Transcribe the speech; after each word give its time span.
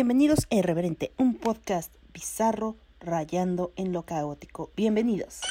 Bienvenidos 0.00 0.46
a 0.50 0.54
Irreverente, 0.54 1.12
un 1.18 1.34
podcast 1.34 1.94
bizarro 2.14 2.78
rayando 3.00 3.74
en 3.76 3.92
lo 3.92 4.06
caótico. 4.06 4.72
Bienvenidos. 4.74 5.42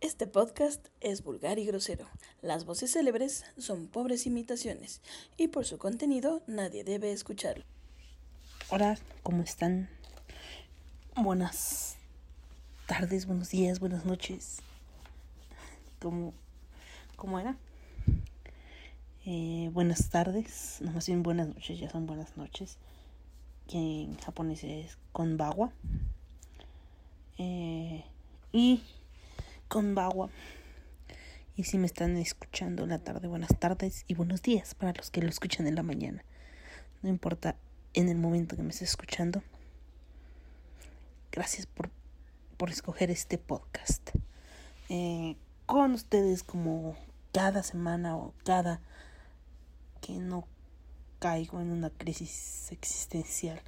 Este 0.00 0.26
podcast 0.26 0.86
es 1.02 1.22
vulgar 1.22 1.58
y 1.58 1.66
grosero. 1.66 2.06
Las 2.40 2.64
voces 2.64 2.94
célebres 2.94 3.44
son 3.58 3.86
pobres 3.86 4.24
imitaciones 4.24 5.02
y 5.36 5.48
por 5.48 5.66
su 5.66 5.76
contenido 5.76 6.40
nadie 6.46 6.84
debe 6.84 7.12
escucharlo. 7.12 7.66
Hola, 8.70 8.98
¿cómo 9.22 9.42
están? 9.42 9.90
Buenas 11.16 11.99
tardes, 12.90 13.26
buenos 13.26 13.50
días, 13.50 13.78
buenas 13.78 14.04
noches. 14.04 14.62
¿Cómo, 16.00 16.34
cómo 17.14 17.38
era? 17.38 17.56
Eh, 19.24 19.70
buenas 19.72 20.10
tardes, 20.10 20.78
no 20.80 20.90
más 20.90 21.06
bien 21.06 21.22
buenas 21.22 21.46
noches, 21.46 21.78
ya 21.78 21.88
son 21.88 22.08
buenas 22.08 22.36
noches. 22.36 22.78
Que 23.68 23.78
en 23.78 24.16
japonés 24.18 24.64
es 24.64 24.98
konbawa. 25.12 25.70
Eh, 27.38 28.02
y 28.50 28.82
konbawa. 29.68 30.28
Y 31.54 31.62
si 31.62 31.78
me 31.78 31.86
están 31.86 32.16
escuchando 32.16 32.82
en 32.82 32.88
la 32.88 32.98
tarde, 32.98 33.28
buenas 33.28 33.56
tardes 33.56 34.04
y 34.08 34.14
buenos 34.14 34.42
días 34.42 34.74
para 34.74 34.94
los 34.94 35.12
que 35.12 35.22
lo 35.22 35.28
escuchan 35.28 35.68
en 35.68 35.76
la 35.76 35.84
mañana. 35.84 36.24
No 37.02 37.08
importa 37.08 37.54
en 37.94 38.08
el 38.08 38.18
momento 38.18 38.56
que 38.56 38.64
me 38.64 38.70
estés 38.70 38.88
escuchando. 38.88 39.44
Gracias 41.30 41.66
por, 41.66 41.88
por 42.60 42.68
escoger 42.68 43.10
este 43.10 43.38
podcast. 43.38 44.10
Eh, 44.90 45.34
con 45.64 45.92
ustedes 45.92 46.42
como 46.42 46.94
cada 47.32 47.62
semana 47.62 48.18
o 48.18 48.34
cada 48.44 48.82
que 50.02 50.12
no 50.12 50.46
caigo 51.20 51.58
en 51.58 51.70
una 51.70 51.88
crisis 51.88 52.70
existencial 52.70 53.62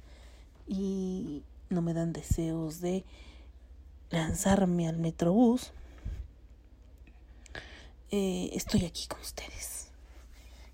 y 0.67 1.41
no 1.71 1.81
me 1.81 1.95
dan 1.95 2.13
deseos 2.13 2.81
de 2.81 3.03
lanzarme 4.11 4.87
al 4.87 4.97
metrobús. 4.97 5.71
Eh, 8.11 8.51
estoy 8.53 8.85
aquí 8.85 9.07
con 9.07 9.21
ustedes. 9.21 9.87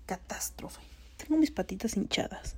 Catástrofe. 0.04 0.82
Tengo 1.16 1.38
mis 1.38 1.52
patitas 1.52 1.96
hinchadas. 1.96 2.56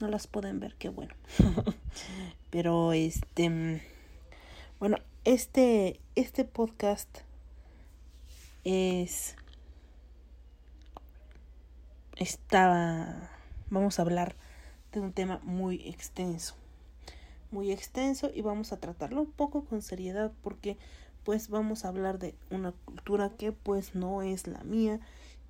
No 0.00 0.08
las 0.08 0.26
pueden 0.26 0.58
ver, 0.58 0.74
qué 0.74 0.88
bueno. 0.88 1.14
Pero 2.50 2.92
este 2.92 3.80
bueno, 4.80 4.98
este 5.24 6.00
este 6.14 6.44
podcast 6.44 7.08
es 8.62 9.34
estaba 12.14 13.28
vamos 13.70 13.98
a 13.98 14.02
hablar 14.02 14.36
de 14.92 15.00
un 15.00 15.12
tema 15.12 15.40
muy 15.42 15.88
extenso. 15.88 16.54
Muy 17.50 17.72
extenso 17.72 18.30
y 18.32 18.42
vamos 18.42 18.72
a 18.72 18.76
tratarlo 18.78 19.22
un 19.22 19.32
poco 19.32 19.64
con 19.64 19.82
seriedad 19.82 20.32
porque 20.42 20.76
pues 21.24 21.48
vamos 21.48 21.84
a 21.84 21.88
hablar 21.88 22.20
de 22.20 22.36
una 22.50 22.72
cultura 22.84 23.30
que 23.30 23.50
pues 23.50 23.96
no 23.96 24.22
es 24.22 24.46
la 24.46 24.62
mía 24.62 25.00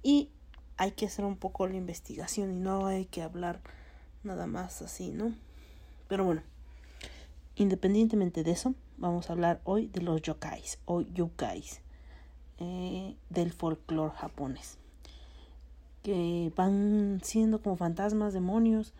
y 0.02 0.30
hay 0.78 0.92
que 0.92 1.06
hacer 1.06 1.26
un 1.26 1.36
poco 1.36 1.66
la 1.66 1.76
investigación 1.76 2.52
y 2.52 2.56
no 2.56 2.86
hay 2.86 3.04
que 3.04 3.20
hablar 3.20 3.60
nada 4.22 4.46
más 4.46 4.80
así, 4.80 5.10
¿no? 5.10 5.34
Pero 6.08 6.24
bueno, 6.24 6.42
independientemente 7.56 8.42
de 8.42 8.52
eso, 8.52 8.74
vamos 8.98 9.30
a 9.30 9.32
hablar 9.32 9.60
hoy 9.64 9.86
de 9.86 10.02
los 10.02 10.20
yokais 10.22 10.78
o 10.84 11.00
yukais 11.00 11.80
eh, 12.58 13.16
del 13.30 13.52
folclore 13.52 14.14
japonés. 14.16 14.78
Que 16.02 16.52
van 16.56 17.20
siendo 17.22 17.62
como 17.62 17.76
fantasmas, 17.76 18.32
demonios, 18.32 18.94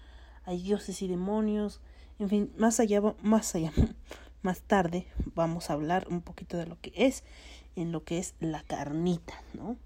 hay 0.44 0.62
dioses 0.62 1.02
y 1.02 1.08
demonios, 1.08 1.80
en 2.18 2.28
fin, 2.28 2.52
más 2.56 2.80
allá, 2.80 3.00
más 3.22 3.54
allá, 3.54 3.72
más 4.42 4.60
tarde 4.60 5.06
vamos 5.34 5.70
a 5.70 5.74
hablar 5.74 6.06
un 6.08 6.20
poquito 6.20 6.56
de 6.56 6.66
lo 6.66 6.80
que 6.80 6.92
es, 6.94 7.24
en 7.76 7.92
lo 7.92 8.04
que 8.04 8.18
es 8.18 8.34
la 8.40 8.62
carnita, 8.62 9.34
¿no? 9.54 9.76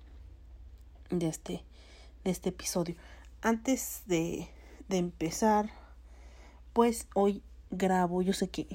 De 1.11 1.29
este, 1.29 1.65
de 2.25 2.31
este 2.31 2.51
episodio. 2.51 2.97
Antes 3.43 4.03
de, 4.07 4.49
de 4.89 4.99
empezar, 4.99 5.71
pues 6.73 7.07
hoy 7.15 7.43
grabo, 7.71 8.23
yo 8.23 8.33
sé 8.33 8.49
que 8.49 8.67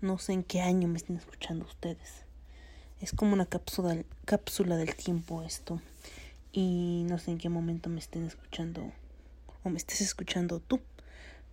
no 0.00 0.18
sé 0.18 0.32
en 0.32 0.44
qué 0.44 0.60
año 0.60 0.88
me 0.88 0.96
estén 0.96 1.16
escuchando 1.16 1.64
ustedes. 1.64 2.24
Es 3.00 3.12
como 3.12 3.32
una 3.32 3.46
cápsula, 3.46 4.02
cápsula 4.24 4.76
del 4.76 4.94
tiempo 4.94 5.42
esto. 5.42 5.80
Y 6.52 7.04
no 7.08 7.18
sé 7.18 7.30
en 7.30 7.38
qué 7.38 7.48
momento 7.48 7.88
me 7.90 8.00
estén 8.00 8.24
escuchando 8.24 8.92
o 9.62 9.70
me 9.70 9.78
estés 9.78 10.00
escuchando 10.00 10.60
tú. 10.60 10.80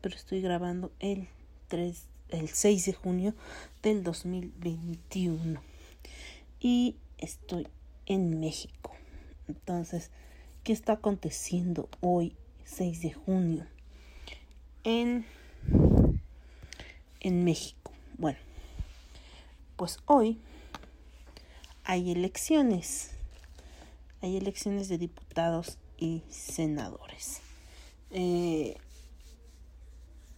Pero 0.01 0.15
estoy 0.15 0.41
grabando 0.41 0.91
el 0.99 1.27
3, 1.67 2.03
el 2.29 2.49
6 2.49 2.85
de 2.85 2.93
junio 2.93 3.33
del 3.81 4.03
2021. 4.03 5.61
Y 6.59 6.95
estoy 7.17 7.67
en 8.05 8.39
México. 8.39 8.91
Entonces, 9.47 10.11
¿qué 10.63 10.73
está 10.73 10.93
aconteciendo 10.93 11.89
hoy 12.01 12.35
6 12.65 13.01
de 13.01 13.13
junio 13.13 13.67
en, 14.83 15.25
en 17.19 17.43
México. 17.43 17.84
Bueno, 18.17 18.39
pues 19.75 19.99
hoy 20.05 20.39
hay 21.83 22.11
elecciones. 22.11 23.11
Hay 24.21 24.37
elecciones 24.37 24.87
de 24.87 24.97
diputados 24.97 25.77
y 25.97 26.23
senadores. 26.29 27.41
Eh, 28.11 28.77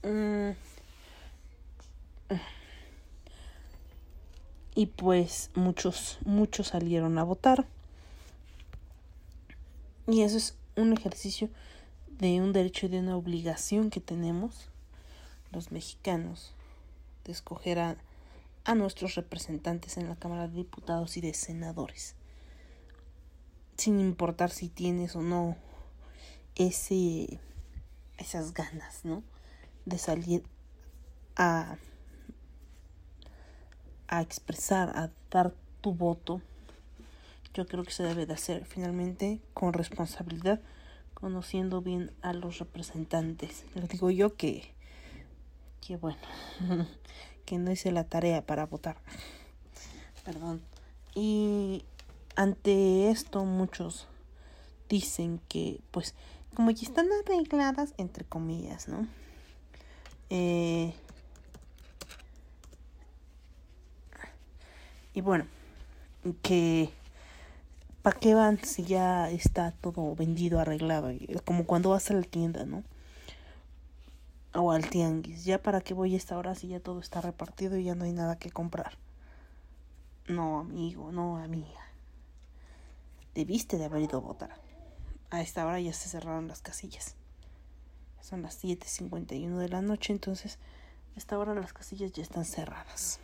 mm, 0.02 0.50
y 4.74 4.86
pues 4.88 5.52
muchos, 5.54 6.18
muchos 6.26 6.68
salieron 6.70 7.20
a 7.20 7.24
votar. 7.24 7.68
Y 10.08 10.22
eso 10.24 10.38
es 10.38 10.58
un 10.76 10.94
ejercicio 10.94 11.50
de 12.10 12.42
un 12.42 12.54
derecho 12.54 12.88
y 12.88 12.90
de 12.90 13.00
una 13.00 13.16
obligación 13.16 13.92
que 13.92 14.00
tenemos 14.00 14.70
los 15.52 15.72
mexicanos 15.72 16.56
de 17.28 17.34
escoger 17.34 17.78
a, 17.78 17.98
a 18.66 18.74
nuestros 18.74 19.14
representantes 19.14 19.98
en 19.98 20.10
la 20.10 20.16
Cámara 20.16 20.48
de 20.48 20.56
Diputados 20.56 21.18
y 21.18 21.22
de 21.22 21.36
Senadores. 21.36 22.16
Sin 23.78 24.00
importar 24.00 24.50
si 24.50 24.70
tienes 24.70 25.16
o 25.16 25.22
no 25.22 25.56
ese 26.56 27.40
esas 28.18 28.56
ganas, 28.56 29.06
¿no? 29.06 29.22
De 29.86 30.00
salir 30.00 30.44
a 31.36 31.78
a 34.08 34.22
expresar, 34.22 34.90
a 34.98 35.12
dar 35.30 35.54
tu 35.82 35.94
voto. 35.94 36.42
Yo 37.54 37.68
creo 37.68 37.84
que 37.84 37.92
se 37.92 38.04
debe 38.04 38.26
de 38.26 38.34
hacer 38.34 38.66
finalmente 38.66 39.42
con 39.54 39.74
responsabilidad 39.74 40.62
conociendo 41.14 41.82
bien 41.82 42.12
a 42.22 42.34
los 42.34 42.60
representantes. 42.60 43.66
Les 43.74 43.90
digo 43.90 44.12
yo 44.12 44.36
que, 44.36 44.72
que 45.82 45.98
bueno, 45.98 46.20
que 47.46 47.58
no 47.58 47.72
hice 47.72 47.92
la 47.92 48.04
tarea 48.04 48.46
para 48.46 48.66
votar. 48.66 48.98
Perdón. 50.24 50.62
Y 51.16 51.84
ante 52.36 53.10
esto 53.10 53.46
muchos 53.46 54.08
dicen 54.90 55.42
que, 55.48 55.82
pues, 55.92 56.14
como 56.56 56.72
ya 56.72 56.88
están 56.88 57.08
arregladas, 57.26 57.94
entre 57.98 58.26
comillas, 58.26 58.88
¿no? 58.88 59.08
Eh, 60.30 60.94
y 65.14 65.22
bueno, 65.22 65.46
que 66.42 66.92
¿para 68.02 68.20
qué 68.20 68.34
van 68.34 68.64
si 68.64 68.84
ya 68.84 69.30
está 69.30 69.72
todo 69.72 70.16
vendido, 70.16 70.60
arreglado? 70.60 71.12
Como 71.46 71.66
cuando 71.66 71.90
vas 71.90 72.10
a 72.12 72.14
la 72.14 72.22
tienda, 72.22 72.66
¿no? 72.66 72.84
O 74.54 74.72
al 74.72 74.90
tianguis. 74.90 75.46
¿Ya 75.46 75.62
para 75.62 75.82
qué 75.82 75.94
voy 75.94 76.14
a 76.14 76.18
esta 76.18 76.38
hora 76.38 76.56
si 76.56 76.68
ya 76.68 76.80
todo 76.80 77.00
está 77.00 77.22
repartido 77.22 77.78
y 77.78 77.84
ya 77.84 77.96
no 77.96 78.06
hay 78.06 78.14
nada 78.14 78.38
que 78.38 78.52
comprar? 78.52 78.98
No, 80.28 80.60
amigo, 80.60 81.12
no, 81.12 81.38
amiga. 81.38 81.82
Debiste 83.34 83.78
de 83.78 83.86
haber 83.86 84.04
ido 84.04 84.18
a 84.18 84.22
votar. 84.22 84.56
A 85.30 85.42
esta 85.42 85.66
hora 85.66 85.80
ya 85.80 85.94
se 85.94 86.10
cerraron 86.10 86.48
las 86.48 86.62
casillas. 86.62 87.16
Son 88.22 88.42
las 88.42 88.64
7.51 88.64 89.58
de 89.58 89.70
la 89.70 89.82
noche, 89.82 90.12
entonces 90.12 90.58
a 91.16 91.18
esta 91.18 91.38
hora 91.38 91.54
las 91.54 91.72
casillas 91.72 92.12
ya 92.12 92.24
están 92.24 92.46
cerradas. 92.46 93.20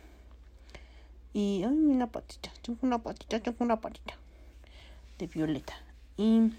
Y, 1.32 1.62
ay, 1.64 1.76
una 1.76 2.06
patita, 2.06 2.50
tengo 2.62 2.78
una 2.82 3.02
patita, 3.02 3.40
tengo 3.40 3.58
una 3.60 3.80
patita 3.80 4.14
de 5.18 5.26
Violeta. 5.26 5.74
Y, 6.16 6.52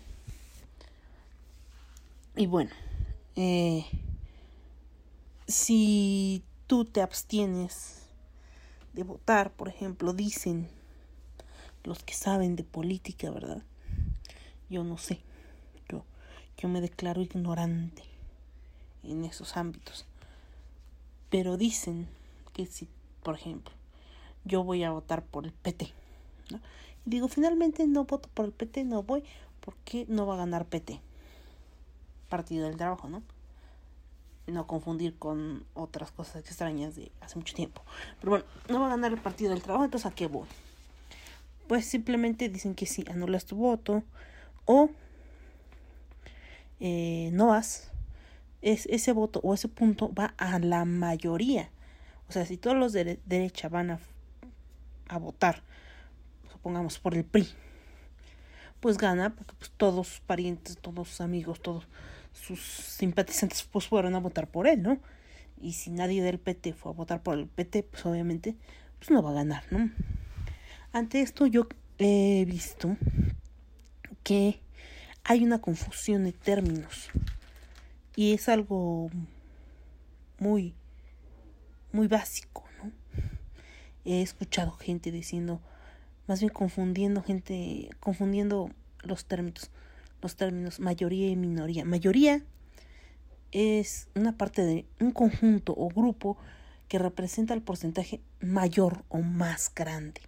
y 2.36 2.46
bueno, 2.46 2.72
eh, 3.36 3.86
si 5.48 6.44
tú 6.68 6.86
te 6.86 7.02
abstienes 7.02 8.02
de 8.94 9.04
votar, 9.04 9.52
por 9.52 9.68
ejemplo, 9.68 10.14
dicen 10.14 10.68
los 11.84 12.04
que 12.04 12.14
saben 12.14 12.56
de 12.56 12.64
política, 12.64 13.30
¿verdad? 13.30 13.64
Yo 14.70 14.84
no 14.84 14.98
sé. 14.98 15.20
Yo, 15.90 16.04
yo 16.58 16.70
me 16.70 16.82
declaro 16.82 17.22
ignorante 17.22 18.04
en 19.04 19.26
esos 19.26 19.56
ámbitos. 19.58 20.06
Pero 21.30 21.58
dicen 21.58 22.08
que 22.54 22.66
si, 22.66 22.88
por 23.22 23.36
ejemplo, 23.36 23.74
yo 24.46 24.64
voy 24.64 24.84
a 24.84 24.92
votar 24.92 25.24
por 25.24 25.46
el 25.46 25.52
PT, 25.52 25.94
¿no? 26.52 26.60
Y 27.06 27.10
digo, 27.10 27.28
finalmente 27.28 27.86
no 27.86 28.06
voto 28.06 28.30
por 28.34 28.46
el 28.46 28.52
PT, 28.52 28.84
no 28.84 29.04
voy, 29.04 29.24
porque 29.60 30.06
no 30.08 30.26
va 30.26 30.36
a 30.36 30.38
ganar 30.38 30.66
PT. 30.66 31.02
Partido 32.30 32.66
del 32.66 32.78
Trabajo, 32.78 33.10
¿no? 33.10 33.22
No 34.48 34.68
confundir 34.68 35.18
con 35.18 35.66
otras 35.74 36.12
cosas 36.12 36.38
extrañas 36.38 36.96
de 36.96 37.12
hace 37.22 37.38
mucho 37.38 37.56
tiempo. 37.56 37.82
Pero 38.20 38.32
bueno, 38.32 38.46
no 38.70 38.80
va 38.80 38.88
a 38.88 38.90
ganar 38.90 39.12
el 39.12 39.20
Partido 39.20 39.52
del 39.52 39.62
Trabajo, 39.62 39.86
entonces 39.86 40.12
¿a 40.12 40.14
qué 40.14 40.28
voy? 40.28 40.48
Pues 41.68 41.86
simplemente 41.86 42.48
dicen 42.50 42.76
que 42.76 42.86
si 42.86 43.04
anulas 43.10 43.46
tu 43.46 43.56
voto 43.56 44.04
o 44.66 44.90
eh, 46.80 47.30
no 47.34 47.48
vas, 47.48 47.92
es, 48.62 48.86
ese 48.88 49.14
voto 49.14 49.40
o 49.44 49.54
ese 49.54 49.68
punto 49.68 50.14
va 50.14 50.34
a 50.38 50.60
la 50.60 50.86
mayoría. 50.86 51.70
O 52.28 52.32
sea, 52.32 52.46
si 52.46 52.58
todos 52.58 52.76
los 52.76 52.94
de 52.94 53.20
derecha 53.26 53.70
van 53.70 53.92
a, 53.92 54.00
a 55.08 55.18
votar, 55.18 55.62
supongamos 56.52 57.00
por 57.00 57.16
el 57.16 57.24
PRI, 57.24 57.48
pues 58.80 58.98
gana, 58.98 59.36
porque 59.36 59.54
pues, 59.58 59.72
todos 59.78 60.08
sus 60.08 60.20
parientes, 60.20 60.78
todos 60.78 61.08
sus 61.10 61.22
amigos, 61.22 61.60
todos 61.62 61.88
sus 62.36 62.60
simpatizantes 62.62 63.64
pues 63.64 63.88
fueron 63.88 64.16
a 64.16 64.20
votar 64.20 64.48
por 64.48 64.68
él, 64.68 64.82
¿no? 64.82 65.00
Y 65.60 65.74
si 65.74 65.90
nadie 65.90 66.22
del 66.22 66.38
PT 66.38 66.74
fue 66.74 66.92
a 66.92 66.96
votar 66.96 67.24
por 67.24 67.38
el 67.38 67.48
PT, 67.48 67.84
pues 67.84 68.06
obviamente 68.06 68.56
pues 69.00 69.10
no 69.10 69.24
va 69.24 69.32
a 69.32 69.36
ganar, 69.36 69.64
¿no? 69.72 69.90
Ante 70.92 71.22
esto 71.22 71.48
yo 71.48 71.68
he 71.98 72.46
visto 72.46 72.98
que 74.24 74.60
hay 75.24 75.44
una 75.44 75.60
confusión 75.60 76.26
de 76.26 76.34
términos 76.34 77.10
y 78.16 78.34
es 78.34 78.50
algo 78.50 79.10
muy 80.40 80.74
muy 81.92 82.08
básico, 82.08 82.64
¿no? 82.84 82.92
He 84.04 84.22
escuchado 84.22 84.72
gente 84.72 85.12
diciendo, 85.12 85.62
más 86.28 86.42
bien 86.42 86.52
confundiendo 86.52 87.24
gente, 87.24 87.90
confundiendo 88.02 88.70
los 89.02 89.26
términos, 89.26 89.72
los 90.26 90.36
términos 90.36 90.80
mayoría 90.80 91.30
y 91.30 91.36
minoría. 91.36 91.86
Mayoría 91.86 92.42
es 93.52 94.08
una 94.16 94.36
parte 94.36 94.64
de 94.64 94.86
un 95.00 95.12
conjunto 95.12 95.76
o 95.78 95.88
grupo 95.90 96.36
que 96.88 96.98
representa 96.98 97.54
el 97.54 97.62
porcentaje 97.62 98.22
mayor 98.42 99.04
o 99.10 99.20
más 99.20 99.72
grande 99.76 100.22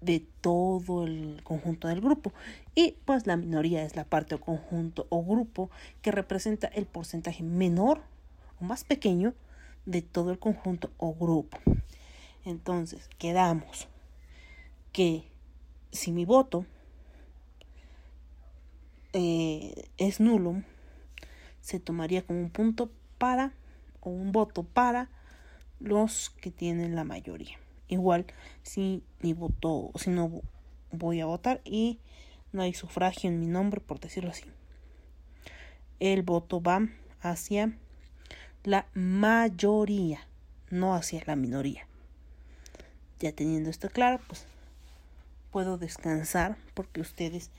de 0.00 0.26
todo 0.40 1.04
el 1.04 1.40
conjunto 1.44 1.86
del 1.86 2.00
grupo. 2.00 2.32
Y 2.74 2.96
pues 3.04 3.28
la 3.28 3.36
minoría 3.36 3.84
es 3.84 3.94
la 3.94 4.02
parte 4.02 4.34
o 4.34 4.40
conjunto 4.40 5.06
o 5.08 5.22
grupo 5.22 5.70
que 6.02 6.10
representa 6.10 6.66
el 6.66 6.86
porcentaje 6.86 7.44
menor 7.44 8.02
o 8.60 8.64
más 8.64 8.82
pequeño 8.82 9.34
de 9.84 10.02
todo 10.02 10.32
el 10.32 10.40
conjunto 10.40 10.90
o 10.96 11.14
grupo. 11.14 11.58
Entonces, 12.44 13.08
quedamos 13.18 13.86
que 14.90 15.30
si 15.92 16.10
mi 16.10 16.24
voto 16.24 16.66
eh, 19.18 19.88
es 19.96 20.20
nulo, 20.20 20.62
se 21.62 21.80
tomaría 21.80 22.20
como 22.20 22.38
un 22.38 22.50
punto 22.50 22.90
para 23.16 23.54
o 24.00 24.10
un 24.10 24.30
voto 24.30 24.62
para 24.62 25.08
los 25.80 26.28
que 26.42 26.50
tienen 26.50 26.94
la 26.94 27.04
mayoría. 27.04 27.56
Igual 27.88 28.26
si 28.62 29.02
mi 29.22 29.32
voto, 29.32 29.90
si 29.94 30.10
no 30.10 30.42
voy 30.92 31.22
a 31.22 31.24
votar 31.24 31.62
y 31.64 31.98
no 32.52 32.60
hay 32.60 32.74
sufragio 32.74 33.30
en 33.30 33.40
mi 33.40 33.46
nombre, 33.46 33.80
por 33.80 34.00
decirlo 34.00 34.28
así. 34.28 34.44
El 35.98 36.22
voto 36.22 36.60
va 36.60 36.86
hacia 37.22 37.74
la 38.64 38.86
mayoría, 38.92 40.28
no 40.68 40.94
hacia 40.94 41.22
la 41.24 41.36
minoría. 41.36 41.86
Ya 43.20 43.32
teniendo 43.32 43.70
esto 43.70 43.88
claro, 43.88 44.20
pues 44.28 44.44
puedo 45.50 45.78
descansar 45.78 46.58
porque 46.74 47.00
ustedes 47.00 47.50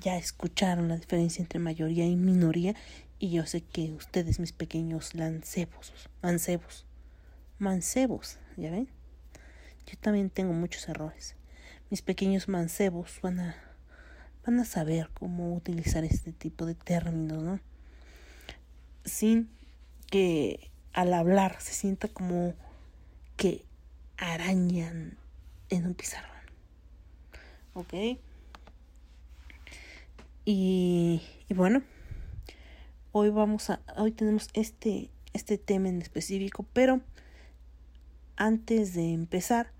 ya 0.00 0.16
escucharon 0.16 0.88
la 0.88 0.96
diferencia 0.96 1.42
entre 1.42 1.58
mayoría 1.58 2.06
y 2.06 2.16
minoría 2.16 2.74
y 3.18 3.30
yo 3.30 3.46
sé 3.46 3.62
que 3.62 3.92
ustedes, 3.92 4.38
mis 4.40 4.52
pequeños 4.52 5.14
lancebos, 5.14 5.92
mancebos, 6.22 6.84
mancebos, 7.58 8.38
¿ya 8.56 8.70
ven? 8.70 8.88
Yo 9.86 9.96
también 9.98 10.30
tengo 10.30 10.52
muchos 10.52 10.88
errores. 10.88 11.36
Mis 11.90 12.02
pequeños 12.02 12.48
mancebos 12.48 13.20
van 13.22 13.40
a, 13.40 13.56
van 14.44 14.58
a 14.60 14.64
saber 14.64 15.10
cómo 15.14 15.54
utilizar 15.54 16.04
este 16.04 16.32
tipo 16.32 16.66
de 16.66 16.74
términos, 16.74 17.42
¿no? 17.42 17.60
Sin 19.04 19.48
que 20.10 20.70
al 20.92 21.12
hablar 21.12 21.60
se 21.60 21.72
sienta 21.72 22.08
como 22.08 22.54
que 23.36 23.64
arañan 24.16 25.18
en 25.70 25.86
un 25.86 25.94
pizarrón. 25.94 26.30
¿Ok? 27.74 27.94
Y, 30.46 31.22
bueno, 31.48 31.82
hoy 33.12 33.30
vamos 33.30 33.70
a, 33.70 33.80
hoy 33.96 34.12
tenemos 34.12 34.50
este, 34.52 35.10
este 35.32 35.56
tema 35.56 35.88
en 35.88 36.02
específico, 36.02 36.66
pero 36.74 37.00
antes 38.36 38.92
de 38.92 39.14
empezar, 39.14 39.70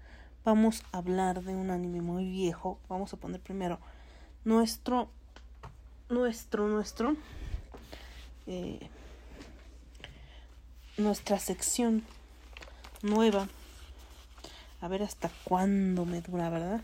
vamos 0.42 0.82
a 0.90 0.98
hablar 0.98 1.42
de 1.42 1.54
un 1.54 1.70
anime 1.70 2.00
muy 2.00 2.30
viejo. 2.30 2.80
Vamos 2.88 3.12
a 3.12 3.18
poner 3.18 3.42
primero 3.42 3.78
nuestro, 4.44 5.10
nuestro, 6.08 6.66
nuestro, 6.66 7.14
eh, 8.46 8.88
nuestra 10.96 11.38
sección 11.40 12.04
nueva. 13.02 13.48
A 14.80 14.88
ver 14.88 15.02
hasta 15.02 15.30
cuándo 15.44 16.06
me 16.06 16.22
dura, 16.22 16.48
¿verdad? 16.48 16.80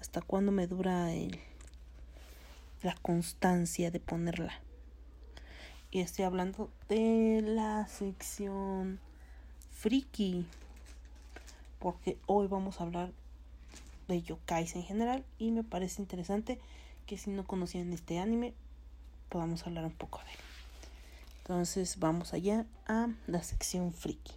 Hasta 0.00 0.20
cuándo 0.20 0.50
me 0.50 0.66
dura 0.66 1.12
el, 1.12 1.38
la 2.84 2.94
constancia 3.00 3.90
de 3.90 3.98
ponerla. 3.98 4.52
Y 5.90 6.00
estoy 6.00 6.26
hablando 6.26 6.70
de 6.88 7.42
la 7.42 7.86
sección 7.88 9.00
friki 9.72 10.46
porque 11.78 12.18
hoy 12.26 12.46
vamos 12.46 12.80
a 12.80 12.84
hablar 12.84 13.12
de 14.06 14.22
yokais 14.22 14.76
en 14.76 14.82
general 14.82 15.24
y 15.38 15.50
me 15.50 15.64
parece 15.64 16.02
interesante 16.02 16.60
que 17.06 17.16
si 17.16 17.30
no 17.30 17.44
conocían 17.44 17.92
este 17.92 18.18
anime 18.18 18.54
podamos 19.30 19.66
hablar 19.66 19.84
un 19.86 19.92
poco 19.92 20.18
de 20.20 20.30
él. 20.30 20.38
Entonces 21.38 21.98
vamos 21.98 22.34
allá 22.34 22.66
a 22.86 23.08
la 23.26 23.42
sección 23.42 23.92
friki. 23.92 24.32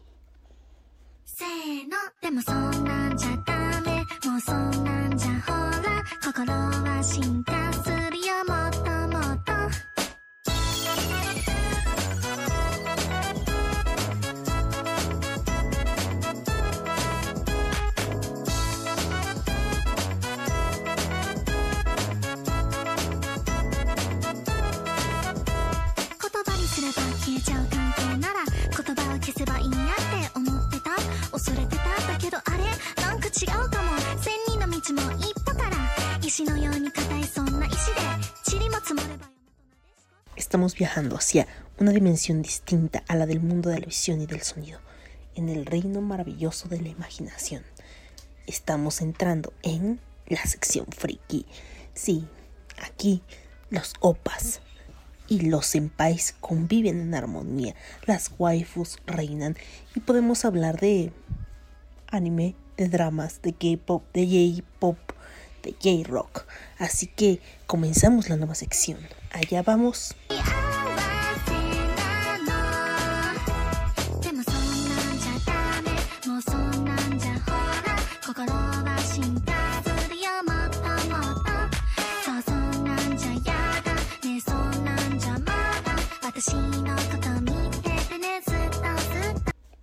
Viajando 40.75 41.15
hacia 41.15 41.47
una 41.79 41.91
dimensión 41.91 42.41
distinta 42.41 43.03
a 43.07 43.15
la 43.15 43.25
del 43.25 43.39
mundo 43.39 43.69
de 43.69 43.79
la 43.79 43.86
visión 43.86 44.21
y 44.21 44.25
del 44.25 44.41
sonido, 44.41 44.79
en 45.36 45.50
el 45.50 45.65
reino 45.65 46.01
maravilloso 46.01 46.67
de 46.67 46.81
la 46.81 46.89
imaginación. 46.89 47.63
Estamos 48.47 49.01
entrando 49.01 49.53
en 49.63 50.00
la 50.27 50.45
sección 50.45 50.86
friki. 50.88 51.45
Sí, 51.93 52.27
aquí 52.81 53.21
los 53.69 53.93
opas 54.00 54.62
y 55.27 55.41
los 55.41 55.65
senpais 55.65 56.36
conviven 56.39 57.01
en 57.01 57.13
armonía, 57.15 57.75
las 58.05 58.31
waifus 58.38 58.97
reinan 59.05 59.57
y 59.95 60.00
podemos 60.00 60.45
hablar 60.45 60.79
de 60.79 61.12
anime, 62.07 62.55
de 62.77 62.89
dramas, 62.89 63.41
de 63.41 63.53
K-pop, 63.53 64.03
de 64.13 64.25
J-pop, 64.25 64.97
de 65.63 65.75
J-rock. 65.81 66.45
Así 66.77 67.07
que 67.07 67.41
comenzamos 67.65 68.29
la 68.29 68.38
nueva 68.38 68.55
sección 68.55 69.00
allá 69.31 69.62
vamos. 69.63 70.15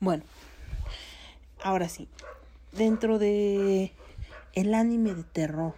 Bueno, 0.05 0.23
ahora 1.63 1.89
sí, 1.89 2.09
dentro 2.73 3.19
de 3.19 3.95
el 4.53 4.75
anime 4.75 5.15
de 5.15 5.25
terror 5.25 5.75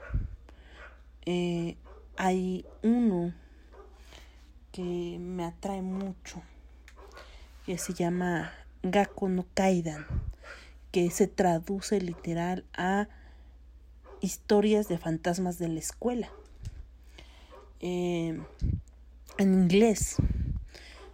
eh, 1.24 1.76
hay 2.16 2.66
uno 2.82 3.32
que 4.76 5.16
me 5.18 5.42
atrae 5.42 5.80
mucho 5.80 6.42
que 7.64 7.78
se 7.78 7.94
llama 7.94 8.52
Gaku 8.82 9.30
no 9.30 9.46
Kaidan 9.54 10.04
que 10.92 11.10
se 11.10 11.26
traduce 11.26 11.98
literal 11.98 12.66
a 12.74 13.08
historias 14.20 14.86
de 14.86 14.98
fantasmas 14.98 15.58
de 15.58 15.68
la 15.68 15.78
escuela. 15.78 16.30
Eh, 17.80 18.38
en 19.38 19.54
inglés 19.54 20.16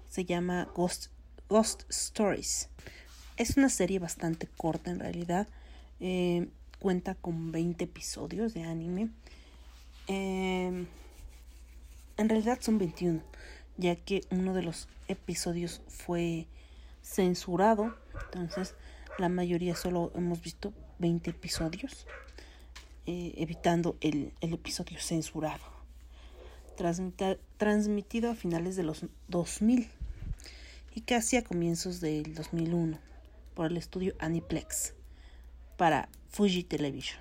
se 0.09 0.25
llama 0.25 0.69
Ghost, 0.75 1.12
Ghost 1.49 1.85
Stories. 1.88 2.69
Es 3.37 3.57
una 3.57 3.69
serie 3.69 4.00
bastante 4.00 4.49
corta 4.57 4.90
en 4.90 4.99
realidad. 4.99 5.47
Eh, 6.00 6.49
cuenta 6.81 7.14
con 7.14 7.52
20 7.52 7.85
episodios 7.85 8.54
de 8.54 8.64
anime. 8.64 9.11
Eh, 10.09 10.85
en 12.16 12.28
realidad 12.28 12.59
son 12.61 12.78
21 12.78 13.31
ya 13.76 13.96
que 13.96 14.22
uno 14.30 14.54
de 14.54 14.62
los 14.62 14.88
episodios 15.08 15.80
fue 15.88 16.46
censurado 17.02 17.94
entonces 18.24 18.74
la 19.18 19.28
mayoría 19.28 19.74
solo 19.76 20.12
hemos 20.14 20.40
visto 20.40 20.72
20 20.98 21.30
episodios 21.30 22.06
eh, 23.06 23.34
evitando 23.36 23.96
el, 24.00 24.32
el, 24.40 24.54
episodio 24.54 25.00
censurado 25.00 25.64
Transmita, 26.76 27.36
transmitido 27.56 28.30
a 28.30 28.34
finales 28.34 28.76
de 28.76 28.84
los 28.84 29.04
2000 29.28 29.88
y 30.94 31.00
casi 31.02 31.36
a 31.36 31.44
comienzos 31.44 32.00
del 32.00 32.34
2001 32.34 32.98
por 33.54 33.66
el 33.66 33.76
estudio 33.76 34.14
Aniplex 34.18 34.94
para 35.76 36.08
Fuji 36.30 36.64
Television 36.64 37.20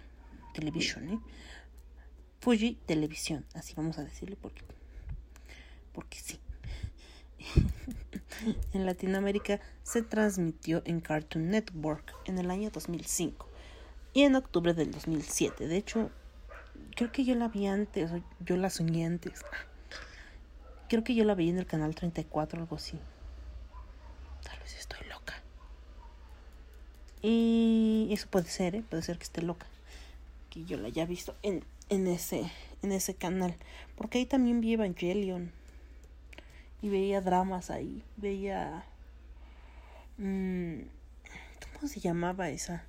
Television 0.54 1.10
¿eh? 1.10 1.20
Fuji 2.40 2.78
Televisión 2.86 3.46
así 3.54 3.74
vamos 3.76 3.98
a 3.98 4.04
decirle 4.04 4.38
porque 4.40 4.62
porque 5.94 6.20
sí 6.20 6.40
en 8.74 8.86
Latinoamérica 8.86 9.60
se 9.84 10.02
transmitió 10.02 10.82
en 10.86 11.02
Cartoon 11.02 11.50
Network 11.50 12.14
en 12.26 12.38
el 12.38 12.52
año 12.52 12.70
2005 12.72 13.48
y 14.14 14.24
en 14.24 14.36
octubre 14.36 14.74
del 14.74 14.92
2007. 14.92 15.68
De 15.68 15.78
hecho, 15.78 16.12
creo 16.96 17.12
que 17.12 17.24
yo 17.24 17.36
la 17.36 17.48
vi 17.48 17.68
antes, 17.68 18.12
yo 18.40 18.58
la 18.58 18.70
soñé 18.70 19.06
antes. 19.06 19.42
Creo 20.90 21.04
que 21.04 21.16
yo 21.16 21.24
la 21.24 21.36
vi 21.36 21.50
en 21.50 21.58
el 21.58 21.66
canal 21.66 21.96
34 21.96 22.60
algo 22.60 22.76
así. 22.76 23.00
Tal 24.44 24.60
vez 24.60 24.76
estoy 24.78 25.08
loca. 25.08 25.42
Y 27.22 28.10
eso 28.12 28.28
puede 28.30 28.50
ser, 28.50 28.76
¿eh? 28.76 28.84
puede 28.90 29.04
ser 29.04 29.18
que 29.18 29.24
esté 29.24 29.42
loca. 29.42 29.68
Que 30.50 30.66
yo 30.66 30.78
la 30.78 30.88
haya 30.88 31.06
visto 31.06 31.36
en, 31.44 31.64
en, 31.88 32.08
ese, 32.08 32.52
en 32.82 32.92
ese 32.92 33.14
canal. 33.16 33.56
Porque 33.96 34.18
ahí 34.18 34.26
también 34.26 34.60
vi 34.60 34.74
Evangelion 34.74 35.54
y 36.82 36.90
veía 36.90 37.22
dramas 37.22 37.70
ahí, 37.70 38.04
veía... 38.18 38.84
Mmm, 40.18 40.82
¿Cómo 41.74 41.88
se 41.88 42.00
llamaba 42.00 42.50
esa? 42.50 42.84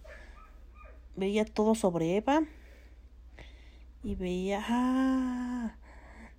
Veía 1.17 1.45
todo 1.45 1.75
sobre 1.75 2.17
Eva 2.17 2.43
y 4.03 4.15
veía... 4.15 4.65
Ah, 4.67 5.77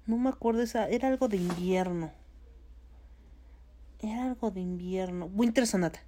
no 0.06 0.18
me 0.18 0.30
acuerdo 0.30 0.62
esa, 0.62 0.88
era 0.88 1.08
algo 1.08 1.28
de 1.28 1.38
invierno. 1.38 2.12
Era 4.00 4.26
algo 4.26 4.52
de 4.52 4.60
invierno. 4.60 5.28
Winter 5.28 5.66
Sonata. 5.66 6.02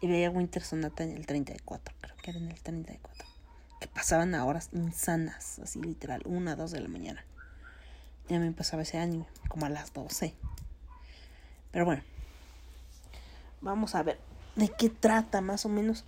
Y 0.00 0.08
veía 0.08 0.30
Winter 0.30 0.62
Sonata 0.62 1.04
en 1.04 1.12
el 1.12 1.24
34, 1.24 1.94
creo 2.00 2.16
que 2.16 2.30
era 2.30 2.40
en 2.40 2.50
el 2.50 2.60
34. 2.60 3.26
Que 3.80 3.88
pasaban 3.88 4.34
a 4.34 4.44
horas 4.44 4.70
insanas, 4.72 5.58
así 5.60 5.80
literal, 5.80 6.22
una, 6.26 6.56
dos 6.56 6.72
de 6.72 6.80
la 6.80 6.88
mañana. 6.88 7.24
Ya 8.28 8.38
me 8.38 8.50
pasaba 8.52 8.82
ese 8.82 8.98
anime, 8.98 9.26
como 9.48 9.66
a 9.66 9.68
las 9.68 9.92
12. 9.92 10.34
Pero 11.70 11.84
bueno, 11.84 12.02
vamos 13.60 13.94
a 13.94 14.02
ver 14.02 14.18
de 14.56 14.68
qué 14.68 14.88
trata 14.88 15.40
más 15.40 15.66
o 15.66 15.68
menos 15.68 16.04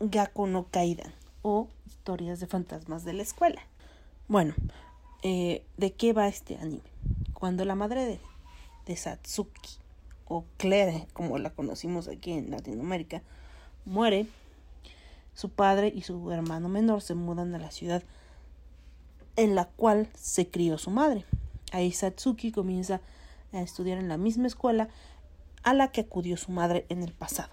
Gakko 0.00 0.46
no 0.46 0.66
Kaidan 0.70 1.12
o 1.42 1.68
historias 1.86 2.40
de 2.40 2.46
fantasmas 2.46 3.04
de 3.04 3.14
la 3.14 3.22
escuela. 3.22 3.62
Bueno, 4.28 4.54
eh, 5.22 5.64
¿de 5.76 5.92
qué 5.92 6.12
va 6.12 6.28
este 6.28 6.56
anime? 6.56 6.82
Cuando 7.32 7.64
la 7.64 7.74
madre 7.74 8.04
de, 8.04 8.20
de 8.86 8.96
Satsuki, 8.96 9.82
o 10.26 10.44
Claire, 10.56 11.06
como 11.12 11.38
la 11.38 11.50
conocimos 11.50 12.08
aquí 12.08 12.32
en 12.32 12.50
Latinoamérica, 12.50 13.22
muere, 13.84 14.26
su 15.34 15.50
padre 15.50 15.92
y 15.94 16.02
su 16.02 16.30
hermano 16.30 16.68
menor 16.68 17.02
se 17.02 17.14
mudan 17.14 17.54
a 17.54 17.58
la 17.58 17.70
ciudad 17.70 18.02
en 19.36 19.54
la 19.54 19.66
cual 19.66 20.08
se 20.14 20.48
crió 20.48 20.78
su 20.78 20.90
madre. 20.90 21.24
Ahí 21.72 21.92
Satsuki 21.92 22.52
comienza 22.52 23.00
a 23.52 23.60
estudiar 23.60 23.98
en 23.98 24.08
la 24.08 24.18
misma 24.18 24.46
escuela 24.46 24.88
a 25.62 25.74
la 25.74 25.92
que 25.92 26.02
acudió 26.02 26.36
su 26.36 26.52
madre 26.52 26.86
en 26.88 27.02
el 27.02 27.12
pasado. 27.12 27.50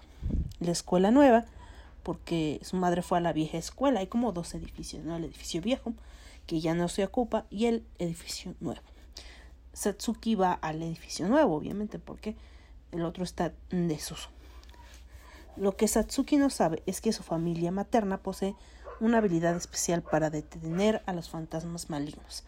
La 0.58 0.72
escuela 0.72 1.10
nueva, 1.10 1.46
porque 2.02 2.60
su 2.62 2.76
madre 2.76 3.02
fue 3.02 3.18
a 3.18 3.20
la 3.20 3.32
vieja 3.32 3.58
escuela. 3.58 4.00
Hay 4.00 4.08
como 4.08 4.32
dos 4.32 4.54
edificios, 4.54 5.04
¿no? 5.04 5.16
El 5.16 5.24
edificio 5.24 5.60
viejo, 5.60 5.94
que 6.46 6.60
ya 6.60 6.74
no 6.74 6.88
se 6.88 7.04
ocupa, 7.04 7.46
y 7.50 7.66
el 7.66 7.84
edificio 7.98 8.54
nuevo. 8.60 8.82
Satsuki 9.72 10.34
va 10.34 10.52
al 10.52 10.82
edificio 10.82 11.28
nuevo, 11.28 11.54
obviamente, 11.54 11.98
porque 11.98 12.36
el 12.92 13.02
otro 13.02 13.24
está 13.24 13.52
en 13.70 13.88
desuso. 13.88 14.28
Lo 15.56 15.76
que 15.76 15.88
Satsuki 15.88 16.36
no 16.36 16.50
sabe 16.50 16.82
es 16.86 17.00
que 17.00 17.12
su 17.12 17.22
familia 17.22 17.70
materna 17.70 18.18
posee 18.18 18.54
una 19.00 19.18
habilidad 19.18 19.56
especial 19.56 20.02
para 20.02 20.30
detener 20.30 21.02
a 21.06 21.12
los 21.12 21.30
fantasmas 21.30 21.90
malignos, 21.90 22.44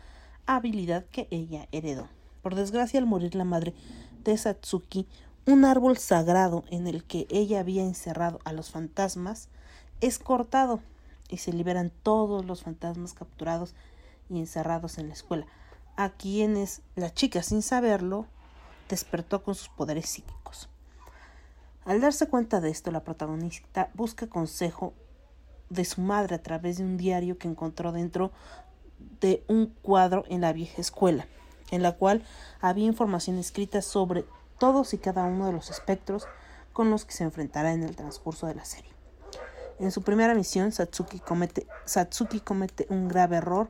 habilidad 0.47 1.04
que 1.06 1.26
ella 1.30 1.66
heredó. 1.73 2.09
Por 2.42 2.54
desgracia, 2.54 3.00
al 3.00 3.06
morir 3.06 3.35
la 3.35 3.44
madre 3.44 3.75
de 4.25 4.37
Satsuki, 4.37 5.09
un 5.47 5.64
árbol 5.64 5.97
sagrado 5.99 6.64
en 6.71 6.87
el 6.87 7.04
que 7.04 7.26
ella 7.30 7.61
había 7.61 7.82
encerrado 7.82 8.38
a 8.44 8.52
los 8.52 8.71
fantasmas 8.71 9.49
es 10.00 10.18
cortado 10.18 10.80
y 11.28 11.38
se 11.38 11.52
liberan 11.52 11.90
todos 12.02 12.44
los 12.44 12.62
fantasmas 12.62 13.14
capturados 13.14 13.75
y 14.28 14.38
encerrados 14.38 14.99
en 14.99 15.09
la 15.09 15.14
escuela, 15.14 15.47
a 15.97 16.11
quienes 16.11 16.82
la 16.94 17.12
chica, 17.12 17.42
sin 17.42 17.62
saberlo, 17.62 18.26
despertó 18.88 19.42
con 19.42 19.54
sus 19.54 19.68
poderes 19.68 20.09
psíquicos. 20.09 20.68
Al 21.85 22.00
darse 22.00 22.28
cuenta 22.28 22.61
de 22.61 22.71
esto, 22.71 22.90
la 22.90 23.02
protagonista 23.02 23.90
busca 23.94 24.28
consejo 24.28 24.94
de 25.73 25.85
su 25.85 26.00
madre 26.00 26.35
a 26.35 26.43
través 26.43 26.79
de 26.79 26.85
un 26.85 26.97
diario 26.97 27.38
que 27.38 27.49
encontró 27.49 27.93
dentro 27.93 28.31
de 29.21 29.43
un 29.49 29.67
cuadro 29.83 30.25
en 30.29 30.43
la 30.43 30.52
vieja 30.52 30.81
escuela, 30.81 31.26
en 31.71 31.83
la 31.83 31.93
cual 31.93 32.23
había 32.61 32.87
información 32.87 33.38
escrita 33.38 33.83
sobre 33.83 34.25
todos 34.59 34.95
y 34.95 34.99
cada 34.99 35.25
uno 35.25 35.47
de 35.47 35.52
los 35.52 35.71
espectros 35.71 36.26
con 36.73 36.91
los 36.91 37.05
que 37.05 37.12
se 37.12 37.25
enfrentará 37.25 37.73
en 37.73 37.83
el 37.83 37.97
transcurso 37.97 38.47
de 38.47 38.55
la 38.55 38.64
serie. 38.64 38.91
En 39.79 39.91
su 39.91 40.02
primera 40.02 40.35
misión, 40.35 40.71
Satsuki 40.73 41.19
comete, 41.19 41.67
Satsuki 41.85 42.41
comete 42.41 42.87
un 42.91 43.09
grave 43.09 43.37
error 43.37 43.69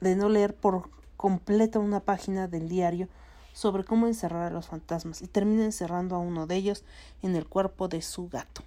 de 0.00 0.16
no 0.16 0.28
leer 0.28 0.54
por 0.54 0.88
completo 1.16 1.80
una 1.80 2.00
página 2.00 2.48
del 2.48 2.68
diario 2.68 3.08
sobre 3.52 3.84
cómo 3.84 4.06
encerrar 4.06 4.50
a 4.50 4.54
los 4.54 4.68
fantasmas 4.68 5.20
y 5.20 5.26
termina 5.26 5.64
encerrando 5.64 6.16
a 6.16 6.20
uno 6.20 6.46
de 6.46 6.56
ellos 6.56 6.84
en 7.22 7.36
el 7.36 7.46
cuerpo 7.46 7.88
de 7.88 8.00
su 8.00 8.28
gato 8.28 8.62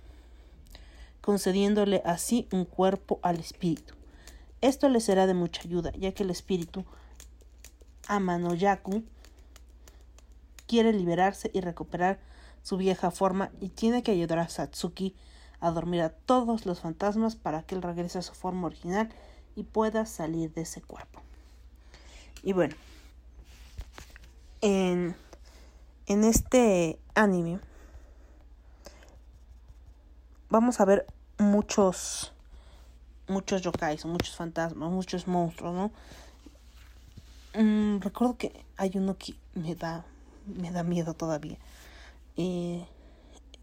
concediéndole 1.24 2.02
así 2.04 2.50
un 2.52 2.66
cuerpo 2.66 3.20
al 3.24 3.40
espíritu. 3.40 3.96
Esto 4.60 4.90
le 4.90 5.00
será 5.00 5.26
de 5.26 5.34
mucha 5.34 5.62
ayuda, 5.62 5.94
ya 5.98 6.12
que 6.12 6.24
el 6.24 6.30
espíritu 6.30 6.84
Amanoyaku 8.10 9.04
quiere 10.68 10.92
liberarse 10.92 11.50
y 11.54 11.62
recuperar 11.62 12.20
su 12.62 12.76
vieja 12.76 13.10
forma 13.10 13.52
y 13.62 13.70
tiene 13.70 14.04
que 14.04 14.12
ayudar 14.12 14.40
a 14.40 14.50
Satsuki 14.50 15.16
a 15.62 15.72
dormir 15.72 16.02
a 16.02 16.10
todos 16.10 16.66
los 16.66 16.82
fantasmas 16.82 17.38
para 17.38 17.64
que 17.64 17.76
él 17.76 17.82
regrese 17.82 18.20
a 18.20 18.22
su 18.22 18.34
forma 18.34 18.68
original 18.68 19.10
y 19.56 19.64
pueda 19.64 20.06
salir 20.06 20.54
de 20.54 20.64
ese 20.64 20.82
cuerpo. 20.82 21.22
Y 22.44 22.52
bueno, 22.52 22.76
en, 24.60 25.16
en 26.06 26.24
este 26.26 27.00
anime 27.16 27.62
vamos 30.54 30.80
a 30.80 30.86
ver 30.86 31.08
muchos 31.40 32.32
muchos 33.28 33.64
yokais, 33.64 34.06
muchos 34.06 34.36
fantasmas, 34.36 34.92
muchos 34.92 35.28
monstruos, 35.28 35.74
¿no? 35.74 35.92
Mm, 37.60 38.02
recuerdo 38.02 38.38
que 38.38 38.64
hay 38.78 38.92
uno 38.94 39.18
que 39.18 39.34
me 39.56 39.74
da 39.74 40.06
me 40.46 40.70
da 40.70 40.84
miedo 40.84 41.16
todavía. 41.16 41.58
Eh, 42.38 42.86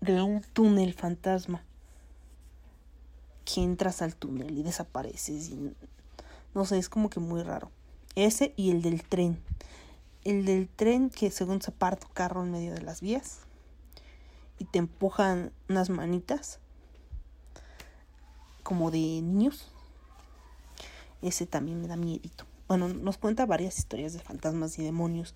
de 0.00 0.20
un 0.20 0.40
túnel 0.52 0.92
fantasma 0.92 1.62
que 3.44 3.62
entras 3.62 4.02
al 4.02 4.16
túnel 4.16 4.58
y 4.58 4.64
desapareces 4.64 5.50
y 5.50 5.72
no 6.54 6.64
sé, 6.64 6.78
es 6.78 6.88
como 6.88 7.08
que 7.08 7.20
muy 7.20 7.44
raro. 7.44 7.70
Ese 8.16 8.52
y 8.56 8.72
el 8.72 8.82
del 8.82 9.04
tren. 9.04 9.40
El 10.24 10.44
del 10.44 10.68
tren 10.68 11.08
que 11.08 11.30
según 11.30 11.62
se 11.62 11.70
parte 11.70 12.08
carro 12.14 12.42
en 12.42 12.50
medio 12.50 12.74
de 12.74 12.82
las 12.82 13.00
vías 13.00 13.42
y 14.58 14.64
te 14.64 14.80
empujan 14.80 15.52
unas 15.68 15.88
manitas 15.88 16.58
como 18.70 18.92
de 18.92 19.00
niños. 19.00 19.66
Ese 21.22 21.44
también 21.44 21.80
me 21.80 21.88
da 21.88 21.96
miedito. 21.96 22.46
Bueno, 22.68 22.86
nos 22.86 23.18
cuenta 23.18 23.44
varias 23.44 23.76
historias 23.76 24.12
de 24.12 24.20
fantasmas 24.20 24.78
y 24.78 24.84
demonios 24.84 25.34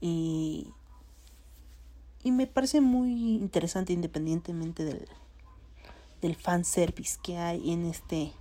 y 0.00 0.68
y 2.22 2.30
me 2.30 2.46
parece 2.46 2.80
muy 2.80 3.34
interesante 3.34 3.92
independientemente 3.92 4.84
del 4.84 5.08
del 6.20 6.36
fanservice 6.36 7.18
que 7.20 7.36
hay 7.36 7.72
en 7.72 7.84
este 7.84 8.32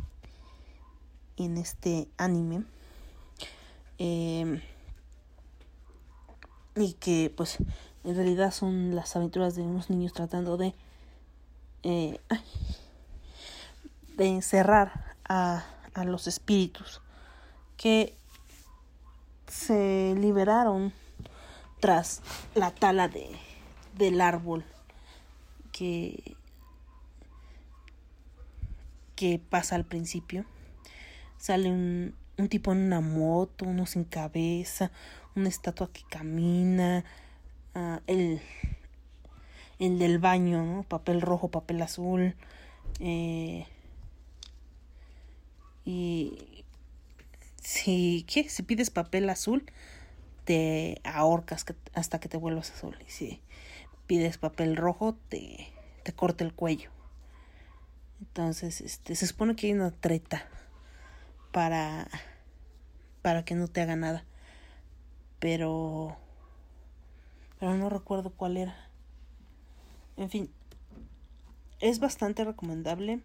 en 1.38 1.58
este 1.58 2.08
anime 2.18 2.64
eh, 3.98 4.62
y 6.76 6.94
que 6.94 7.34
pues 7.36 7.58
en 8.04 8.16
realidad 8.16 8.52
son 8.52 8.94
las 8.94 9.16
aventuras 9.16 9.56
de 9.56 9.64
unos 9.64 9.90
niños 9.90 10.14
tratando 10.14 10.58
de 10.58 10.76
eh, 11.82 12.20
de 14.22 14.28
encerrar 14.28 15.16
a, 15.28 15.66
a 15.96 16.04
los 16.04 16.28
espíritus 16.28 17.02
que 17.76 18.16
se 19.48 20.14
liberaron 20.16 20.94
tras 21.80 22.22
la 22.54 22.70
tala 22.70 23.08
de, 23.08 23.28
del 23.98 24.22
árbol 24.22 24.64
que 25.72 26.36
que 29.16 29.40
pasa 29.40 29.76
al 29.76 29.86
principio. 29.86 30.46
Sale 31.38 31.72
un, 31.72 32.16
un 32.38 32.48
tipo 32.48 32.72
en 32.72 32.80
una 32.80 33.02
moto, 33.02 33.66
uno 33.66 33.88
sin 33.88 34.04
cabeza, 34.04 34.92
una 35.36 35.50
estatua 35.50 35.92
que 35.92 36.02
camina, 36.10 37.04
ah, 37.74 38.02
el, 38.06 38.42
el 39.80 39.98
del 39.98 40.20
baño, 40.20 40.64
¿no? 40.64 40.84
papel 40.84 41.22
rojo, 41.22 41.50
papel 41.50 41.82
azul. 41.82 42.36
eh, 43.00 43.66
y 45.86 46.64
si, 47.62 48.26
¿qué? 48.28 48.50
si 48.50 48.64
pides 48.64 48.90
papel 48.90 49.30
azul, 49.30 49.66
te 50.46 51.02
ahorcas 51.04 51.66
hasta 51.94 52.20
que 52.20 52.30
te 52.30 52.38
vuelvas 52.38 52.72
azul. 52.72 52.98
Y 53.08 53.12
si 53.12 53.42
pides 54.08 54.38
papel 54.38 54.76
rojo, 54.76 55.16
te, 55.30 55.68
te 56.04 56.14
corta 56.14 56.44
el 56.44 56.54
cuello. 56.54 56.90
Entonces, 58.20 58.82
este, 58.82 59.16
se 59.16 59.28
supone 59.28 59.56
que 59.56 59.68
hay 59.68 59.74
una 59.74 59.92
treta 59.92 60.48
para, 61.52 62.08
para 63.22 63.44
que 63.46 63.56
no 63.56 63.68
te 63.68 63.82
haga 63.82 63.96
nada. 63.96 64.24
Pero, 65.40 66.18
pero 67.60 67.76
no 67.76 67.90
recuerdo 67.90 68.32
cuál 68.32 68.58
era. 68.58 68.76
En 70.18 70.30
fin, 70.30 70.52
es 71.80 72.00
bastante 72.00 72.44
recomendable. 72.44 73.22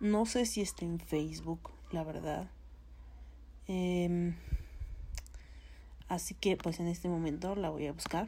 No 0.00 0.24
sé 0.24 0.46
si 0.46 0.62
está 0.62 0.86
en 0.86 0.98
Facebook, 0.98 1.70
la 1.92 2.04
verdad. 2.04 2.50
Em, 3.68 4.34
así 6.08 6.34
que, 6.34 6.56
pues 6.56 6.80
en 6.80 6.88
este 6.88 7.08
momento 7.08 7.54
la 7.54 7.68
voy 7.68 7.86
a 7.86 7.92
buscar. 7.92 8.26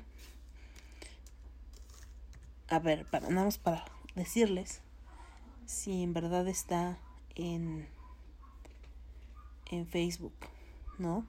A 2.69 2.79
ver, 2.79 3.07
para, 3.07 3.31
nada 3.31 3.47
más 3.47 3.57
para 3.59 3.85
decirles 4.15 4.83
si 5.67 6.03
en 6.03 6.13
verdad 6.13 6.47
está 6.47 6.99
en, 7.37 7.89
en 9.71 9.87
Facebook, 9.87 10.35
¿no? 10.99 11.27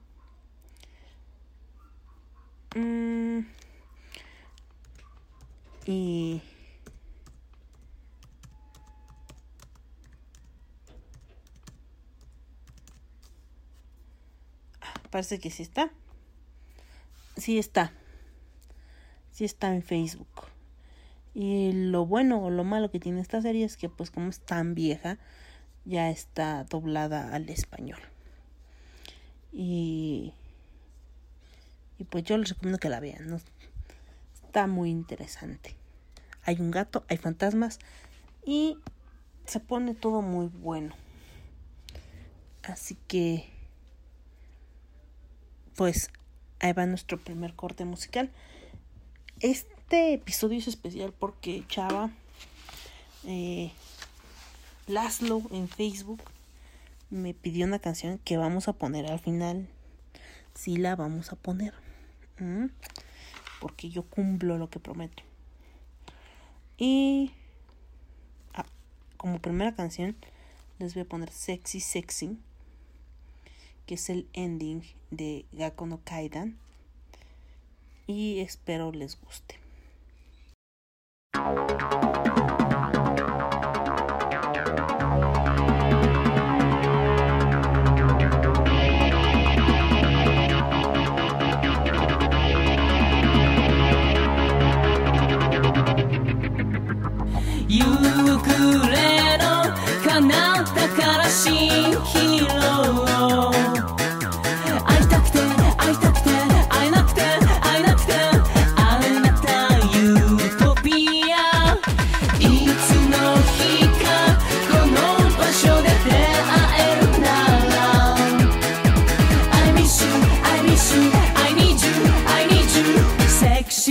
Mm, 2.76 3.46
y 5.86 6.42
Ah, 14.84 15.00
parece 15.14 15.38
que 15.38 15.48
sí 15.48 15.62
está. 15.62 15.92
Sí 17.36 17.56
está. 17.56 17.92
Sí 19.30 19.44
está 19.44 19.72
en 19.72 19.84
Facebook. 19.84 20.26
Y 21.34 21.70
lo 21.70 22.04
bueno 22.04 22.42
o 22.42 22.50
lo 22.50 22.64
malo 22.64 22.90
que 22.90 22.98
tiene 22.98 23.20
esta 23.20 23.40
serie 23.40 23.64
es 23.64 23.76
que 23.76 23.88
pues 23.88 24.10
como 24.10 24.28
es 24.30 24.40
tan 24.40 24.74
vieja, 24.74 25.18
ya 25.84 26.10
está 26.10 26.64
doblada 26.64 27.32
al 27.32 27.48
español. 27.48 28.00
Y, 29.52 30.32
y 31.96 32.02
pues 32.02 32.24
yo 32.24 32.36
les 32.36 32.48
recomiendo 32.48 32.80
que 32.80 32.88
la 32.88 32.98
vean. 32.98 33.28
¿no? 33.28 33.36
Está 34.34 34.66
muy 34.66 34.90
interesante. 34.90 35.76
Hay 36.42 36.56
un 36.58 36.72
gato, 36.72 37.04
hay 37.08 37.18
fantasmas 37.18 37.78
y 38.44 38.78
se 39.46 39.60
pone 39.60 39.94
todo 39.94 40.22
muy 40.22 40.48
bueno. 40.48 40.96
Así 42.64 42.98
que 43.06 43.53
pues 45.76 46.10
ahí 46.60 46.72
va 46.72 46.86
nuestro 46.86 47.18
primer 47.18 47.54
corte 47.54 47.84
musical. 47.84 48.30
Este 49.40 50.14
episodio 50.14 50.58
es 50.58 50.68
especial 50.68 51.12
porque 51.12 51.64
Chava, 51.68 52.10
eh, 53.24 53.72
Laszlo 54.86 55.42
en 55.50 55.68
Facebook, 55.68 56.22
me 57.10 57.34
pidió 57.34 57.66
una 57.66 57.78
canción 57.78 58.18
que 58.18 58.36
vamos 58.36 58.68
a 58.68 58.74
poner 58.74 59.10
al 59.10 59.18
final. 59.18 59.68
Sí 60.54 60.76
la 60.76 60.94
vamos 60.94 61.32
a 61.32 61.36
poner. 61.36 61.74
Porque 63.60 63.90
yo 63.90 64.02
cumplo 64.02 64.58
lo 64.58 64.68
que 64.70 64.80
prometo. 64.80 65.22
Y 66.76 67.32
ah, 68.52 68.66
como 69.16 69.38
primera 69.38 69.74
canción 69.74 70.16
les 70.78 70.94
voy 70.94 71.02
a 71.02 71.06
poner 71.06 71.30
Sexy 71.30 71.80
Sexy 71.80 72.38
que 73.86 73.94
es 73.94 74.10
el 74.10 74.28
ending 74.32 74.82
de 75.10 75.46
Gakko 75.52 75.86
no 75.86 76.00
Kaidan. 76.04 76.58
Y 78.06 78.40
espero 78.40 78.92
les 78.92 79.20
guste. 79.20 79.58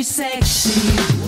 Sexy 0.04 1.23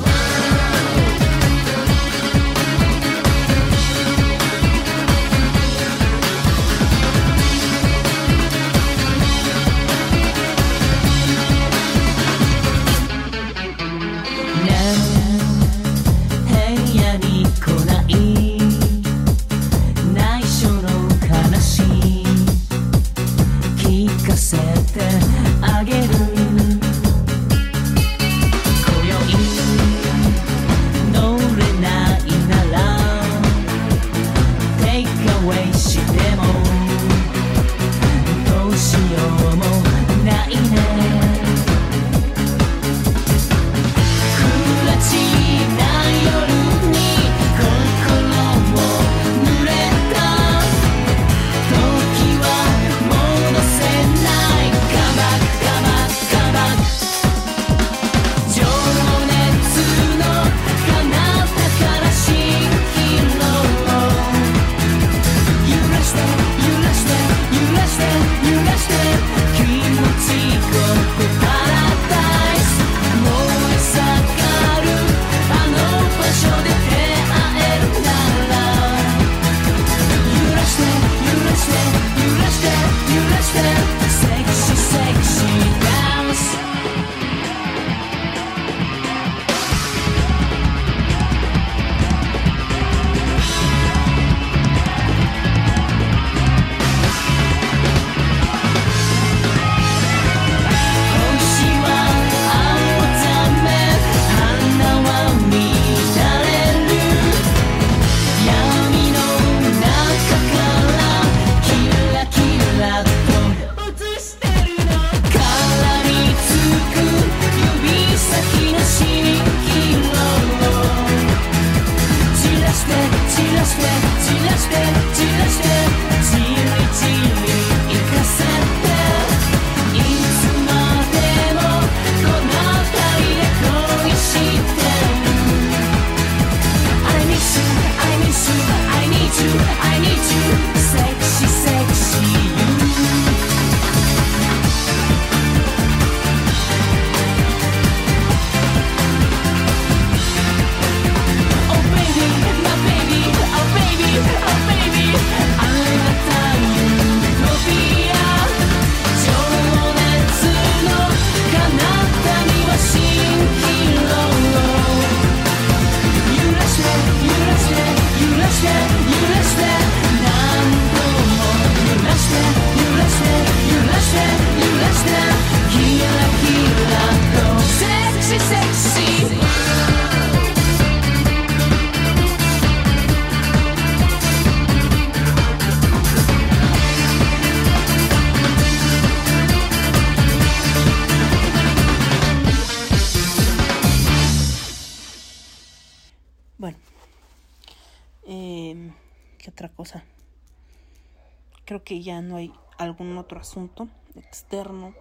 ya 202.04 202.22
no 202.22 202.38
hay 202.38 202.54
algún 202.78 203.18
otro 203.18 203.40
asunto 203.40 203.88
externo 204.16 204.94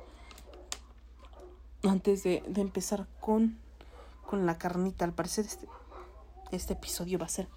antes 1.83 2.22
de, 2.22 2.42
de 2.48 2.61
empezar 2.61 3.07
con, 3.20 3.59
con 4.26 4.46
la 4.46 4.59
carnita. 4.59 5.04
Al 5.04 5.12
parecer 5.12 5.46
este, 5.46 5.66
este 6.52 6.74
episodio 6.74 7.18
va 7.18 7.26
a 7.26 7.30
ser 7.30 7.48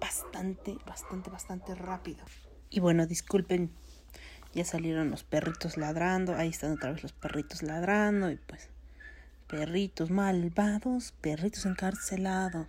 bastante, 0.00 0.76
bastante, 0.86 1.30
bastante 1.30 1.74
rápido. 1.74 2.24
Y 2.70 2.80
bueno, 2.80 3.06
disculpen, 3.06 3.70
ya 4.54 4.64
salieron 4.64 5.10
los 5.10 5.24
perritos 5.24 5.76
ladrando. 5.76 6.34
Ahí 6.36 6.48
están 6.48 6.72
otra 6.72 6.92
vez 6.92 7.02
los 7.02 7.12
perritos 7.12 7.62
ladrando. 7.62 8.30
Y 8.30 8.36
pues, 8.36 8.68
perritos 9.48 10.10
malvados, 10.10 11.12
perritos 11.20 11.66
encarcelados, 11.66 12.66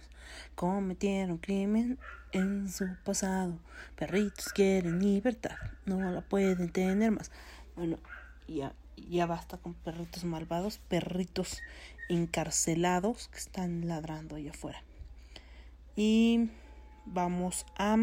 cometieron 0.56 1.38
crimen 1.38 2.00
en 2.36 2.70
su 2.70 2.86
pasado. 3.04 3.58
Perritos 3.96 4.50
quieren 4.50 5.00
libertad, 5.00 5.56
no 5.86 6.12
la 6.12 6.22
pueden 6.22 6.70
tener 6.70 7.12
más. 7.12 7.32
Bueno, 7.76 7.98
ya, 8.48 8.74
ya 8.98 9.26
basta 9.26 9.58
con 9.58 9.74
perritos 9.74 10.26
malvados, 10.26 10.80
perritos 10.90 11.62
encarcelados 12.10 13.30
que 13.30 13.38
están 13.38 13.88
ladrando 13.88 14.36
allá 14.36 14.52
afuera. 14.52 14.84
Y 15.96 16.50
vamos 17.06 17.66
a, 17.78 17.96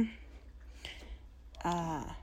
a 1.62 2.16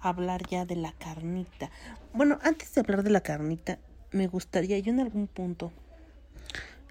hablar 0.00 0.46
ya 0.48 0.66
de 0.66 0.76
la 0.76 0.92
carnita. 0.92 1.70
Bueno, 2.12 2.38
antes 2.42 2.74
de 2.74 2.82
hablar 2.82 3.02
de 3.02 3.10
la 3.10 3.22
carnita, 3.22 3.78
me 4.10 4.26
gustaría 4.26 4.78
yo 4.80 4.92
en 4.92 5.00
algún 5.00 5.28
punto, 5.28 5.72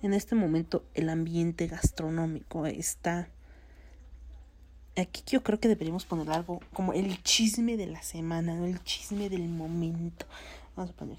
en 0.02 0.16
este 0.16 0.34
momento, 0.34 0.84
el 0.96 1.10
ambiente 1.10 1.68
gastronómico 1.68 2.66
está... 2.66 3.30
Aquí 4.98 5.24
yo 5.28 5.42
creo 5.42 5.60
que 5.60 5.68
deberíamos 5.68 6.06
poner 6.06 6.30
algo 6.32 6.60
como 6.74 6.94
el 6.94 7.22
chisme 7.24 7.78
de 7.78 7.88
la 7.88 8.04
semana, 8.04 8.56
¿no? 8.56 8.66
el 8.66 8.84
chisme 8.84 9.30
del 9.30 9.48
momento. 9.48 10.26
Vamos 10.76 10.92
a 10.92 10.96
poner. 10.96 11.18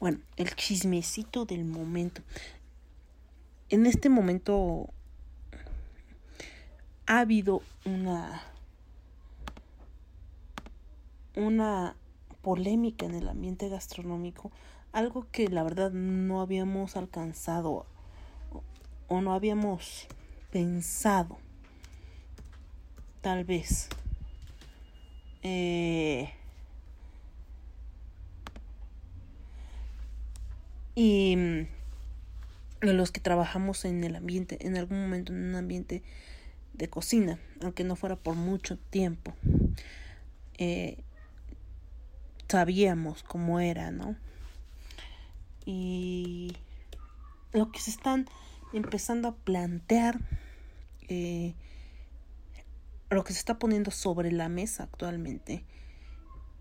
Bueno, 0.00 0.18
el 0.36 0.54
chismecito 0.54 1.44
del 1.44 1.64
momento. 1.64 2.22
En 3.70 3.86
este 3.86 4.08
momento 4.08 4.88
ha 7.06 7.20
habido 7.20 7.62
una 7.84 8.42
una 11.38 11.94
polémica 12.42 13.06
en 13.06 13.14
el 13.14 13.28
ambiente 13.28 13.68
gastronómico, 13.68 14.50
algo 14.92 15.26
que 15.30 15.48
la 15.48 15.62
verdad 15.62 15.92
no 15.92 16.40
habíamos 16.40 16.96
alcanzado 16.96 17.86
o, 19.08 19.20
no 19.20 19.32
habíamos 19.32 20.06
pensado, 20.50 21.38
tal 23.20 23.44
vez. 23.44 23.88
Eh, 25.42 26.30
y 30.94 31.36
mm, 31.36 31.66
los 32.80 33.10
que 33.10 33.20
trabajamos 33.20 33.84
en 33.84 34.04
el 34.04 34.16
ambiente, 34.16 34.66
en 34.66 34.76
algún 34.76 35.00
momento 35.00 35.32
en 35.32 35.44
un 35.44 35.56
ambiente 35.56 36.02
de 36.74 36.88
cocina, 36.88 37.38
aunque 37.62 37.84
no 37.84 37.96
fuera 37.96 38.16
por 38.16 38.36
mucho 38.36 38.78
tiempo. 38.78 39.34
Eh, 40.58 40.98
sabíamos 42.48 43.22
cómo 43.22 43.60
era, 43.60 43.90
¿no? 43.90 44.16
Y 45.66 46.56
lo 47.52 47.70
que 47.70 47.80
se 47.80 47.90
están 47.90 48.26
empezando 48.72 49.28
a 49.28 49.34
plantear, 49.34 50.18
eh, 51.08 51.54
lo 53.10 53.24
que 53.24 53.32
se 53.32 53.38
está 53.38 53.58
poniendo 53.58 53.90
sobre 53.90 54.32
la 54.32 54.48
mesa 54.48 54.84
actualmente, 54.84 55.64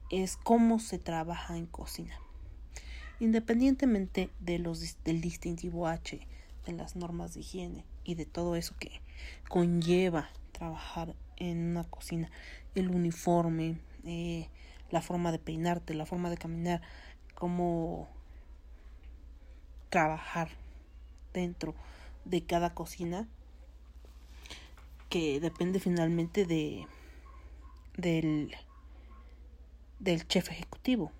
es 0.09 0.37
cómo 0.37 0.79
se 0.79 0.99
trabaja 0.99 1.57
en 1.57 1.65
cocina. 1.65 2.17
Independientemente 3.19 4.29
de 4.39 4.59
los, 4.59 5.03
del 5.03 5.21
distintivo 5.21 5.87
H, 5.87 6.25
de 6.65 6.71
las 6.71 6.95
normas 6.95 7.33
de 7.33 7.41
higiene 7.41 7.85
y 8.03 8.15
de 8.15 8.25
todo 8.25 8.55
eso 8.55 8.75
que 8.79 9.01
conlleva 9.49 10.29
trabajar 10.51 11.15
en 11.35 11.71
una 11.71 11.83
cocina, 11.83 12.31
el 12.75 12.89
uniforme, 12.89 13.79
eh, 14.05 14.49
la 14.89 15.01
forma 15.01 15.31
de 15.31 15.39
peinarte, 15.39 15.93
la 15.93 16.05
forma 16.05 16.29
de 16.29 16.37
caminar, 16.37 16.81
cómo 17.35 18.07
trabajar 19.89 20.49
dentro 21.33 21.75
de 22.25 22.43
cada 22.45 22.73
cocina 22.73 23.27
que 25.09 25.39
depende 25.39 25.79
finalmente 25.79 26.45
de 26.45 26.87
del 27.95 28.55
del 29.99 30.27
chef 30.27 30.49
ejecutivo 30.49 31.11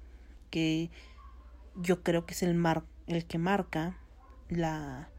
que 0.52 0.90
yo 1.76 2.04
creo 2.04 2.26
que 2.26 2.34
es 2.34 2.44
el 2.44 2.54
mar 2.54 2.84
el 3.08 3.26
que 3.26 3.38
marca 3.38 3.98
la 4.50 5.10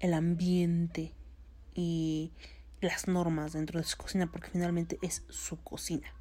el 0.00 0.14
ambiente 0.14 1.12
y 1.74 2.30
las 2.80 3.08
normas 3.08 3.54
dentro 3.54 3.80
de 3.80 3.86
su 3.86 3.96
cocina 3.96 4.26
porque 4.30 4.50
finalmente 4.50 4.98
es 5.02 5.24
su 5.28 5.60
cocina 5.62 6.12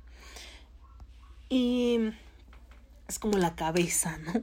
y 1.49 2.11
es 3.07 3.19
como 3.19 3.37
la 3.37 3.55
cabeza, 3.55 4.17
¿no? 4.17 4.33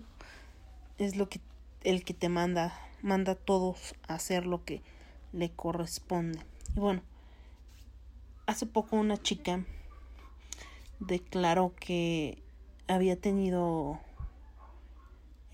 Es 0.98 1.16
lo 1.16 1.28
que 1.28 1.40
el 1.82 2.04
que 2.04 2.14
te 2.14 2.28
manda, 2.28 2.78
manda 3.02 3.32
a 3.32 3.36
todos 3.36 3.94
a 4.06 4.14
hacer 4.14 4.46
lo 4.46 4.64
que 4.64 4.82
le 5.32 5.50
corresponde. 5.50 6.38
Y 6.74 6.80
bueno, 6.80 7.02
hace 8.46 8.66
poco 8.66 8.96
una 8.96 9.16
chica 9.20 9.64
declaró 11.00 11.74
que 11.78 12.42
había 12.88 13.16
tenido 13.16 14.00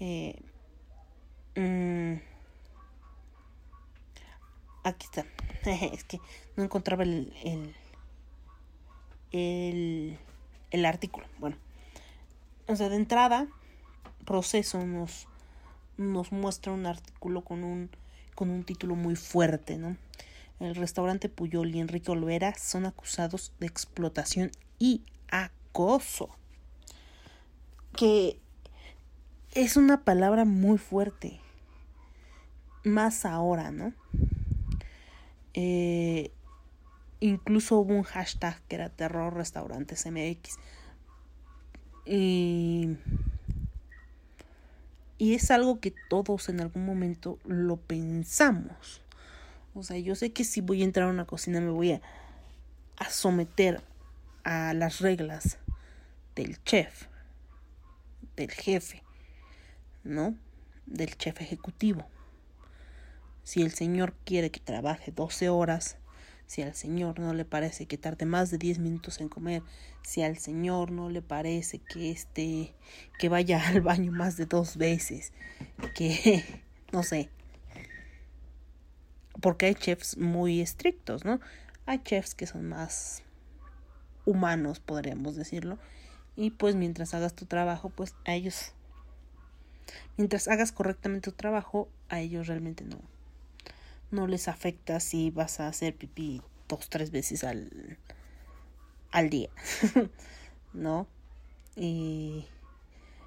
eh, 0.01 0.41
mm, 1.57 2.21
aquí 4.85 5.07
está 5.07 5.27
es 5.93 6.05
que 6.05 6.21
no 6.57 6.65
encontraba 6.65 7.03
el 7.03 7.33
el, 7.45 7.75
el 9.33 10.19
el 10.71 10.85
artículo. 10.85 11.27
Bueno, 11.39 11.57
o 12.67 12.77
sea, 12.77 12.89
de 12.89 12.97
entrada, 12.97 13.47
proceso 14.25 14.85
nos, 14.85 15.27
nos 15.97 16.33
muestra 16.33 16.73
un 16.73 16.87
artículo 16.87 17.43
con 17.43 17.65
un, 17.65 17.91
con 18.35 18.51
un 18.51 18.65
título 18.65 18.95
muy 18.95 19.17
fuerte, 19.17 19.79
¿no? 19.79 19.97
El 20.61 20.75
restaurante 20.75 21.29
Puyol 21.29 21.75
y 21.75 21.81
Enrique 21.81 22.11
Olvera 22.11 22.55
son 22.55 22.87
acusados 22.87 23.53
de 23.61 23.67
explotación 23.67 24.51
y 24.79 25.03
acoso. 25.31 26.31
Que 27.97 28.41
es 29.55 29.77
una 29.77 30.05
palabra 30.05 30.45
muy 30.45 30.79
fuerte. 30.79 31.41
Más 32.85 33.25
ahora, 33.25 33.71
¿no? 33.71 33.93
Eh, 35.55 36.33
Incluso 37.21 37.79
hubo 37.79 37.95
un 37.95 38.05
hashtag 38.05 38.61
que 38.69 38.77
era 38.77 38.91
terror 38.91 39.35
restaurantes 39.35 40.07
MX. 40.07 40.57
Y, 42.07 42.97
y 45.19 45.35
es 45.35 45.51
algo 45.51 45.81
que 45.81 45.93
todos 46.09 46.49
en 46.49 46.61
algún 46.61 46.87
momento 46.87 47.39
lo 47.45 47.77
pensamos. 47.77 49.03
O 49.79 49.85
sea, 49.85 49.97
yo 49.97 50.17
sé 50.17 50.33
que 50.33 50.43
si 50.43 50.61
voy 50.61 50.83
a 50.83 50.85
entrar 50.85 51.07
a 51.07 51.13
una 51.13 51.25
cocina 51.25 51.61
me 51.61 51.71
voy 51.71 51.93
a, 51.93 52.01
a 52.97 53.11
someter 53.11 53.81
a 54.43 54.75
las 54.75 54.99
reglas 54.99 55.59
del 56.35 56.61
chef, 56.65 57.07
del 58.35 58.51
jefe, 58.51 59.05
¿no? 60.03 60.37
Del 60.87 61.17
chef 61.17 61.41
ejecutivo. 61.41 62.05
Si 63.45 63.63
el 63.63 63.71
señor 63.71 64.15
quiere 64.25 64.51
que 64.51 64.59
trabaje 64.59 65.13
12 65.13 65.49
horas, 65.49 65.97
si 66.47 66.63
al 66.63 66.75
Señor 66.75 67.21
no 67.21 67.33
le 67.33 67.45
parece 67.45 67.87
que 67.87 67.99
tarde 67.99 68.27
más 68.27 68.51
de 68.51 68.59
10 68.59 68.81
minutos 68.81 69.21
en 69.21 69.29
comer, 69.29 69.63
si 70.03 70.23
al 70.23 70.39
Señor 70.39 70.91
no 70.91 71.09
le 71.09 71.23
parece 71.23 71.79
que 71.79 72.11
este 72.11 72.75
que 73.19 73.29
vaya 73.29 73.63
al 73.69 73.81
baño 73.81 74.11
más 74.11 74.37
de 74.37 74.47
dos 74.47 74.77
veces, 74.77 75.33
que 75.95 76.43
no 76.93 77.05
sé. 77.05 77.31
Porque 79.41 79.67
hay 79.67 79.75
chefs 79.75 80.17
muy 80.17 80.61
estrictos, 80.61 81.25
¿no? 81.25 81.41
Hay 81.87 82.01
chefs 82.01 82.35
que 82.35 82.47
son 82.47 82.69
más 82.69 83.23
humanos, 84.25 84.81
podríamos 84.81 85.37
decirlo. 85.37 85.79
Y 86.37 86.51
pues 86.51 86.75
mientras 86.75 87.15
hagas 87.15 87.35
tu 87.35 87.47
trabajo, 87.47 87.91
pues 87.91 88.15
a 88.25 88.35
ellos 88.35 88.73
mientras 90.17 90.49
hagas 90.49 90.73
correctamente 90.73 91.31
tu 91.31 91.37
trabajo, 91.37 91.89
a 92.09 92.21
ellos 92.21 92.47
realmente 92.47 92.85
no 92.85 92.99
no 94.11 94.27
les 94.27 94.49
afecta 94.49 95.01
si 95.01 95.31
vas 95.31 95.61
a 95.61 95.69
hacer 95.69 95.95
pipí 95.95 96.43
dos, 96.69 96.89
tres 96.89 97.11
veces 97.11 97.45
al, 97.45 97.99
al 99.11 99.31
día, 99.31 99.51
¿no? 100.73 101.07
Y, 101.77 102.47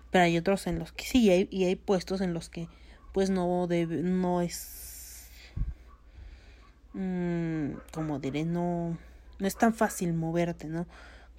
pero 0.09 0.25
hay 0.25 0.37
otros 0.37 0.67
en 0.67 0.79
los 0.79 0.91
que 0.91 1.05
sí, 1.05 1.29
hay, 1.29 1.47
y 1.51 1.65
hay 1.65 1.75
puestos 1.75 2.21
en 2.21 2.33
los 2.33 2.49
que 2.49 2.67
pues 3.13 3.29
no 3.29 3.67
no 3.67 4.41
es, 4.41 4.90
mmm, 6.93 7.73
como 7.91 8.19
diré, 8.19 8.45
no, 8.45 8.97
no 9.39 9.47
es 9.47 9.57
tan 9.57 9.73
fácil 9.73 10.13
moverte, 10.13 10.67
¿no? 10.67 10.85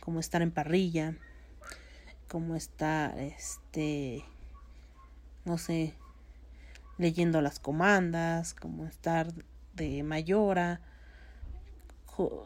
Como 0.01 0.21
estar 0.21 0.43
en 0.43 0.51
parrilla, 0.51 1.15
como 2.29 2.57
estar, 2.57 3.19
este, 3.19 4.25
no 5.45 5.59
sé, 5.59 5.95
leyendo 6.99 7.41
las 7.41 7.59
comandas, 7.61 8.55
como 8.55 8.87
estar 8.87 9.33
de 9.75 10.03
mayora. 10.03 10.81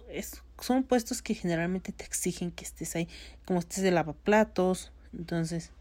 Es, 0.08 0.42
son 0.60 0.84
puestos 0.84 1.22
que 1.22 1.34
generalmente 1.34 1.92
te 1.92 2.04
exigen 2.04 2.50
que 2.50 2.64
estés 2.64 2.96
ahí, 2.96 3.08
como 3.44 3.58
estés 3.58 3.82
de 3.82 3.90
lavaplatos, 3.90 4.92
entonces 5.12 5.72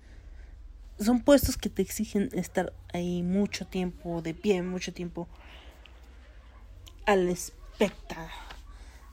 son 1.00 1.22
puestos 1.22 1.58
que 1.58 1.70
te 1.70 1.82
exigen 1.82 2.30
estar 2.34 2.74
ahí 2.94 3.22
mucho 3.22 3.68
tiempo 3.68 4.22
de 4.22 4.34
pie, 4.34 4.62
mucho 4.64 4.94
tiempo 4.94 5.28
a 7.06 7.16
la 7.16 7.34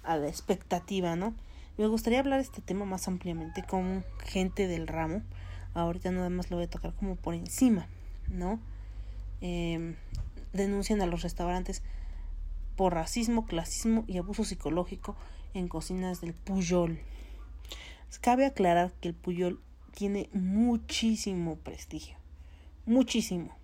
a 0.02 0.16
la 0.16 0.28
expectativa, 0.28 1.16
¿no? 1.16 1.34
Me 1.78 1.86
gustaría 1.86 2.20
hablar 2.20 2.40
este 2.40 2.60
tema 2.60 2.84
más 2.84 3.08
ampliamente 3.08 3.62
con 3.62 4.04
gente 4.24 4.66
del 4.66 4.86
ramo. 4.86 5.22
Ahorita 5.74 6.10
nada 6.10 6.28
más 6.28 6.50
lo 6.50 6.56
voy 6.56 6.66
a 6.66 6.70
tocar 6.70 6.92
como 6.94 7.16
por 7.16 7.34
encima, 7.34 7.86
¿no? 8.28 8.60
Em, 9.40 9.96
denuncian 10.52 11.00
a 11.00 11.06
los 11.06 11.22
restaurantes 11.22 11.82
por 12.76 12.94
racismo, 12.94 13.46
clasismo 13.46 14.04
y 14.06 14.18
abuso 14.18 14.44
psicológico 14.44 15.16
en 15.54 15.68
cocinas 15.68 16.20
del 16.20 16.34
Puyol. 16.34 17.00
Cabe 18.20 18.46
aclarar 18.46 18.92
que 19.00 19.08
el 19.08 19.14
Puyol 19.14 19.60
tiene 19.94 20.28
muchísimo 20.32 21.56
prestigio, 21.56 22.16
muchísimo. 22.86 23.61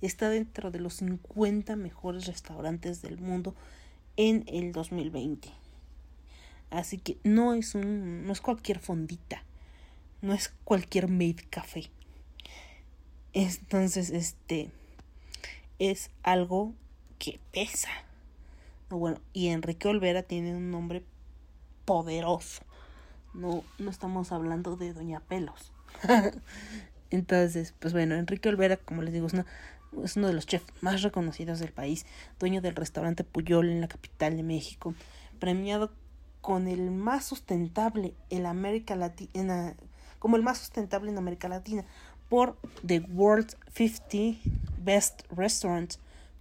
Está 0.00 0.30
dentro 0.30 0.70
de 0.70 0.80
los 0.80 0.94
50 0.94 1.76
mejores 1.76 2.26
restaurantes 2.26 3.02
del 3.02 3.18
mundo 3.18 3.54
en 4.16 4.44
el 4.46 4.72
2020. 4.72 5.50
Así 6.70 6.98
que 6.98 7.18
no 7.24 7.54
es 7.54 7.74
un 7.74 8.26
no 8.26 8.32
es 8.32 8.40
cualquier 8.40 8.78
fondita, 8.78 9.42
no 10.22 10.34
es 10.34 10.52
cualquier 10.64 11.08
made 11.08 11.46
café. 11.50 11.90
Entonces, 13.32 14.10
este 14.10 14.70
es 15.78 16.10
algo 16.22 16.74
que 17.18 17.40
pesa. 17.52 17.90
No, 18.90 18.98
Bueno, 18.98 19.20
y 19.32 19.48
Enrique 19.48 19.88
Olvera 19.88 20.22
tiene 20.22 20.54
un 20.56 20.70
nombre 20.70 21.04
poderoso. 21.84 22.62
No, 23.34 23.64
no 23.78 23.90
estamos 23.90 24.32
hablando 24.32 24.76
de 24.76 24.92
Doña 24.92 25.20
Pelos. 25.20 25.72
Entonces, 27.10 27.74
pues 27.78 27.92
bueno, 27.92 28.14
Enrique 28.16 28.48
Olvera, 28.48 28.76
como 28.76 29.02
les 29.02 29.12
digo, 29.12 29.26
es, 29.26 29.32
una- 29.32 29.46
es 30.02 30.16
uno 30.16 30.28
de 30.28 30.34
los 30.34 30.46
chefs 30.46 30.66
más 30.80 31.02
reconocidos 31.02 31.58
del 31.58 31.72
país, 31.72 32.06
dueño 32.38 32.60
del 32.60 32.76
restaurante 32.76 33.24
Puyol 33.24 33.68
en 33.70 33.80
la 33.80 33.88
capital 33.88 34.36
de 34.36 34.42
México, 34.42 34.94
premiado 35.38 35.92
con 36.40 36.68
el 36.68 36.90
más 36.90 37.24
sustentable 37.24 38.14
en 38.30 38.46
América 38.46 38.96
Latina, 38.96 39.74
como 40.18 40.36
el 40.36 40.42
más 40.42 40.58
sustentable 40.58 41.10
en 41.10 41.18
América 41.18 41.48
Latina 41.48 41.84
por 42.28 42.56
The 42.86 43.00
World 43.00 43.56
50 43.72 44.40
Best 44.78 45.22
Restaurants 45.30 45.98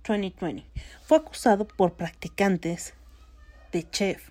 2020. 0.08 0.66
Fue 1.04 1.18
acusado 1.18 1.68
por 1.68 1.94
practicantes 1.94 2.94
de 3.72 3.90
chef 3.90 4.30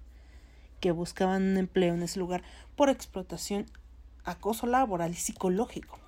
que 0.80 0.90
buscaban 0.90 1.42
un 1.42 1.56
empleo 1.56 1.94
en 1.94 2.02
ese 2.02 2.18
lugar 2.18 2.42
por 2.76 2.88
explotación, 2.88 3.66
acoso 4.24 4.66
laboral 4.66 5.12
y 5.12 5.16
psicológico. 5.16 6.05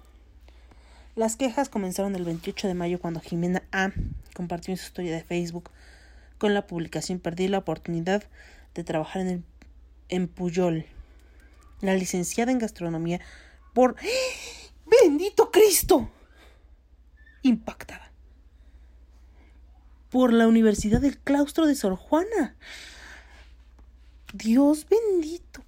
Las 1.19 1.35
quejas 1.35 1.69
comenzaron 1.69 2.15
el 2.15 2.25
28 2.25 2.69
de 2.69 2.75
mayo 2.75 3.01
cuando 3.01 3.19
Jimena 3.19 3.65
A. 3.73 3.91
compartió 4.37 4.73
en 4.73 4.79
su 4.79 4.85
historia 4.85 5.13
de 5.13 5.25
Facebook 5.25 5.69
con 6.39 6.55
la 6.55 6.69
publicación 6.69 7.19
Perdí 7.19 7.49
la 7.49 7.59
oportunidad 7.59 8.23
de 8.73 8.85
trabajar 8.85 9.23
en, 9.23 9.29
el, 9.29 9.45
en 10.11 10.29
Puyol. 10.29 10.87
La 11.81 11.97
licenciada 11.97 12.53
en 12.53 12.61
gastronomía 12.61 13.21
por... 13.75 13.97
¡Bendito 14.87 15.51
Cristo! 15.51 16.09
Impactada. 17.43 18.13
Por 20.11 20.33
la 20.33 20.47
Universidad 20.47 21.01
del 21.01 21.19
Claustro 21.19 21.67
de 21.67 21.75
Sor 21.75 21.97
Juana. 21.97 22.55
Dios 24.33 24.87
bendito. 24.89 25.65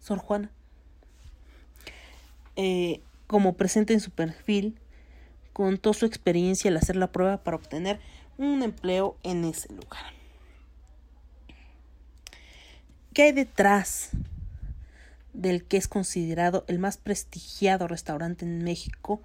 Sor 0.00 0.16
Juana. 0.16 0.50
Eh, 2.56 3.00
como 3.26 3.56
presenta 3.56 3.92
en 3.92 4.00
su 4.00 4.10
perfil, 4.10 4.78
contó 5.52 5.92
su 5.92 6.06
experiencia 6.06 6.70
al 6.70 6.76
hacer 6.76 6.96
la 6.96 7.12
prueba 7.12 7.42
para 7.42 7.56
obtener 7.56 8.00
un 8.38 8.62
empleo 8.62 9.16
en 9.22 9.44
ese 9.44 9.72
lugar. 9.72 10.12
¿Qué 13.12 13.22
hay 13.22 13.32
detrás 13.32 14.10
del 15.32 15.64
que 15.64 15.76
es 15.76 15.88
considerado 15.88 16.64
el 16.68 16.78
más 16.78 16.98
prestigiado 16.98 17.88
restaurante 17.88 18.44
en 18.44 18.62
México, 18.62 19.22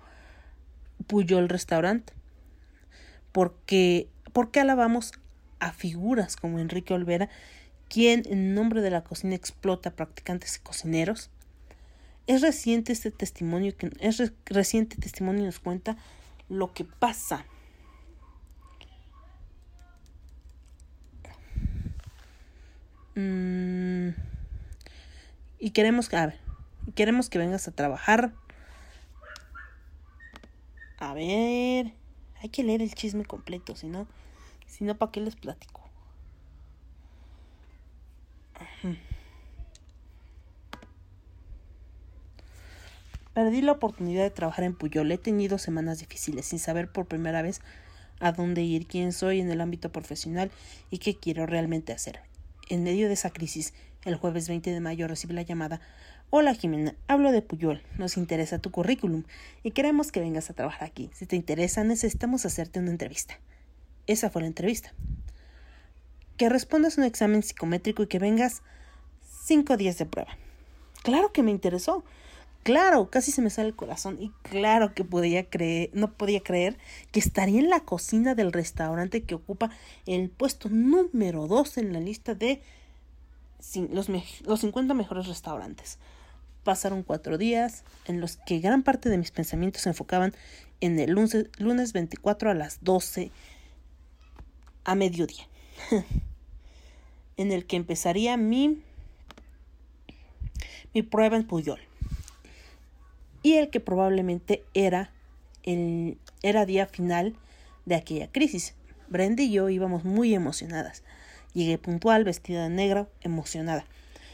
Puyol 1.07 1.49
Restaurant? 1.49 2.09
Porque, 3.31 4.07
¿Por 4.31 4.51
qué 4.51 4.61
alabamos 4.61 5.11
a 5.59 5.73
figuras 5.73 6.35
como 6.37 6.59
Enrique 6.59 6.93
Olvera, 6.93 7.29
quien 7.89 8.23
en 8.27 8.53
nombre 8.53 8.81
de 8.81 8.91
la 8.91 9.03
cocina 9.03 9.35
explota 9.35 9.91
practicantes 9.91 10.55
y 10.55 10.59
cocineros? 10.61 11.29
Es 12.27 12.41
reciente 12.41 12.93
este 12.93 13.11
testimonio 13.11 13.75
que 13.75 13.91
es 13.99 14.17
re- 14.17 14.31
reciente 14.45 14.95
testimonio 14.97 15.43
nos 15.43 15.59
cuenta 15.59 15.97
lo 16.49 16.73
que 16.73 16.85
pasa. 16.85 17.45
Mm, 23.15 24.09
y 25.59 25.71
queremos 25.71 26.09
que, 26.09 26.17
a 26.17 26.27
ver, 26.27 26.39
queremos 26.95 27.29
que 27.29 27.37
vengas 27.37 27.67
a 27.67 27.71
trabajar. 27.71 28.33
A 30.99 31.13
ver, 31.13 31.93
hay 32.41 32.49
que 32.49 32.63
leer 32.63 32.81
el 32.81 32.93
chisme 32.93 33.25
completo, 33.25 33.75
si 33.75 33.87
no, 33.87 34.07
si 34.67 34.83
no, 34.83 34.95
¿para 34.97 35.11
qué 35.11 35.19
les 35.21 35.35
platico? 35.35 35.80
Perdí 43.33 43.61
la 43.61 43.71
oportunidad 43.71 44.23
de 44.23 44.29
trabajar 44.29 44.65
en 44.65 44.75
Puyol. 44.75 45.11
He 45.11 45.17
tenido 45.17 45.57
semanas 45.57 45.99
difíciles 45.99 46.45
sin 46.45 46.59
saber 46.59 46.91
por 46.91 47.05
primera 47.05 47.41
vez 47.41 47.61
a 48.19 48.33
dónde 48.33 48.61
ir, 48.61 48.87
quién 48.87 49.13
soy 49.13 49.39
en 49.39 49.49
el 49.49 49.61
ámbito 49.61 49.91
profesional 49.91 50.51
y 50.89 50.97
qué 50.97 51.15
quiero 51.15 51.45
realmente 51.45 51.93
hacer. 51.93 52.19
En 52.69 52.83
medio 52.83 53.07
de 53.07 53.13
esa 53.13 53.29
crisis, 53.29 53.73
el 54.03 54.15
jueves 54.15 54.49
20 54.49 54.71
de 54.71 54.79
mayo 54.81 55.07
recibí 55.07 55.33
la 55.33 55.43
llamada. 55.43 55.79
Hola 56.29 56.53
Jimena, 56.53 56.95
hablo 57.07 57.31
de 57.31 57.41
Puyol. 57.41 57.81
Nos 57.97 58.17
interesa 58.17 58.59
tu 58.59 58.69
currículum 58.69 59.23
y 59.63 59.71
queremos 59.71 60.11
que 60.11 60.19
vengas 60.19 60.49
a 60.49 60.53
trabajar 60.53 60.83
aquí. 60.83 61.09
Si 61.13 61.25
te 61.25 61.35
interesa, 61.37 61.83
necesitamos 61.83 62.45
hacerte 62.45 62.79
una 62.79 62.91
entrevista. 62.91 63.39
Esa 64.07 64.29
fue 64.29 64.41
la 64.41 64.47
entrevista. 64.47 64.93
Que 66.35 66.49
respondas 66.49 66.97
un 66.97 67.05
examen 67.05 67.43
psicométrico 67.43 68.03
y 68.03 68.07
que 68.07 68.19
vengas 68.19 68.61
cinco 69.45 69.77
días 69.77 69.97
de 69.97 70.05
prueba. 70.05 70.37
Claro 71.03 71.31
que 71.31 71.43
me 71.43 71.51
interesó. 71.51 72.03
Claro, 72.63 73.09
casi 73.09 73.31
se 73.31 73.41
me 73.41 73.49
sale 73.49 73.69
el 73.69 73.75
corazón 73.75 74.21
y 74.21 74.29
claro 74.43 74.93
que 74.93 75.03
podía 75.03 75.49
creer, 75.49 75.89
no 75.93 76.13
podía 76.13 76.41
creer 76.41 76.77
que 77.11 77.19
estaría 77.19 77.59
en 77.59 77.69
la 77.69 77.79
cocina 77.79 78.35
del 78.35 78.53
restaurante 78.53 79.23
que 79.23 79.33
ocupa 79.33 79.71
el 80.05 80.29
puesto 80.29 80.69
número 80.69 81.47
2 81.47 81.79
en 81.79 81.91
la 81.91 81.99
lista 81.99 82.35
de 82.35 82.61
los, 83.89 84.09
los 84.09 84.59
50 84.59 84.93
mejores 84.93 85.25
restaurantes. 85.25 85.97
Pasaron 86.63 87.01
cuatro 87.01 87.39
días 87.39 87.83
en 88.05 88.21
los 88.21 88.37
que 88.37 88.59
gran 88.59 88.83
parte 88.83 89.09
de 89.09 89.17
mis 89.17 89.31
pensamientos 89.31 89.81
se 89.81 89.89
enfocaban 89.89 90.35
en 90.81 90.99
el 90.99 91.11
lunes, 91.11 91.47
lunes 91.57 91.93
24 91.93 92.51
a 92.51 92.53
las 92.53 92.83
12 92.83 93.31
a 94.83 94.93
mediodía, 94.93 95.47
en 97.37 97.51
el 97.51 97.65
que 97.65 97.77
empezaría 97.77 98.37
mi, 98.37 98.83
mi 100.93 101.01
prueba 101.01 101.37
en 101.37 101.47
Puyol 101.47 101.79
y 103.43 103.53
el 103.53 103.69
que 103.69 103.79
probablemente 103.79 104.63
era 104.73 105.11
el 105.63 106.17
era 106.43 106.65
día 106.65 106.87
final 106.87 107.35
de 107.85 107.95
aquella 107.95 108.31
crisis. 108.31 108.75
Brenda 109.09 109.43
y 109.43 109.51
yo 109.51 109.69
íbamos 109.69 110.05
muy 110.05 110.33
emocionadas. 110.33 111.03
Llegué 111.53 111.77
puntual, 111.77 112.23
vestida 112.23 112.63
de 112.63 112.69
negro, 112.69 113.09
emocionada 113.21 113.85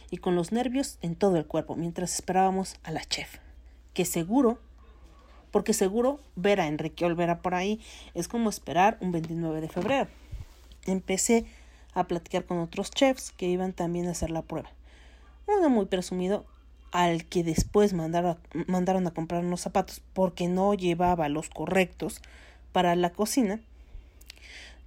y 0.10 0.18
con 0.18 0.36
los 0.36 0.52
nervios 0.52 0.98
en 1.02 1.16
todo 1.16 1.38
el 1.38 1.46
cuerpo 1.46 1.76
mientras 1.76 2.14
esperábamos 2.16 2.78
a 2.84 2.92
la 2.92 3.04
chef, 3.04 3.38
que 3.94 4.06
seguro, 4.06 4.60
porque 5.52 5.74
seguro 5.74 6.20
ver 6.36 6.62
a 6.62 6.68
Enrique 6.68 7.06
Olvera 7.06 7.42
por 7.42 7.56
ahí 7.56 7.82
es 8.14 8.28
como 8.28 8.50
esperar 8.50 8.98
un 9.02 9.12
29 9.12 9.62
de 9.62 9.70
febrero. 9.70 10.08
Empecé 10.86 11.46
a 11.94 12.06
platicar 12.06 12.46
con 12.46 12.60
otros 12.60 12.92
chefs 12.92 13.32
que 13.32 13.48
iban 13.48 13.74
también 13.74 14.08
a 14.08 14.12
hacer 14.12 14.30
la 14.30 14.44
prueba. 14.44 14.70
Uno 15.48 15.70
muy 15.70 15.86
presumido 15.86 16.46
al 16.98 17.26
que 17.26 17.44
después 17.44 17.94
mandaron 17.94 18.32
a, 18.32 18.38
mandaron 18.66 19.06
a 19.06 19.12
comprar 19.12 19.46
unos 19.46 19.62
zapatos 19.62 20.02
porque 20.14 20.48
no 20.48 20.74
llevaba 20.74 21.30
los 21.30 21.48
correctos 21.48 22.24
para 22.72 22.96
la 22.96 23.12
cocina. 23.12 23.60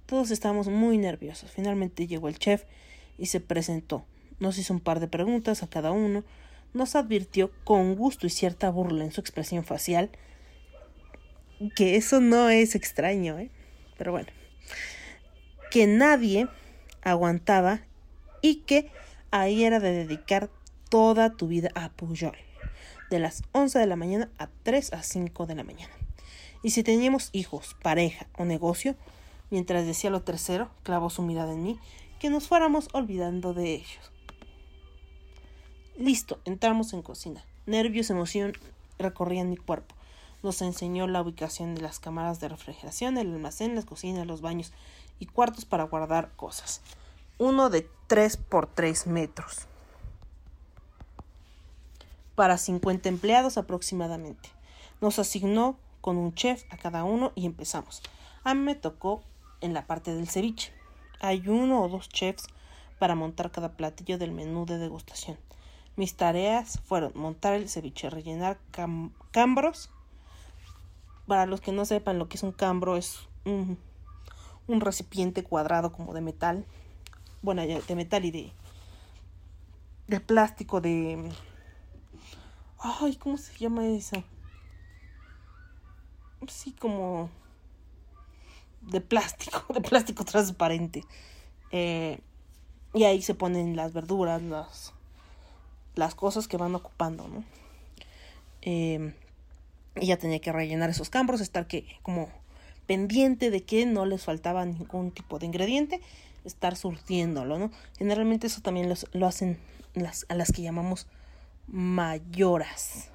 Todos 0.07 0.29
estábamos 0.29 0.67
muy 0.67 0.97
nerviosos. 0.97 1.51
Finalmente 1.51 2.07
llegó 2.07 2.27
el 2.27 2.37
chef 2.37 2.65
y 3.17 3.27
se 3.27 3.39
presentó. 3.39 4.03
Nos 4.41 4.57
hizo 4.57 4.73
un 4.73 4.81
par 4.81 4.99
de 4.99 5.07
preguntas 5.07 5.63
a 5.63 5.67
cada 5.67 5.91
uno. 5.91 6.25
Nos 6.73 6.97
advirtió 6.97 7.49
con 7.63 7.95
gusto 7.95 8.27
y 8.27 8.29
cierta 8.29 8.69
burla 8.69 9.05
en 9.05 9.13
su 9.13 9.21
expresión 9.21 9.63
facial 9.63 10.09
que 11.77 11.95
eso 11.95 12.19
no 12.19 12.49
es 12.49 12.75
extraño, 12.75 13.39
¿eh? 13.39 13.51
Pero 13.97 14.11
bueno, 14.11 14.27
que 15.69 15.87
nadie 15.87 16.49
aguantaba 17.03 17.79
y 18.41 18.63
que 18.63 18.91
ahí 19.31 19.63
era 19.63 19.79
de 19.79 19.93
dedicar 19.93 20.49
toda 20.91 21.29
tu 21.31 21.47
vida 21.47 21.69
a 21.73 21.87
Puyol, 21.87 22.35
de 23.09 23.19
las 23.19 23.43
11 23.53 23.79
de 23.79 23.85
la 23.87 23.95
mañana 23.95 24.29
a 24.37 24.49
3 24.63 24.91
a 24.91 25.03
5 25.03 25.45
de 25.45 25.55
la 25.55 25.63
mañana. 25.63 25.93
Y 26.63 26.71
si 26.71 26.83
teníamos 26.83 27.29
hijos, 27.31 27.77
pareja 27.81 28.27
o 28.37 28.43
negocio, 28.43 28.95
mientras 29.51 29.85
decía 29.85 30.09
lo 30.09 30.21
tercero, 30.21 30.69
clavó 30.83 31.09
su 31.09 31.21
mirada 31.21 31.53
en 31.53 31.63
mí, 31.63 31.79
que 32.19 32.29
nos 32.29 32.49
fuéramos 32.49 32.89
olvidando 32.91 33.53
de 33.53 33.73
ellos. 33.73 34.11
Listo, 35.97 36.41
entramos 36.43 36.91
en 36.91 37.03
cocina. 37.03 37.45
Nervios, 37.65 38.09
emoción 38.09 38.51
recorrían 38.99 39.49
mi 39.49 39.55
cuerpo. 39.55 39.95
Nos 40.43 40.61
enseñó 40.61 41.07
la 41.07 41.21
ubicación 41.21 41.73
de 41.73 41.83
las 41.83 41.99
cámaras 41.99 42.41
de 42.41 42.49
refrigeración, 42.49 43.17
el 43.17 43.31
almacén, 43.31 43.75
las 43.75 43.85
cocinas, 43.85 44.27
los 44.27 44.41
baños 44.41 44.73
y 45.19 45.25
cuartos 45.25 45.63
para 45.63 45.85
guardar 45.85 46.31
cosas. 46.35 46.81
Uno 47.37 47.69
de 47.69 47.89
3 48.07 48.35
por 48.35 48.67
3 48.67 49.07
metros. 49.07 49.69
Para 52.35 52.57
50 52.57 53.09
empleados 53.09 53.57
aproximadamente. 53.57 54.49
Nos 55.01 55.19
asignó 55.19 55.77
con 55.99 56.17
un 56.17 56.33
chef 56.33 56.63
a 56.71 56.77
cada 56.77 57.03
uno 57.03 57.31
y 57.35 57.45
empezamos. 57.45 58.01
A 58.43 58.53
mí 58.53 58.61
me 58.61 58.75
tocó 58.75 59.21
en 59.61 59.73
la 59.73 59.85
parte 59.85 60.13
del 60.13 60.27
ceviche. 60.27 60.73
Hay 61.19 61.47
uno 61.47 61.83
o 61.83 61.89
dos 61.89 62.09
chefs 62.09 62.47
para 62.99 63.15
montar 63.15 63.51
cada 63.51 63.73
platillo 63.73 64.17
del 64.17 64.31
menú 64.31 64.65
de 64.65 64.77
degustación. 64.77 65.37
Mis 65.95 66.15
tareas 66.15 66.79
fueron 66.85 67.11
montar 67.15 67.53
el 67.53 67.69
ceviche, 67.69 68.09
rellenar 68.09 68.57
cam- 68.71 69.11
cambros. 69.31 69.89
Para 71.27 71.45
los 71.45 71.61
que 71.61 71.71
no 71.71 71.85
sepan 71.85 72.17
lo 72.17 72.27
que 72.29 72.37
es 72.37 72.43
un 72.43 72.51
cambro, 72.51 72.97
es 72.97 73.19
un, 73.45 73.77
un 74.67 74.81
recipiente 74.81 75.43
cuadrado 75.43 75.91
como 75.91 76.13
de 76.13 76.21
metal. 76.21 76.65
Bueno, 77.41 77.61
de 77.63 77.95
metal 77.95 78.25
y 78.25 78.31
de, 78.31 78.51
de 80.07 80.19
plástico, 80.19 80.81
de... 80.81 81.31
Ay, 82.81 83.15
¿cómo 83.15 83.37
se 83.37 83.57
llama 83.57 83.87
eso? 83.87 84.23
Sí, 86.47 86.73
como... 86.73 87.29
De 88.81 88.99
plástico, 89.01 89.63
de 89.73 89.81
plástico 89.81 90.25
transparente. 90.25 91.03
Eh, 91.71 92.19
y 92.93 93.03
ahí 93.05 93.21
se 93.21 93.35
ponen 93.35 93.75
las 93.75 93.93
verduras, 93.93 94.41
las 94.43 94.93
las 95.95 96.15
cosas 96.15 96.47
que 96.47 96.57
van 96.57 96.75
ocupando, 96.75 97.27
¿no? 97.27 97.43
Eh, 98.61 99.13
y 99.99 100.07
ya 100.07 100.17
tenía 100.17 100.39
que 100.39 100.51
rellenar 100.51 100.89
esos 100.89 101.09
cambros, 101.09 101.41
estar 101.41 101.67
que 101.67 101.85
como 102.03 102.29
pendiente 102.87 103.51
de 103.51 103.63
que 103.63 103.85
no 103.85 104.05
les 104.05 104.23
faltaba 104.25 104.65
ningún 104.65 105.11
tipo 105.11 105.39
de 105.39 105.47
ingrediente, 105.47 106.01
estar 106.45 106.75
surtiéndolo, 106.75 107.59
¿no? 107.59 107.71
Generalmente 107.97 108.47
eso 108.47 108.61
también 108.61 108.89
los- 108.89 109.07
lo 109.13 109.27
hacen 109.27 109.59
las, 109.95 110.25
a 110.29 110.35
las 110.35 110.51
que 110.51 110.61
llamamos 110.63 111.07
mayoras. 111.71 113.09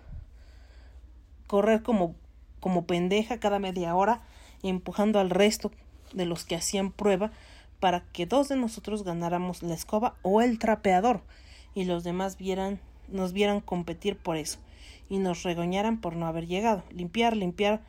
Correr 1.47 1.83
como, 1.83 2.15
como 2.61 2.87
pendeja 2.87 3.39
cada 3.39 3.59
media 3.59 3.95
hora, 3.95 4.23
empujando 4.63 5.21
al 5.21 5.31
resto 5.31 5.71
de 6.13 6.25
los 6.25 6.45
que 6.45 6.57
hacían 6.57 6.91
prueba 6.91 7.31
para 7.81 8.01
que 8.13 8.27
dos 8.27 8.49
de 8.49 8.57
nosotros 8.57 9.05
ganáramos 9.05 9.63
la 9.63 9.75
escoba 9.75 10.17
o 10.23 10.41
el 10.41 10.59
trapeador 10.59 11.23
y 11.75 11.85
los 11.85 12.05
demás 12.05 12.39
vieran, 12.39 12.81
nos 13.09 13.33
vieran 13.33 13.61
competir 13.61 14.17
por 14.17 14.37
eso 14.37 14.59
y 15.09 15.19
nos 15.19 15.43
regañaran 15.43 16.01
por 16.01 16.17
no 16.17 16.27
haber 16.27 16.47
llegado. 16.47 16.83
Limpiar, 16.91 17.37
limpiar, 17.37 17.83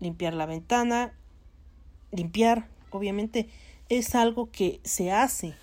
limpiar 0.00 0.34
la 0.34 0.46
ventana, 0.46 1.12
limpiar, 2.10 2.66
obviamente 2.90 3.48
es 3.88 4.14
algo 4.14 4.50
que 4.50 4.80
se 4.82 5.12
hace 5.12 5.54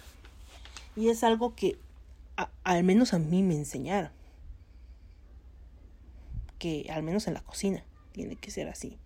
y 0.96 1.10
es 1.10 1.24
algo 1.24 1.56
que 1.56 1.78
al 2.64 2.84
menos 2.84 3.14
a 3.14 3.20
mí 3.20 3.44
me 3.44 3.56
enseñaron. 3.56 4.12
Que 6.58 6.88
al 6.92 7.04
menos 7.04 7.28
en 7.28 7.34
la 7.34 7.42
cocina 7.42 7.84
tiene 8.12 8.36
que 8.36 8.52
ser 8.52 8.68
así. 8.68 8.98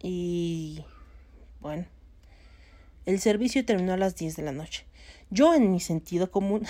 Y 0.00 0.84
bueno, 1.60 1.86
el 3.06 3.20
servicio 3.20 3.64
terminó 3.64 3.92
a 3.92 3.96
las 3.96 4.16
10 4.16 4.36
de 4.36 4.42
la 4.42 4.52
noche. 4.52 4.84
Yo 5.30 5.54
en 5.54 5.72
mi 5.72 5.80
sentido 5.80 6.30
común, 6.30 6.64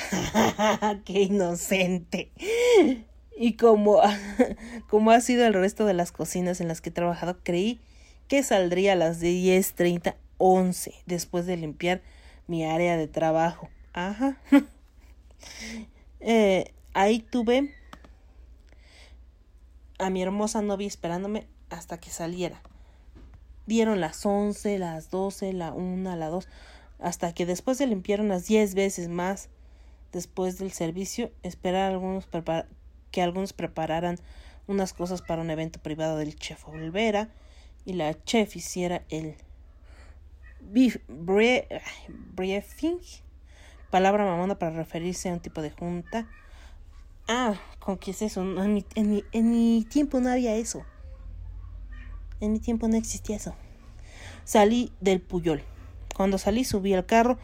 qué 1.05 1.23
inocente. 1.23 2.31
Y 3.37 3.55
como, 3.55 4.01
como 4.89 5.11
ha 5.11 5.21
sido 5.21 5.47
el 5.47 5.55
resto 5.55 5.85
de 5.85 5.95
las 5.95 6.13
cocinas 6.13 6.61
en 6.61 6.69
las 6.69 6.81
que 6.81 6.89
he 6.89 6.93
trabajado, 6.93 7.39
creí 7.43 7.81
que 8.29 8.43
saldría 8.43 8.95
a 8.95 8.97
las 8.97 9.21
10.30, 9.21 10.15
11, 10.39 10.95
después 11.07 11.47
de 11.47 11.57
limpiar 11.57 12.03
mi 12.47 12.65
área 12.65 12.97
de 12.97 13.09
trabajo. 13.09 13.69
Ajá. 13.93 14.39
Eh, 16.21 16.73
ahí 16.95 17.21
tuve 17.21 17.75
a 19.99 20.11
mi 20.11 20.23
hermosa 20.23 20.63
novia 20.63 20.87
esperándome 20.87 21.47
hasta 21.71 21.99
que 21.99 22.11
saliera. 22.11 22.63
Dieron 23.67 24.01
las 24.01 24.25
11, 24.25 24.79
las 24.79 25.11
12, 25.11 25.53
la 25.53 25.73
1, 25.73 26.17
la 26.17 26.29
2, 26.29 26.49
hasta 26.99 27.35
que 27.35 27.47
después 27.47 27.79
de 27.79 27.87
limpiar 27.87 28.21
unas 28.21 28.47
10 28.47 28.75
veces 28.75 29.09
más 29.09 29.49
después 30.13 30.59
del 30.59 30.73
servicio, 30.73 31.33
esperar 31.43 31.83
a 31.83 31.89
algunos 31.89 32.29
que 33.11 33.23
algunos 33.23 33.53
prepararan 33.53 34.19
unas 34.67 34.93
cosas 34.93 35.23
para 35.23 35.43
un 35.43 35.51
evento 35.51 35.81
privado 35.81 36.17
del 36.17 36.37
chef 36.37 36.67
Olvera 36.69 37.29
y 37.85 37.93
la 37.95 38.23
chef 38.25 38.57
hiciera 38.57 39.05
el 39.09 39.37
briefing, 42.35 42.99
palabra 43.91 44.25
mamona 44.25 44.59
para 44.59 44.73
referirse 44.73 45.29
a 45.29 45.33
un 45.33 45.41
tipo 45.41 45.63
de 45.63 45.71
junta. 45.71 46.29
Ah, 47.29 47.55
¿con 47.79 47.99
qué 47.99 48.13
es 48.13 48.23
eso? 48.23 48.43
En, 48.43 48.75
mi, 48.75 48.85
en, 48.95 49.11
mi, 49.11 49.25
en 49.33 49.51
mi 49.51 49.85
tiempo 49.89 50.21
no 50.21 50.31
había 50.31 50.55
eso. 50.55 50.85
En 52.41 52.53
mi 52.53 52.61
tiempo 52.61 52.89
no 52.89 52.97
existía 52.97 53.37
eso. 53.37 53.55
Salí 54.45 54.93
del 55.01 55.21
Puyol. 55.21 55.63
Cuando 56.15 56.39
salí 56.39 56.65
subí 56.65 56.95
al 56.95 57.07
carro. 57.07 57.39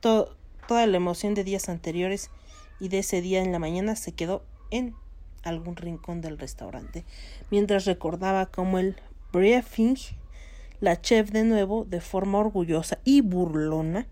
To- 0.00 0.34
toda 0.66 0.86
la 0.86 0.96
emoción 0.96 1.34
de 1.34 1.44
días 1.44 1.68
anteriores 1.68 2.30
y 2.78 2.88
de 2.88 3.00
ese 3.00 3.20
día 3.20 3.42
en 3.42 3.50
la 3.52 3.58
mañana 3.58 3.96
se 3.96 4.12
quedó 4.12 4.44
en 4.70 4.94
algún 5.42 5.76
rincón 5.76 6.20
del 6.20 6.38
restaurante. 6.38 7.04
Mientras 7.50 7.86
recordaba 7.86 8.46
cómo 8.46 8.78
el 8.78 8.96
briefing, 9.32 9.96
la 10.80 11.00
chef 11.00 11.30
de 11.30 11.44
nuevo, 11.44 11.84
de 11.84 12.00
forma 12.00 12.38
orgullosa 12.38 12.98
y 13.04 13.20
burlona, 13.20 14.06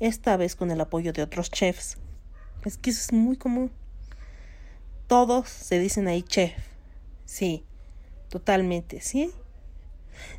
esta 0.00 0.36
vez 0.36 0.56
con 0.56 0.70
el 0.70 0.80
apoyo 0.80 1.12
de 1.12 1.22
otros 1.22 1.50
chefs. 1.50 1.96
Es 2.64 2.76
que 2.78 2.90
eso 2.90 3.00
es 3.00 3.12
muy 3.12 3.36
común. 3.36 3.70
Todos 5.06 5.48
se 5.48 5.78
dicen 5.78 6.08
ahí 6.08 6.22
chef. 6.22 6.52
Sí, 7.24 7.64
totalmente, 8.28 9.00
¿sí? 9.00 9.30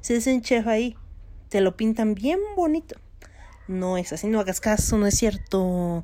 Se 0.02 0.14
dicen 0.16 0.42
chef 0.42 0.68
ahí. 0.68 0.96
Te 1.50 1.62
lo 1.62 1.78
pintan 1.78 2.14
bien 2.16 2.40
bonito. 2.56 3.00
No 3.68 3.98
es 3.98 4.12
así, 4.14 4.28
no 4.28 4.40
hagas 4.40 4.60
caso, 4.60 4.98
no 4.98 5.08
es 5.08 5.16
cierto. 5.18 6.04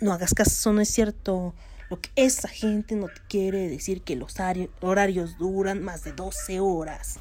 No 0.00 0.12
hagas 0.12 0.34
caso, 0.34 0.72
no 0.72 0.80
es 0.80 0.88
cierto. 0.88 1.54
Lo 1.88 2.00
que 2.00 2.10
esa 2.16 2.48
gente 2.48 2.94
no 2.96 3.06
te 3.06 3.20
quiere 3.28 3.68
decir 3.68 4.02
que 4.02 4.16
los 4.16 4.36
ari- 4.38 4.70
horarios 4.80 5.38
duran 5.38 5.82
más 5.82 6.02
de 6.04 6.12
12 6.12 6.60
horas. 6.60 7.18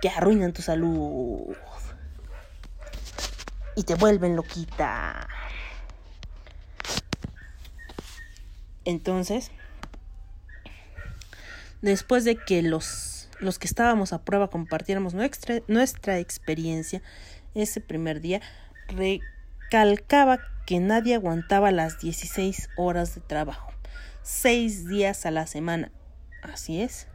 Que 0.00 0.08
arruinan 0.08 0.52
tu 0.52 0.62
salud. 0.62 1.54
Y 3.76 3.84
te 3.84 3.94
vuelven 3.94 4.36
loquita. 4.36 5.28
Entonces, 8.84 9.50
después 11.80 12.24
de 12.24 12.36
que 12.36 12.62
los, 12.62 13.28
los 13.40 13.58
que 13.58 13.66
estábamos 13.66 14.12
a 14.12 14.24
prueba 14.24 14.48
compartiéramos 14.48 15.14
nuestra, 15.14 15.60
nuestra 15.68 16.18
experiencia 16.18 17.02
ese 17.54 17.80
primer 17.80 18.20
día, 18.20 18.40
recalcaba 18.88 20.40
que 20.66 20.80
nadie 20.80 21.14
aguantaba 21.14 21.70
las 21.70 22.00
16 22.00 22.70
horas 22.76 23.14
de 23.14 23.20
trabajo, 23.20 23.72
seis 24.22 24.88
días 24.88 25.26
a 25.26 25.30
la 25.30 25.46
semana. 25.46 25.92
Así 26.42 26.80
es. 26.80 27.06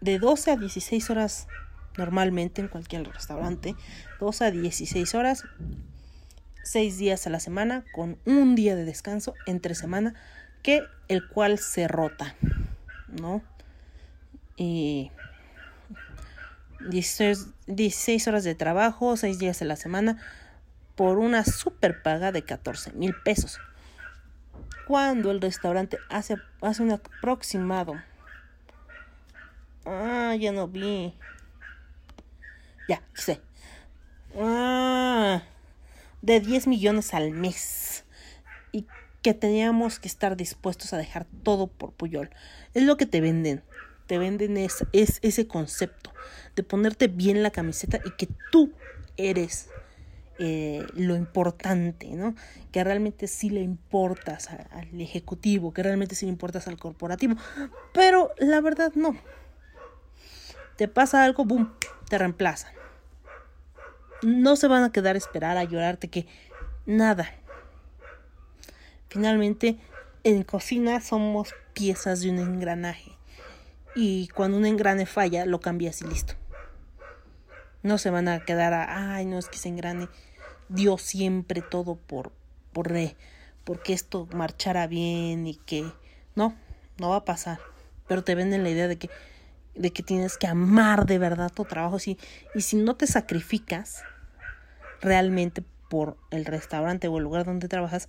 De 0.00 0.18
12 0.18 0.52
a 0.52 0.56
16 0.56 1.10
horas 1.10 1.48
normalmente 1.96 2.60
en 2.60 2.68
cualquier 2.68 3.06
restaurante, 3.06 3.74
12 4.20 4.44
a 4.44 4.50
16 4.50 5.14
horas, 5.14 5.44
seis 6.62 6.98
días 6.98 7.26
a 7.26 7.30
la 7.30 7.40
semana 7.40 7.84
con 7.94 8.18
un 8.24 8.54
día 8.54 8.74
de 8.74 8.84
descanso 8.84 9.34
entre 9.46 9.74
semana 9.74 10.14
que 10.62 10.82
el 11.08 11.28
cual 11.28 11.58
se 11.58 11.88
rota, 11.88 12.34
¿no? 13.08 13.42
Y 14.56 15.10
16, 16.88 17.48
16 17.66 18.28
horas 18.28 18.44
de 18.44 18.54
trabajo, 18.54 19.16
6 19.16 19.38
días 19.38 19.60
a 19.62 19.64
la 19.66 19.76
semana, 19.76 20.18
por 20.96 21.18
una 21.18 21.44
super 21.44 22.02
paga 22.02 22.32
de 22.32 22.42
14 22.42 22.92
mil 22.92 23.14
pesos. 23.24 23.60
Cuando 24.86 25.30
el 25.30 25.40
restaurante 25.40 25.98
hace, 26.08 26.36
hace 26.60 26.82
un 26.82 26.92
aproximado. 26.92 27.94
Ah, 29.86 30.34
ya 30.38 30.52
no 30.52 30.68
vi. 30.68 31.14
Ya, 32.88 33.02
sé. 33.14 33.40
Ah, 34.38 35.42
de 36.22 36.40
10 36.40 36.66
millones 36.66 37.14
al 37.14 37.30
mes. 37.30 38.04
Y 38.72 38.86
que 39.22 39.34
teníamos 39.34 39.98
que 39.98 40.08
estar 40.08 40.36
dispuestos 40.36 40.92
a 40.92 40.98
dejar 40.98 41.26
todo 41.42 41.66
por 41.66 41.92
Puyol. 41.92 42.30
Es 42.74 42.82
lo 42.82 42.96
que 42.96 43.06
te 43.06 43.20
venden. 43.20 43.62
Te 44.06 44.18
venden 44.18 44.56
es, 44.56 44.84
es 44.92 45.18
ese 45.22 45.46
concepto 45.46 46.12
de 46.56 46.62
ponerte 46.62 47.08
bien 47.08 47.42
la 47.42 47.50
camiseta 47.50 48.00
y 48.04 48.10
que 48.10 48.28
tú 48.50 48.72
eres 49.16 49.68
eh, 50.38 50.84
lo 50.94 51.14
importante, 51.14 52.08
¿no? 52.08 52.34
Que 52.72 52.82
realmente 52.82 53.28
sí 53.28 53.50
le 53.50 53.60
importas 53.60 54.48
al 54.50 55.00
ejecutivo, 55.00 55.72
que 55.72 55.82
realmente 55.82 56.16
sí 56.16 56.26
le 56.26 56.32
importas 56.32 56.66
al 56.66 56.76
corporativo. 56.76 57.36
Pero 57.92 58.32
la 58.38 58.60
verdad 58.60 58.92
no. 58.96 59.16
Te 60.76 60.88
pasa 60.88 61.22
algo, 61.22 61.44
boom, 61.44 61.72
te 62.08 62.18
reemplazan. 62.18 62.72
No 64.22 64.56
se 64.56 64.68
van 64.68 64.84
a 64.84 64.92
quedar 64.92 65.14
a 65.16 65.18
esperar 65.18 65.56
a 65.56 65.64
llorarte 65.64 66.08
que 66.08 66.26
nada. 66.86 67.30
Finalmente, 69.08 69.78
en 70.24 70.42
cocina 70.42 71.00
somos 71.00 71.54
piezas 71.74 72.20
de 72.20 72.30
un 72.30 72.38
engranaje. 72.38 73.12
Y 73.94 74.28
cuando 74.28 74.56
un 74.56 74.66
engrane 74.66 75.06
falla, 75.06 75.46
lo 75.46 75.60
cambias 75.60 76.00
y 76.00 76.06
listo. 76.06 76.34
No 77.82 77.98
se 77.98 78.10
van 78.10 78.28
a 78.28 78.40
quedar 78.40 78.72
a, 78.72 79.14
ay, 79.14 79.26
no 79.26 79.38
es 79.38 79.48
que 79.48 79.58
se 79.58 79.68
engrane. 79.68 80.08
Dio 80.68 80.96
siempre 80.98 81.60
todo 81.60 81.96
por, 81.96 82.32
por 82.72 82.90
re, 82.90 83.14
porque 83.64 83.92
esto 83.92 84.26
marchara 84.32 84.86
bien 84.86 85.46
y 85.46 85.56
que 85.56 85.84
no, 86.34 86.56
no 86.98 87.10
va 87.10 87.16
a 87.16 87.24
pasar. 87.24 87.60
Pero 88.08 88.24
te 88.24 88.34
venden 88.34 88.62
la 88.62 88.70
idea 88.70 88.88
de 88.88 88.96
que, 88.96 89.10
de 89.74 89.92
que 89.92 90.02
tienes 90.02 90.36
que 90.36 90.46
amar 90.46 91.06
de 91.06 91.18
verdad 91.18 91.52
tu 91.52 91.64
trabajo. 91.64 91.98
Si, 91.98 92.18
y 92.54 92.60
si 92.60 92.76
no 92.76 92.96
te 92.96 93.06
sacrificas 93.06 94.02
realmente 95.00 95.62
por 95.88 96.16
el 96.30 96.44
restaurante 96.44 97.08
o 97.08 97.18
el 97.18 97.24
lugar 97.24 97.44
donde 97.44 97.68
trabajas, 97.68 98.08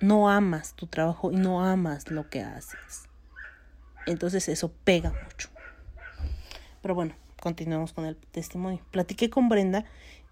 no 0.00 0.30
amas 0.30 0.74
tu 0.74 0.86
trabajo 0.86 1.30
y 1.32 1.36
no 1.36 1.64
amas 1.64 2.10
lo 2.10 2.28
que 2.28 2.42
haces. 2.42 3.08
Entonces 4.06 4.48
eso 4.48 4.72
pega 4.84 5.12
mucho. 5.24 5.50
Pero 6.82 6.94
bueno, 6.94 7.14
continuemos 7.40 7.92
con 7.92 8.06
el 8.06 8.16
testimonio. 8.16 8.80
Platiqué 8.90 9.28
con 9.28 9.48
Brenda 9.48 9.84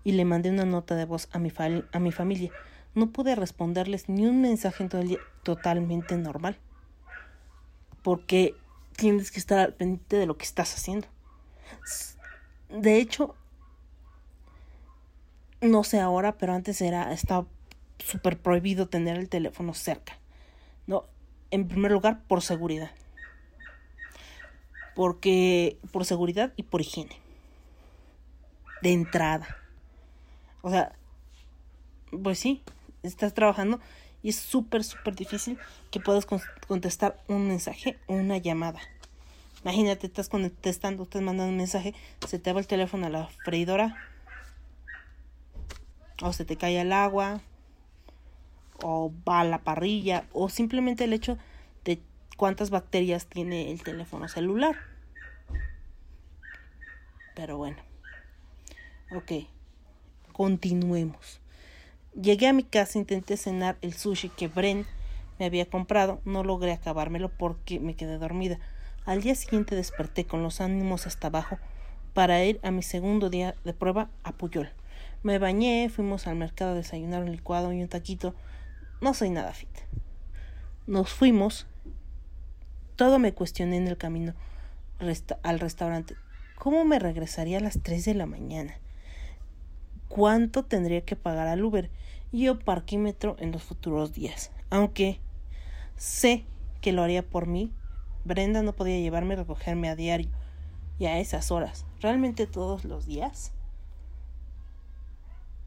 y 0.04 0.12
le 0.12 0.24
mandé 0.24 0.50
una 0.50 0.64
nota 0.64 0.94
de 0.94 1.04
voz 1.04 1.28
a 1.32 1.38
mi, 1.38 1.52
a 1.92 1.98
mi 1.98 2.12
familia. 2.12 2.50
No 2.94 3.10
pude 3.10 3.34
responderles 3.34 4.08
ni 4.08 4.26
un 4.26 4.40
mensaje 4.40 4.82
en 4.82 4.88
todo 4.88 5.02
el 5.02 5.08
día 5.08 5.18
totalmente 5.42 6.16
normal. 6.16 6.56
Porque 8.02 8.54
tienes 8.98 9.30
que 9.30 9.38
estar 9.38 9.60
al 9.60 9.74
pendiente 9.74 10.16
de 10.16 10.26
lo 10.26 10.36
que 10.36 10.44
estás 10.44 10.74
haciendo. 10.74 11.06
De 12.68 12.98
hecho, 12.98 13.36
no 15.60 15.84
sé 15.84 16.00
ahora, 16.00 16.36
pero 16.36 16.52
antes 16.52 16.80
era 16.80 17.12
estaba 17.12 17.46
súper 17.98 18.38
prohibido 18.38 18.88
tener 18.88 19.16
el 19.16 19.28
teléfono 19.28 19.72
cerca. 19.72 20.18
No, 20.88 21.04
en 21.52 21.68
primer 21.68 21.92
lugar 21.92 22.24
por 22.26 22.42
seguridad. 22.42 22.90
Porque 24.96 25.78
por 25.92 26.04
seguridad 26.04 26.52
y 26.56 26.64
por 26.64 26.80
higiene. 26.80 27.16
De 28.82 28.92
entrada. 28.92 29.58
O 30.60 30.70
sea, 30.70 30.90
pues 32.20 32.40
sí, 32.40 32.64
estás 33.04 33.32
trabajando 33.32 33.78
y 34.22 34.30
es 34.30 34.36
súper, 34.36 34.84
súper 34.84 35.14
difícil 35.14 35.58
que 35.90 36.00
puedas 36.00 36.26
con- 36.26 36.42
contestar 36.66 37.18
un 37.28 37.48
mensaje 37.48 37.98
o 38.06 38.14
una 38.14 38.38
llamada. 38.38 38.80
Imagínate, 39.62 40.06
estás 40.06 40.28
contestando, 40.28 41.02
estás 41.04 41.22
mandando 41.22 41.50
un 41.50 41.56
mensaje, 41.56 41.94
se 42.26 42.38
te 42.38 42.52
va 42.52 42.60
el 42.60 42.66
teléfono 42.66 43.06
a 43.06 43.10
la 43.10 43.26
freidora, 43.42 43.98
o 46.22 46.32
se 46.32 46.44
te 46.44 46.56
cae 46.56 46.80
el 46.80 46.92
agua, 46.92 47.40
o 48.82 49.12
va 49.28 49.40
a 49.40 49.44
la 49.44 49.58
parrilla, 49.58 50.24
o 50.32 50.48
simplemente 50.48 51.04
el 51.04 51.12
hecho 51.12 51.38
de 51.84 52.00
cuántas 52.36 52.70
bacterias 52.70 53.26
tiene 53.26 53.70
el 53.72 53.82
teléfono 53.82 54.28
celular. 54.28 54.76
Pero 57.34 57.56
bueno. 57.56 57.78
Ok. 59.10 59.32
Continuemos. 60.32 61.40
Llegué 62.20 62.48
a 62.48 62.52
mi 62.52 62.64
casa, 62.64 62.98
intenté 62.98 63.36
cenar 63.36 63.78
el 63.80 63.92
sushi 63.92 64.28
que 64.28 64.48
Bren 64.48 64.84
me 65.38 65.46
había 65.46 65.66
comprado. 65.66 66.20
No 66.24 66.42
logré 66.42 66.72
acabármelo 66.72 67.28
porque 67.28 67.78
me 67.78 67.94
quedé 67.94 68.18
dormida. 68.18 68.58
Al 69.06 69.22
día 69.22 69.36
siguiente 69.36 69.76
desperté 69.76 70.24
con 70.24 70.42
los 70.42 70.60
ánimos 70.60 71.06
hasta 71.06 71.28
abajo 71.28 71.58
para 72.14 72.44
ir 72.44 72.58
a 72.64 72.72
mi 72.72 72.82
segundo 72.82 73.30
día 73.30 73.54
de 73.64 73.72
prueba 73.72 74.10
a 74.24 74.32
Puyol. 74.32 74.68
Me 75.22 75.38
bañé, 75.38 75.88
fuimos 75.90 76.26
al 76.26 76.34
mercado 76.34 76.72
a 76.72 76.74
desayunar 76.74 77.22
un 77.22 77.30
licuado 77.30 77.72
y 77.72 77.82
un 77.82 77.88
taquito. 77.88 78.34
No 79.00 79.14
soy 79.14 79.30
nada 79.30 79.52
fit. 79.52 79.68
Nos 80.88 81.12
fuimos. 81.12 81.68
Todo 82.96 83.20
me 83.20 83.32
cuestioné 83.32 83.76
en 83.76 83.86
el 83.86 83.96
camino 83.96 84.34
al 84.98 85.60
restaurante. 85.60 86.16
¿Cómo 86.56 86.84
me 86.84 86.98
regresaría 86.98 87.58
a 87.58 87.60
las 87.60 87.80
3 87.80 88.06
de 88.06 88.14
la 88.14 88.26
mañana? 88.26 88.74
¿Cuánto 90.08 90.64
tendría 90.64 91.02
que 91.02 91.14
pagar 91.14 91.46
al 91.46 91.62
Uber? 91.62 91.90
Y 92.32 92.48
o 92.48 92.58
parquímetro 92.58 93.36
en 93.38 93.52
los 93.52 93.62
futuros 93.62 94.12
días. 94.12 94.50
Aunque 94.70 95.20
sé 95.96 96.44
que 96.80 96.92
lo 96.92 97.02
haría 97.02 97.22
por 97.22 97.46
mí, 97.46 97.72
Brenda 98.24 98.62
no 98.62 98.74
podía 98.74 98.98
llevarme 98.98 99.34
a 99.34 99.38
recogerme 99.38 99.88
a 99.88 99.96
diario 99.96 100.30
y 100.98 101.06
a 101.06 101.18
esas 101.18 101.50
horas. 101.50 101.86
¿Realmente 102.00 102.46
todos 102.46 102.84
los 102.84 103.06
días? 103.06 103.52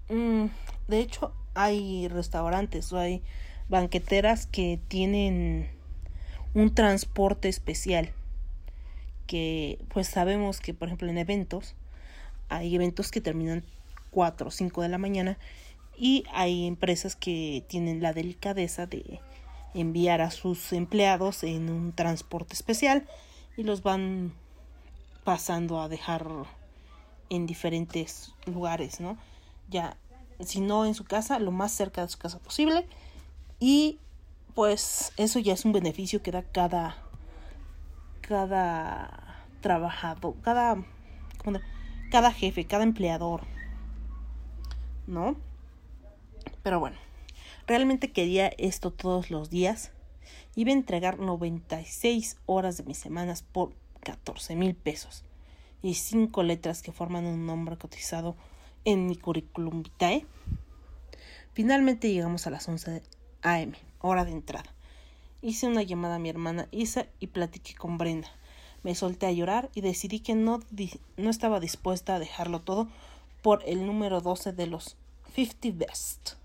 Mm, 0.09 0.47
de 0.87 0.99
hecho, 0.99 1.33
hay 1.53 2.07
restaurantes 2.07 2.91
o 2.93 2.99
hay 2.99 3.23
banqueteras 3.69 4.45
que 4.45 4.79
tienen 4.87 5.69
un 6.53 6.73
transporte 6.75 7.49
especial. 7.49 8.11
Que 9.25 9.79
pues 9.93 10.07
sabemos 10.07 10.59
que, 10.59 10.73
por 10.73 10.89
ejemplo, 10.89 11.09
en 11.09 11.17
eventos, 11.17 11.75
hay 12.49 12.75
eventos 12.75 13.11
que 13.11 13.21
terminan 13.21 13.63
4 14.11 14.49
o 14.49 14.51
5 14.51 14.81
de 14.81 14.89
la 14.89 14.97
mañana 14.97 15.37
y 16.01 16.23
hay 16.33 16.65
empresas 16.65 17.15
que 17.15 17.63
tienen 17.67 18.01
la 18.01 18.11
delicadeza 18.11 18.87
de 18.87 19.19
enviar 19.75 20.19
a 20.21 20.31
sus 20.31 20.73
empleados 20.73 21.43
en 21.43 21.69
un 21.69 21.93
transporte 21.93 22.55
especial 22.55 23.07
y 23.55 23.61
los 23.61 23.83
van 23.83 24.33
pasando 25.23 25.79
a 25.79 25.89
dejar 25.89 26.25
en 27.29 27.45
diferentes 27.45 28.33
lugares, 28.47 28.99
¿no? 28.99 29.15
Ya, 29.69 29.95
si 30.39 30.59
no 30.59 30.87
en 30.87 30.95
su 30.95 31.03
casa, 31.03 31.37
lo 31.37 31.51
más 31.51 31.71
cerca 31.71 32.01
de 32.01 32.09
su 32.09 32.17
casa 32.17 32.39
posible. 32.39 32.87
Y 33.59 33.99
pues 34.55 35.13
eso 35.17 35.37
ya 35.37 35.53
es 35.53 35.65
un 35.65 35.71
beneficio 35.71 36.23
que 36.23 36.31
da 36.31 36.41
cada 36.41 36.97
cada 38.21 39.37
trabajador, 39.61 40.33
cada 40.41 40.83
¿cómo 41.43 41.59
de- 41.59 41.63
cada 42.09 42.31
jefe, 42.31 42.65
cada 42.65 42.83
empleador. 42.85 43.41
¿No? 45.05 45.35
Pero 46.63 46.79
bueno, 46.79 46.97
realmente 47.67 48.11
quería 48.11 48.47
esto 48.57 48.91
todos 48.91 49.31
los 49.31 49.49
días. 49.49 49.91
Iba 50.55 50.71
a 50.71 50.73
entregar 50.73 51.19
96 51.19 52.37
horas 52.45 52.77
de 52.77 52.83
mis 52.83 52.97
semanas 52.97 53.43
por 53.43 53.73
14 54.01 54.55
mil 54.55 54.75
pesos 54.75 55.23
y 55.81 55.95
cinco 55.95 56.43
letras 56.43 56.81
que 56.81 56.91
forman 56.91 57.25
un 57.25 57.45
nombre 57.45 57.77
cotizado 57.77 58.35
en 58.85 59.07
mi 59.07 59.15
currículum 59.15 59.83
vitae. 59.83 60.25
Finalmente 61.53 62.11
llegamos 62.11 62.47
a 62.47 62.51
las 62.51 62.67
11 62.67 63.01
am, 63.41 63.73
hora 63.99 64.25
de 64.25 64.31
entrada. 64.31 64.73
Hice 65.41 65.67
una 65.67 65.81
llamada 65.81 66.15
a 66.15 66.19
mi 66.19 66.29
hermana 66.29 66.67
Isa 66.71 67.07
y 67.19 67.27
platiqué 67.27 67.73
con 67.75 67.97
Brenda. 67.97 68.29
Me 68.83 68.95
solté 68.95 69.25
a 69.25 69.31
llorar 69.31 69.69
y 69.73 69.81
decidí 69.81 70.19
que 70.19 70.35
no, 70.35 70.59
no 71.17 71.29
estaba 71.29 71.59
dispuesta 71.59 72.15
a 72.15 72.19
dejarlo 72.19 72.61
todo 72.61 72.87
por 73.41 73.63
el 73.65 73.85
número 73.85 74.21
12 74.21 74.53
de 74.53 74.67
los 74.67 74.97
50 75.35 75.69
Best. 75.73 76.40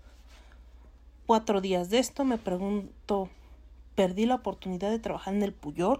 Cuatro 1.27 1.59
días 1.59 1.89
de 1.89 1.99
esto 1.99 2.23
me 2.23 2.37
pregunto, 2.37 3.29
¿perdí 3.95 4.25
la 4.25 4.35
oportunidad 4.35 4.89
de 4.89 4.97
trabajar 4.97 5.33
en 5.33 5.43
el 5.43 5.51
Puyol? 5.51 5.99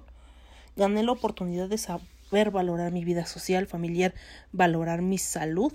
¿Gané 0.78 1.04
la 1.04 1.12
oportunidad 1.12 1.68
de 1.68 1.78
saber 1.78 2.50
valorar 2.50 2.94
mi 2.94 3.04
vida 3.04 3.26
social, 3.26 3.68
familiar, 3.68 4.14
valorar 4.54 5.02
mi 5.02 5.18
salud? 5.18 5.74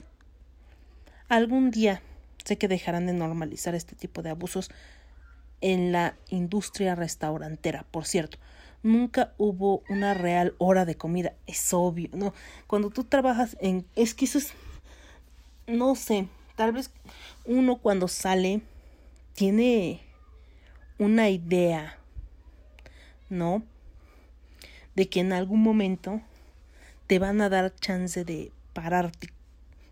Algún 1.28 1.70
día 1.70 2.00
sé 2.42 2.56
que 2.56 2.66
dejarán 2.66 3.04
de 3.04 3.12
normalizar 3.12 3.74
este 3.74 3.94
tipo 3.94 4.22
de 4.22 4.30
abusos 4.30 4.70
en 5.60 5.92
la 5.92 6.16
industria 6.30 6.94
restaurantera. 6.94 7.84
Por 7.90 8.06
cierto, 8.06 8.38
nunca 8.82 9.34
hubo 9.36 9.82
una 9.90 10.14
real 10.14 10.54
hora 10.56 10.86
de 10.86 10.94
comida, 10.94 11.34
es 11.46 11.74
obvio, 11.74 12.08
¿no? 12.14 12.32
Cuando 12.66 12.88
tú 12.88 13.04
trabajas 13.04 13.58
en, 13.60 13.84
es 13.96 14.14
que 14.14 14.26
no 15.66 15.94
sé, 15.94 16.26
tal 16.56 16.72
vez 16.72 16.90
uno 17.44 17.76
cuando 17.76 18.08
sale 18.08 18.62
tiene 19.34 20.02
una 20.98 21.30
idea, 21.30 21.98
¿no? 23.28 23.62
De 24.94 25.08
que 25.08 25.20
en 25.20 25.32
algún 25.32 25.62
momento 25.62 26.20
te 27.06 27.18
van 27.18 27.40
a 27.40 27.48
dar 27.48 27.74
chance 27.74 28.24
de 28.24 28.52
pararte, 28.72 29.28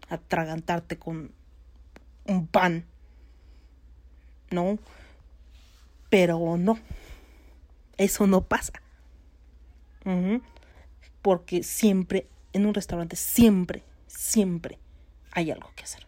atragantarte 0.08 0.98
con 0.98 1.32
un 2.26 2.46
pan, 2.46 2.86
¿no? 4.50 4.78
Pero 6.10 6.56
no, 6.56 6.78
eso 7.96 8.26
no 8.26 8.42
pasa. 8.42 8.72
Porque 11.22 11.62
siempre, 11.62 12.26
en 12.52 12.66
un 12.66 12.74
restaurante, 12.74 13.16
siempre, 13.16 13.84
siempre 14.06 14.78
hay 15.32 15.50
algo 15.50 15.70
que 15.76 15.84
hacer. 15.84 16.06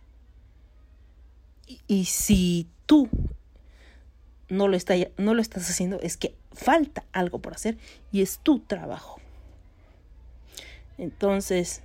Y 1.87 2.07
si 2.07 2.68
tú 2.87 3.09
no 4.49 4.68
lo, 4.68 4.76
no 5.16 5.35
lo 5.35 5.41
estás 5.41 5.68
haciendo, 5.70 5.99
es 6.01 6.16
que 6.16 6.35
falta 6.53 7.05
algo 7.12 7.39
por 7.39 7.55
hacer 7.55 7.78
y 8.12 8.22
es 8.22 8.39
tu 8.39 8.61
trabajo. 8.61 9.18
Entonces, 10.99 11.83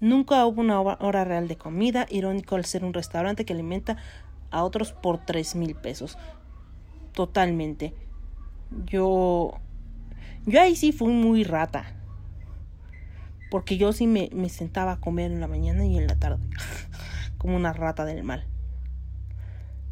nunca 0.00 0.44
hubo 0.44 0.60
una 0.60 0.80
hora 0.80 1.24
real 1.24 1.48
de 1.48 1.56
comida, 1.56 2.06
irónico 2.10 2.56
al 2.56 2.66
ser 2.66 2.84
un 2.84 2.92
restaurante 2.92 3.44
que 3.44 3.54
alimenta 3.54 3.96
a 4.50 4.64
otros 4.64 4.92
por 4.92 5.24
tres 5.24 5.54
mil 5.54 5.74
pesos. 5.74 6.18
Totalmente. 7.14 7.94
Yo, 8.84 9.58
yo 10.46 10.60
ahí 10.60 10.76
sí 10.76 10.92
fui 10.92 11.12
muy 11.12 11.44
rata. 11.44 11.96
Porque 13.50 13.78
yo 13.78 13.92
sí 13.92 14.06
me 14.06 14.48
sentaba 14.48 14.92
a 14.92 15.00
comer 15.00 15.32
en 15.32 15.40
la 15.40 15.48
mañana 15.48 15.84
y 15.84 15.96
en 15.96 16.06
la 16.06 16.16
tarde. 16.16 16.46
Como 17.38 17.56
una 17.56 17.72
rata 17.72 18.04
del 18.04 18.22
mal. 18.22 18.46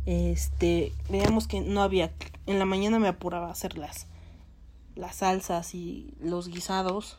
Este, 0.09 0.95
veamos 1.11 1.47
que 1.47 1.61
no 1.61 1.83
había. 1.83 2.11
En 2.47 2.59
la 2.59 2.65
mañana 2.65 2.99
me 2.99 3.09
apuraba 3.09 3.49
a 3.49 3.51
hacer 3.51 3.77
las, 3.77 4.07
las 4.97 5.17
salsas 5.17 5.75
y 5.75 6.15
los 6.19 6.49
guisados. 6.49 7.19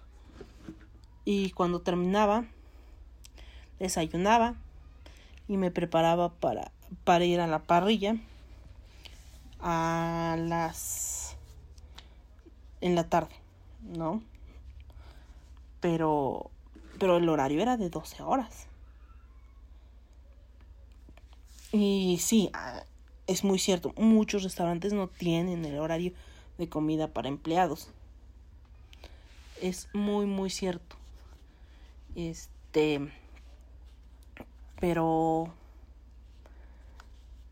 Y 1.24 1.52
cuando 1.52 1.82
terminaba, 1.82 2.46
desayunaba 3.78 4.56
y 5.48 5.58
me 5.58 5.70
preparaba 5.70 6.30
para, 6.30 6.72
para 7.04 7.26
ir 7.26 7.42
a 7.42 7.46
la 7.46 7.60
parrilla 7.60 8.16
a 9.60 10.36
las 10.40 11.38
en 12.82 12.96
la 12.96 13.08
tarde, 13.08 13.36
¿no? 13.84 14.24
Pero 15.80 16.50
pero 16.98 17.18
el 17.18 17.30
horario 17.30 17.62
era 17.62 17.78
de 17.78 17.92
12 17.92 18.24
horas. 18.24 18.69
Y 21.72 22.18
sí, 22.22 22.50
ah, 22.54 22.84
es 23.28 23.44
muy 23.44 23.60
cierto, 23.60 23.94
muchos 23.98 24.44
restaurantes 24.44 24.94
no 24.94 25.08
tienen 25.08 25.66
el 25.66 25.80
horario 25.80 26.14
de 26.58 26.68
comida 26.70 27.08
para 27.08 27.30
empleados. 27.30 27.90
Es 29.62 29.88
muy 29.94 30.26
muy 30.26 30.50
cierto. 30.50 30.96
Este 32.16 33.12
pero 34.80 35.54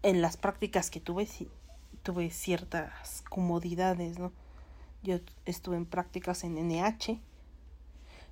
en 0.02 0.22
las 0.22 0.38
prácticas 0.38 0.90
que 0.90 1.00
tuve 1.00 1.26
sí 1.26 1.48
tuve 2.08 2.30
ciertas 2.30 3.22
comodidades, 3.30 4.18
¿no? 4.18 4.32
Yo 5.04 5.20
estuve 5.46 5.76
en 5.76 5.86
prácticas 5.86 6.46
en 6.46 6.58
NH. 6.58 7.20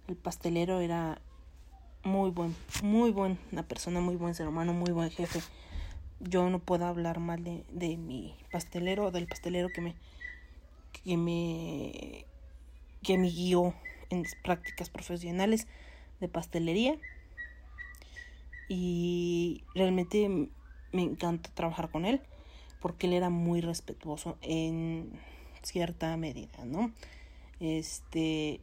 El 0.08 0.16
pastelero 0.16 0.80
era 0.80 1.20
muy 2.04 2.30
buen, 2.30 2.56
muy 2.84 3.12
buena 3.12 3.64
persona, 3.68 4.00
muy 4.00 4.16
buen 4.16 4.34
ser 4.34 4.48
humano, 4.48 4.72
muy 4.72 4.94
buen 4.94 5.12
jefe. 5.12 5.42
Yo 6.28 6.50
no 6.50 6.60
puedo 6.60 6.86
hablar 6.86 7.20
mal 7.20 7.44
de, 7.44 7.64
de 7.70 7.98
mi 7.98 8.36
pastelero, 8.52 9.12
del 9.12 9.28
pastelero 9.28 9.70
que 9.70 9.82
me 9.82 9.96
que 11.04 11.18
me 11.18 12.26
que 13.04 13.18
me 13.18 13.30
guió 13.30 13.74
en 14.10 14.24
prácticas 14.44 14.90
profesionales 14.90 15.68
de 16.20 16.28
pastelería 16.28 16.98
y 18.68 19.64
realmente 19.76 20.50
me 20.92 21.02
encanta 21.04 21.52
trabajar 21.54 21.90
con 21.90 22.06
él 22.06 22.22
porque 22.80 23.08
él 23.08 23.14
era 23.14 23.30
muy 23.30 23.62
respetuoso 23.62 24.38
en 24.42 25.12
cierta 25.62 26.16
medida, 26.18 26.66
¿no? 26.66 26.92
Este 27.60 28.62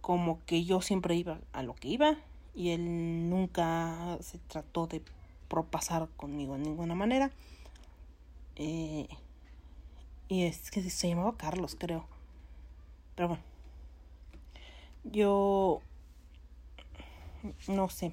como 0.00 0.44
que 0.46 0.64
yo 0.64 0.80
siempre 0.80 1.16
iba 1.16 1.40
a 1.52 1.62
lo 1.62 1.74
que 1.74 1.88
iba 1.88 2.16
y 2.54 2.70
él 2.70 3.28
nunca 3.28 4.18
se 4.20 4.38
trató 4.38 4.86
de 4.86 5.02
propasar 5.48 6.08
conmigo 6.16 6.54
de 6.54 6.60
ninguna 6.60 6.94
manera. 6.94 7.30
Eh, 8.56 9.08
y 10.28 10.44
es 10.44 10.70
que 10.70 10.88
se 10.90 11.08
llamaba 11.08 11.36
Carlos, 11.36 11.76
creo. 11.78 12.06
Pero 13.14 13.28
bueno. 13.28 13.42
Yo 15.04 15.80
no 17.68 17.88
sé. 17.88 18.12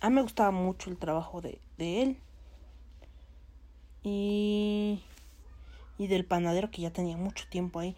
A 0.00 0.08
mí 0.08 0.16
me 0.16 0.22
gustaba 0.22 0.50
mucho 0.50 0.90
el 0.90 0.96
trabajo 0.96 1.40
de, 1.40 1.60
de 1.78 2.02
él. 2.02 2.18
Y, 4.02 5.02
y 5.98 6.06
del 6.06 6.24
panadero 6.24 6.70
que 6.70 6.82
ya 6.82 6.92
tenía 6.92 7.16
mucho 7.16 7.46
tiempo 7.48 7.78
ahí. 7.78 7.94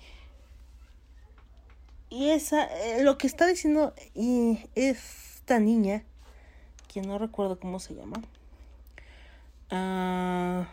Y 2.11 2.30
esa, 2.30 2.64
eh, 2.64 3.03
lo 3.03 3.16
que 3.18 3.26
está 3.26 3.47
diciendo 3.47 3.95
y 4.14 4.59
esta 4.74 5.59
niña, 5.59 6.05
que 6.95 7.03
no 7.03 7.19
recuerdo 7.19 7.59
cómo 7.59 7.81
se 7.81 7.93
llama. 7.97 8.23
Ah, 9.69 10.69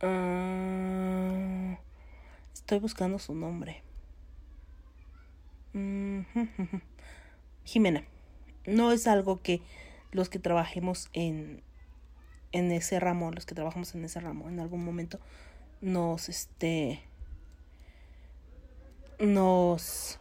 ah, 0.00 1.78
estoy 2.54 2.78
buscando 2.78 3.18
su 3.18 3.34
nombre. 3.34 3.82
Mm, 5.74 6.20
Jimena, 7.64 8.04
no 8.64 8.90
es 8.92 9.06
algo 9.06 9.42
que 9.42 9.60
los 10.12 10.30
que 10.30 10.38
trabajemos 10.38 11.10
en, 11.12 11.62
en 12.52 12.72
ese 12.72 13.00
ramo, 13.00 13.32
los 13.32 13.44
que 13.44 13.54
trabajamos 13.54 13.94
en 13.94 14.06
ese 14.06 14.18
ramo, 14.18 14.48
en 14.48 14.60
algún 14.60 14.82
momento 14.82 15.20
nos, 15.82 16.30
este, 16.30 17.02
nos, 19.18 20.18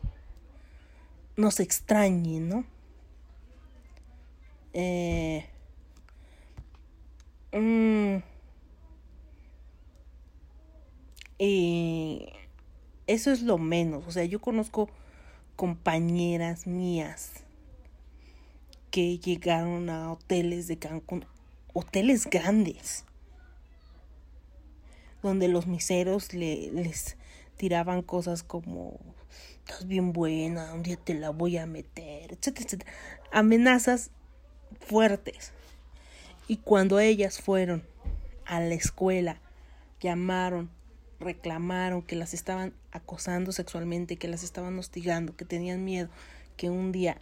nos 1.42 1.60
extrañe, 1.60 2.40
¿no? 2.40 2.64
Eh, 4.74 5.46
mm, 7.52 8.18
eso 13.08 13.32
es 13.32 13.42
lo 13.42 13.58
menos, 13.58 14.08
o 14.08 14.12
sea, 14.12 14.24
yo 14.26 14.40
conozco 14.40 14.90
compañeras 15.56 16.66
mías 16.68 17.32
que 18.92 19.18
llegaron 19.18 19.90
a 19.90 20.14
hoteles 20.14 20.68
de 20.68 20.78
Cancún, 20.78 21.26
hoteles 21.74 22.30
grandes, 22.30 23.06
donde 25.24 25.48
los 25.48 25.68
miseros 25.68 26.34
le, 26.34 26.72
les 26.72 27.18
tiraban 27.58 28.02
cosas 28.02 28.44
como, 28.44 29.00
estás 29.66 29.88
bien 29.88 30.14
buena, 30.14 30.74
un 30.74 30.84
día 30.84 30.98
te 30.98 31.14
la 31.14 31.30
voy 31.30 31.58
a 31.58 31.66
meter, 31.66 32.34
etcétera, 32.34 32.66
etcétera. 32.66 32.92
Amenazas 33.32 34.12
fuertes. 34.80 35.54
Y 36.48 36.58
cuando 36.58 37.00
ellas 37.00 37.40
fueron 37.40 37.84
a 38.46 38.60
la 38.60 38.74
escuela, 38.74 39.40
llamaron, 40.02 40.70
reclamaron 41.20 42.02
que 42.02 42.16
las 42.16 42.34
estaban 42.34 42.74
acosando 42.92 43.52
sexualmente, 43.52 44.18
que 44.18 44.28
las 44.28 44.44
estaban 44.44 44.78
hostigando, 44.78 45.36
que 45.36 45.46
tenían 45.46 45.86
miedo, 45.86 46.10
que 46.58 46.70
un 46.70 46.92
día, 46.92 47.22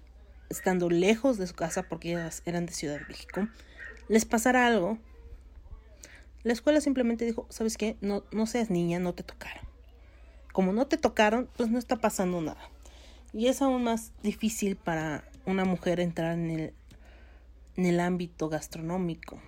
estando 0.50 0.90
lejos 0.90 1.38
de 1.38 1.46
su 1.46 1.54
casa, 1.54 1.84
porque 1.84 2.14
ellas 2.14 2.42
eran 2.46 2.66
de 2.66 2.74
Ciudad 2.74 3.00
de 3.00 3.06
México, 3.06 3.48
les 4.08 4.26
pasara 4.26 4.66
algo, 4.66 4.98
la 6.44 6.54
escuela 6.54 6.80
simplemente 6.82 7.26
dijo, 7.26 7.46
¿sabes 7.50 7.78
qué? 7.78 7.98
No, 8.02 8.24
no 8.32 8.48
seas 8.48 8.70
niña, 8.70 8.98
no 8.98 9.14
te 9.14 9.24
tocaron. 9.24 9.69
Como 10.52 10.74
no 10.74 10.88
te 10.88 10.98
tocaron, 10.98 11.50
pues 11.58 11.70
no 11.70 11.80
está 11.80 11.98
pasando 11.98 12.42
nada. 12.42 12.70
Y 13.34 13.48
es 13.48 13.62
aún 13.62 13.84
más 13.84 14.12
difícil 14.24 14.76
para 14.76 15.24
una 15.46 15.66
mujer 15.66 16.00
entrar 16.00 16.34
en 16.34 16.50
el, 16.50 16.74
en 17.76 17.86
el 17.86 18.00
ámbito 18.00 18.50
gastronómico. 18.50 19.40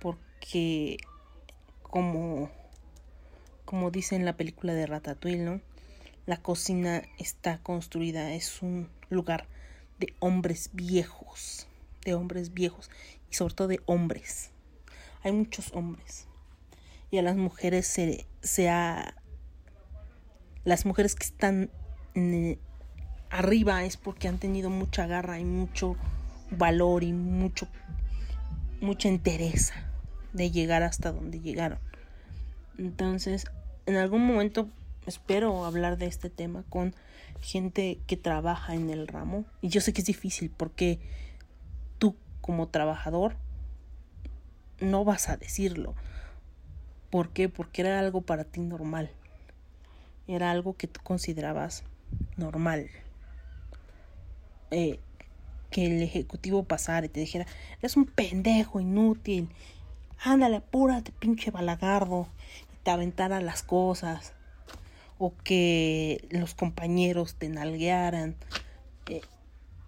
Porque 0.00 0.98
como, 1.82 2.50
como 3.64 3.90
dice 3.90 4.16
en 4.16 4.24
la 4.24 4.36
película 4.36 4.74
de 4.74 4.86
Ratatouille, 4.86 5.44
¿no? 5.44 5.60
La 6.26 6.36
cocina 6.36 7.02
está 7.18 7.58
construida, 7.58 8.32
es 8.32 8.62
un 8.62 8.88
lugar 9.10 9.46
de 9.98 10.14
hombres 10.20 10.70
viejos, 10.72 11.66
de 12.04 12.14
hombres 12.14 12.54
viejos 12.54 12.90
y 13.30 13.34
sobre 13.34 13.54
todo 13.54 13.68
de 13.68 13.80
hombres. 13.86 14.50
hay 15.22 15.32
muchos 15.32 15.72
hombres. 15.72 16.26
Y 17.10 17.18
a 17.18 17.22
las 17.22 17.36
mujeres 17.36 17.86
se, 17.86 18.26
se 18.40 18.68
ha... 18.68 19.14
Las 20.64 20.86
mujeres 20.86 21.14
que 21.14 21.24
están 21.24 21.70
en- 22.14 22.58
arriba 23.30 23.84
es 23.84 23.96
porque 23.96 24.28
han 24.28 24.38
tenido 24.38 24.70
mucha 24.70 25.06
garra 25.06 25.38
y 25.40 25.44
mucho 25.44 25.96
valor 26.50 27.02
y 27.02 27.12
mucho 27.12 27.66
mucha 28.80 29.08
entereza 29.08 29.74
de 30.32 30.50
llegar 30.50 30.82
hasta 30.82 31.12
donde 31.12 31.40
llegaron. 31.40 31.78
Entonces, 32.78 33.46
en 33.86 33.96
algún 33.96 34.26
momento 34.26 34.68
espero 35.06 35.64
hablar 35.64 35.98
de 35.98 36.06
este 36.06 36.30
tema 36.30 36.64
con 36.68 36.94
gente 37.40 38.00
que 38.08 38.16
trabaja 38.16 38.74
en 38.74 38.90
el 38.90 39.06
ramo. 39.06 39.44
Y 39.60 39.68
yo 39.68 39.80
sé 39.80 39.92
que 39.92 40.00
es 40.00 40.06
difícil 40.06 40.50
porque 40.50 40.98
tú 41.98 42.16
como 42.40 42.68
trabajador 42.68 43.36
no 44.80 45.04
vas 45.04 45.28
a 45.28 45.36
decirlo. 45.36 45.94
¿Por 47.08 47.28
qué? 47.30 47.48
Porque 47.48 47.82
era 47.82 48.00
algo 48.00 48.20
para 48.22 48.42
ti 48.44 48.60
normal. 48.60 49.10
Era 50.26 50.50
algo 50.50 50.76
que 50.76 50.86
tú 50.86 51.00
considerabas 51.02 51.84
normal. 52.36 52.88
Eh, 54.70 54.98
que 55.70 55.86
el 55.86 56.02
ejecutivo 56.02 56.64
pasara 56.64 57.06
y 57.06 57.08
te 57.08 57.20
dijera, 57.20 57.46
eres 57.78 57.96
un 57.96 58.06
pendejo 58.06 58.78
inútil, 58.78 59.48
ándale, 60.22 60.56
apúrate, 60.56 61.12
pinche 61.12 61.50
balagardo, 61.50 62.28
y 62.72 62.76
te 62.84 62.90
aventara 62.90 63.40
las 63.40 63.62
cosas, 63.62 64.34
o 65.18 65.32
que 65.44 66.26
los 66.30 66.54
compañeros 66.54 67.36
te 67.36 67.48
nalguearan. 67.48 68.36
Eh, 69.08 69.22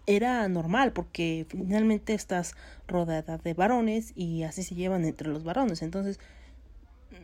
era 0.06 0.46
normal 0.48 0.92
porque 0.92 1.46
finalmente 1.48 2.14
estás 2.14 2.54
rodeada 2.86 3.38
de 3.38 3.54
varones 3.54 4.12
y 4.14 4.42
así 4.42 4.62
se 4.62 4.74
llevan 4.74 5.04
entre 5.04 5.28
los 5.28 5.44
varones. 5.44 5.82
Entonces, 5.82 6.20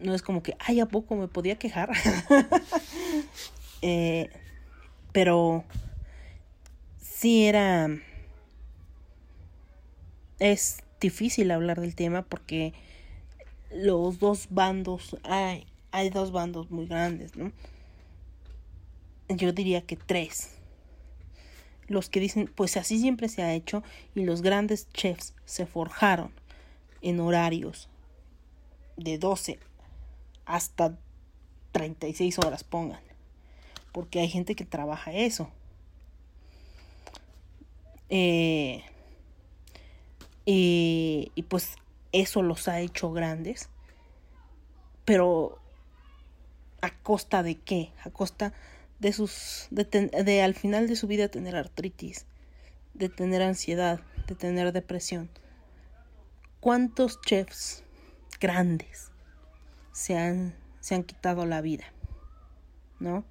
no 0.00 0.14
es 0.14 0.22
como 0.22 0.42
que, 0.42 0.56
ay, 0.58 0.80
¿a 0.80 0.86
poco 0.86 1.16
me 1.16 1.28
podía 1.28 1.58
quejar? 1.58 1.90
Eh, 3.82 4.28
pero 5.12 5.64
sí 7.00 7.46
era... 7.46 7.88
Es 10.38 10.82
difícil 11.00 11.50
hablar 11.50 11.80
del 11.80 11.94
tema 11.94 12.20
porque 12.20 12.74
los 13.70 14.18
dos 14.18 14.48
bandos, 14.50 15.16
hay, 15.22 15.66
hay 15.92 16.10
dos 16.10 16.30
bandos 16.30 16.70
muy 16.70 16.86
grandes, 16.86 17.36
¿no? 17.36 17.52
Yo 19.30 19.52
diría 19.52 19.80
que 19.80 19.96
tres. 19.96 20.50
Los 21.86 22.10
que 22.10 22.20
dicen, 22.20 22.52
pues 22.54 22.76
así 22.76 22.98
siempre 23.00 23.30
se 23.30 23.42
ha 23.42 23.54
hecho 23.54 23.82
y 24.14 24.24
los 24.24 24.42
grandes 24.42 24.90
chefs 24.92 25.34
se 25.46 25.64
forjaron 25.64 26.32
en 27.00 27.18
horarios 27.20 27.88
de 28.98 29.16
12 29.16 29.58
hasta 30.50 30.98
36 31.72 32.38
horas, 32.40 32.64
pongan. 32.64 33.00
Porque 33.92 34.20
hay 34.20 34.28
gente 34.28 34.56
que 34.56 34.64
trabaja 34.64 35.12
eso. 35.12 35.50
Eh, 38.08 38.82
y, 40.44 41.44
pues 41.48 41.76
eso 42.12 42.42
los 42.42 42.66
ha 42.66 42.80
hecho 42.80 43.12
grandes. 43.12 43.68
Pero 45.04 45.58
a 46.82 46.90
costa 47.02 47.42
de 47.42 47.56
qué? 47.56 47.92
A 48.04 48.10
costa 48.10 48.52
de 48.98 49.12
sus 49.12 49.68
de, 49.70 49.84
de 49.84 50.42
al 50.42 50.54
final 50.54 50.88
de 50.88 50.96
su 50.96 51.06
vida 51.06 51.28
tener 51.28 51.56
artritis, 51.56 52.26
de 52.94 53.08
tener 53.08 53.42
ansiedad, 53.42 54.00
de 54.26 54.34
tener 54.34 54.72
depresión. 54.72 55.30
¿Cuántos 56.60 57.20
chefs 57.22 57.84
grandes 58.40 59.09
se 59.92 60.16
han 60.16 60.54
se 60.80 60.94
han 60.94 61.04
quitado 61.04 61.46
la 61.46 61.60
vida? 61.60 61.84
¿No? 62.98 63.24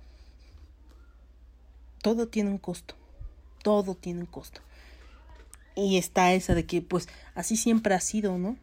Todo 2.02 2.28
tiene 2.28 2.50
un 2.50 2.58
costo. 2.58 2.96
Todo 3.64 3.96
tiene 3.96 4.22
un 4.22 4.26
costo. 4.26 4.62
Y 5.76 5.98
está 5.98 6.34
esa 6.34 6.56
de 6.56 6.66
que 6.66 6.82
pues 6.82 7.08
así 7.36 7.58
siempre 7.58 7.94
ha 7.94 8.00
sido, 8.00 8.38
¿no? 8.38 8.58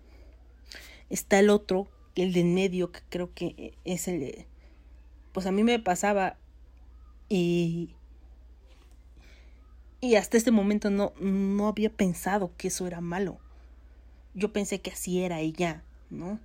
Está 1.11 1.39
el 1.39 1.51
otro, 1.51 1.89
el 2.15 2.33
de 2.33 2.41
en 2.41 2.55
medio, 2.55 2.91
que 2.93 3.01
creo 3.09 3.33
que 3.35 3.75
es 3.85 4.09
el 4.09 4.21
de... 4.21 4.47
Pues 5.33 5.47
a 5.47 5.53
mí 5.53 5.63
me 5.63 5.79
pasaba 5.79 6.37
y... 7.29 7.95
Y 10.01 10.17
hasta 10.17 10.37
este 10.37 10.51
momento 10.51 10.91
no, 10.91 11.13
no 11.21 11.69
había 11.69 11.91
pensado 11.91 12.53
que 12.57 12.69
eso 12.69 12.87
era 12.87 13.01
malo. 13.01 13.39
Yo 14.35 14.53
pensé 14.53 14.81
que 14.81 14.91
así 14.91 15.23
era 15.23 15.43
ya, 15.43 15.83
¿no? 16.11 16.39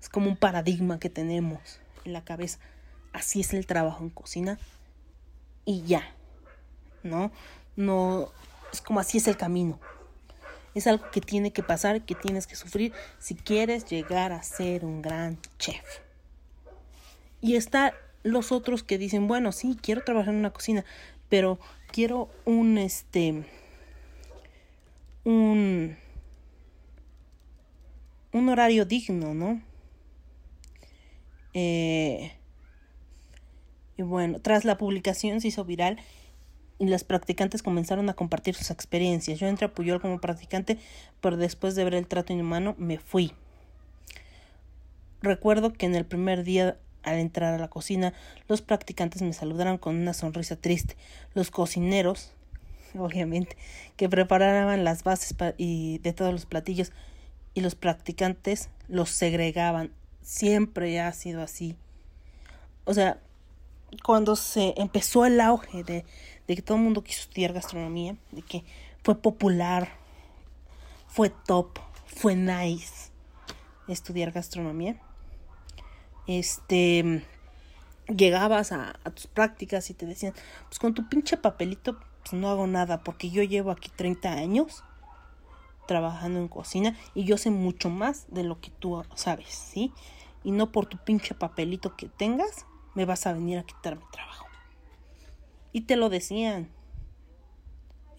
Es 0.00 0.08
como 0.08 0.28
un 0.28 0.36
paradigma 0.36 0.98
que 0.98 1.10
tenemos 1.10 1.80
en 2.04 2.12
la 2.12 2.24
cabeza. 2.24 2.58
Así 3.12 3.40
es 3.40 3.52
el 3.52 3.66
trabajo 3.66 4.02
en 4.02 4.10
cocina 4.10 4.58
y 5.64 5.82
ya, 5.82 6.14
¿no? 7.02 7.30
No, 7.76 8.30
es 8.72 8.80
como 8.80 9.00
así 9.00 9.18
es 9.18 9.28
el 9.28 9.36
camino. 9.36 9.78
Es 10.74 10.86
algo 10.86 11.10
que 11.10 11.20
tiene 11.20 11.52
que 11.52 11.62
pasar, 11.62 12.02
que 12.02 12.14
tienes 12.14 12.46
que 12.46 12.54
sufrir 12.54 12.92
si 13.18 13.34
quieres 13.34 13.84
llegar 13.86 14.32
a 14.32 14.42
ser 14.42 14.84
un 14.84 15.02
gran 15.02 15.38
chef. 15.58 15.84
Y 17.40 17.56
está 17.56 17.94
los 18.22 18.52
otros 18.52 18.82
que 18.82 18.98
dicen, 18.98 19.26
bueno, 19.26 19.50
sí, 19.52 19.76
quiero 19.80 20.04
trabajar 20.04 20.34
en 20.34 20.40
una 20.40 20.52
cocina, 20.52 20.84
pero 21.28 21.58
quiero 21.90 22.28
un, 22.44 22.78
este, 22.78 23.44
un, 25.24 25.96
un 28.32 28.48
horario 28.48 28.84
digno, 28.84 29.34
¿no? 29.34 29.60
Eh, 31.54 32.32
y 33.96 34.02
bueno, 34.02 34.40
tras 34.40 34.64
la 34.64 34.78
publicación 34.78 35.40
se 35.40 35.48
hizo 35.48 35.64
viral 35.64 35.98
y 36.78 36.86
las 36.86 37.04
practicantes 37.04 37.62
comenzaron 37.62 38.08
a 38.08 38.14
compartir 38.14 38.54
sus 38.54 38.70
experiencias. 38.70 39.38
Yo 39.38 39.46
entré 39.46 39.66
a 39.66 39.74
Puyol 39.74 40.00
como 40.00 40.20
practicante, 40.20 40.78
pero 41.20 41.36
después 41.36 41.74
de 41.74 41.84
ver 41.84 41.94
el 41.94 42.06
trato 42.06 42.32
inhumano 42.32 42.74
me 42.78 42.98
fui. 42.98 43.32
Recuerdo 45.22 45.72
que 45.72 45.86
en 45.86 45.94
el 45.94 46.06
primer 46.06 46.44
día 46.44 46.78
al 47.02 47.18
entrar 47.18 47.54
a 47.54 47.58
la 47.58 47.68
cocina, 47.68 48.12
los 48.48 48.62
practicantes 48.62 49.22
me 49.22 49.32
saludaron 49.32 49.78
con 49.78 49.96
una 49.96 50.14
sonrisa 50.14 50.56
triste. 50.56 50.96
Los 51.34 51.50
cocineros, 51.50 52.32
obviamente, 52.98 53.56
que 53.96 54.08
preparaban 54.08 54.84
las 54.84 55.04
bases 55.04 55.34
y 55.56 55.98
de 55.98 56.12
todos 56.12 56.32
los 56.32 56.46
platillos 56.46 56.92
y 57.54 57.60
los 57.60 57.74
practicantes 57.74 58.70
los 58.88 59.10
segregaban. 59.10 59.92
Siempre 60.22 61.00
ha 61.00 61.12
sido 61.12 61.42
así. 61.42 61.76
O 62.84 62.94
sea, 62.94 63.20
cuando 64.04 64.36
se 64.36 64.74
empezó 64.76 65.24
el 65.24 65.40
auge 65.40 65.84
de, 65.84 66.04
de 66.46 66.56
que 66.56 66.62
todo 66.62 66.76
el 66.76 66.84
mundo 66.84 67.02
quiso 67.02 67.22
estudiar 67.22 67.52
gastronomía, 67.52 68.16
de 68.30 68.42
que 68.42 68.64
fue 69.02 69.20
popular, 69.20 69.92
fue 71.08 71.30
top, 71.30 71.78
fue 72.06 72.36
nice 72.36 73.10
estudiar 73.88 74.30
gastronomía, 74.30 75.00
este, 76.26 77.24
llegabas 78.06 78.70
a, 78.70 79.00
a 79.02 79.10
tus 79.10 79.26
prácticas 79.26 79.90
y 79.90 79.94
te 79.94 80.06
decían, 80.06 80.32
pues 80.68 80.78
con 80.78 80.94
tu 80.94 81.08
pinche 81.08 81.36
papelito, 81.36 81.98
pues 82.22 82.34
no 82.34 82.48
hago 82.50 82.66
nada, 82.66 83.02
porque 83.02 83.30
yo 83.30 83.42
llevo 83.42 83.72
aquí 83.72 83.90
30 83.96 84.30
años 84.32 84.84
trabajando 85.90 86.38
en 86.38 86.46
cocina 86.46 86.96
y 87.16 87.24
yo 87.24 87.36
sé 87.36 87.50
mucho 87.50 87.90
más 87.90 88.26
de 88.28 88.44
lo 88.44 88.60
que 88.60 88.70
tú 88.70 89.02
sabes, 89.16 89.48
¿sí? 89.48 89.92
Y 90.44 90.52
no 90.52 90.70
por 90.70 90.86
tu 90.86 90.98
pinche 90.98 91.34
papelito 91.34 91.96
que 91.96 92.08
tengas, 92.08 92.64
me 92.94 93.06
vas 93.06 93.26
a 93.26 93.32
venir 93.32 93.58
a 93.58 93.64
quitar 93.64 93.96
mi 93.96 94.04
trabajo. 94.12 94.46
Y 95.72 95.80
te 95.80 95.96
lo 95.96 96.08
decían, 96.08 96.70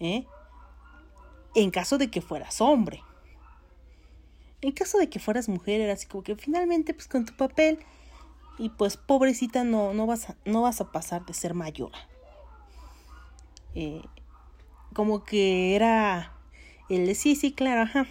¿eh? 0.00 0.26
En 1.54 1.70
caso 1.70 1.96
de 1.96 2.10
que 2.10 2.20
fueras 2.20 2.60
hombre. 2.60 3.02
En 4.60 4.72
caso 4.72 4.98
de 4.98 5.08
que 5.08 5.18
fueras 5.18 5.48
mujer, 5.48 5.80
era 5.80 5.94
así 5.94 6.06
como 6.06 6.22
que 6.22 6.36
finalmente, 6.36 6.92
pues 6.92 7.08
con 7.08 7.24
tu 7.24 7.34
papel, 7.34 7.78
y 8.58 8.68
pues 8.68 8.98
pobrecita, 8.98 9.64
no, 9.64 9.94
no, 9.94 10.06
vas, 10.06 10.28
a, 10.28 10.36
no 10.44 10.60
vas 10.60 10.82
a 10.82 10.92
pasar 10.92 11.24
de 11.24 11.32
ser 11.32 11.54
mayor. 11.54 11.92
Eh, 13.74 14.02
como 14.92 15.24
que 15.24 15.74
era 15.74 16.31
de 16.98 17.14
sí, 17.14 17.36
sí, 17.36 17.52
claro, 17.52 17.82
ajá. 17.82 18.06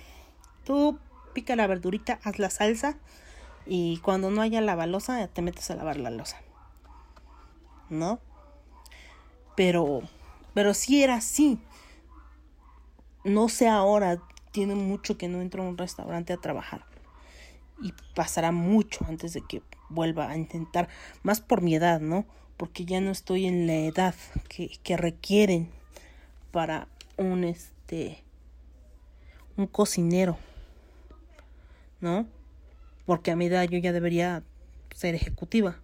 Tú 0.66 0.98
pica 1.34 1.56
la 1.56 1.68
verdurita, 1.68 2.20
haz 2.24 2.40
la 2.40 2.50
salsa, 2.50 2.98
y 3.66 3.98
cuando 3.98 4.32
no 4.32 4.42
haya 4.42 4.62
la 4.62 4.76
balosa, 4.76 5.28
te 5.28 5.42
metes 5.42 5.70
a 5.72 5.76
lavar 5.76 5.98
la 5.98 6.10
losa. 6.10 6.42
¿No? 7.90 8.20
Pero, 9.56 10.02
pero 10.54 10.74
sí 10.74 11.04
era 11.04 11.16
así. 11.16 11.60
No 13.24 13.50
sé 13.50 13.68
ahora, 13.68 14.20
tiene 14.52 14.76
mucho 14.76 15.18
que 15.18 15.28
no 15.28 15.42
entro 15.42 15.64
a 15.64 15.68
un 15.68 15.78
restaurante 15.78 16.34
a 16.34 16.38
trabajar. 16.38 16.86
Y 17.82 17.94
pasará 18.16 18.52
mucho 18.52 19.06
antes 19.08 19.34
de 19.34 19.42
que 19.42 19.62
vuelva 19.90 20.30
a 20.30 20.38
intentar, 20.38 20.88
más 21.24 21.42
por 21.42 21.62
mi 21.62 21.76
edad, 21.76 22.00
¿no? 22.00 22.26
Porque 22.58 22.86
ya 22.86 23.02
no 23.02 23.12
estoy 23.12 23.46
en 23.46 23.68
la 23.68 23.76
edad 23.76 24.16
que, 24.50 24.70
que 24.84 24.98
requieren 24.98 25.70
para 26.52 26.88
un 27.18 27.44
este 27.44 28.24
un 29.58 29.68
cocinero, 29.68 30.38
¿no? 32.00 32.28
porque 33.12 33.32
a 33.32 33.36
mi 33.36 33.48
edad 33.48 33.68
yo 33.68 33.78
ya 33.78 33.92
debería 33.92 34.42
ser 34.96 35.16
ejecutiva. 35.16 35.78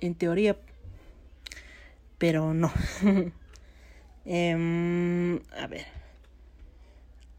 En 0.00 0.14
teoría, 0.14 0.58
pero 2.18 2.52
no. 2.52 2.70
Em, 4.26 5.40
a 5.58 5.66
ver. 5.66 5.86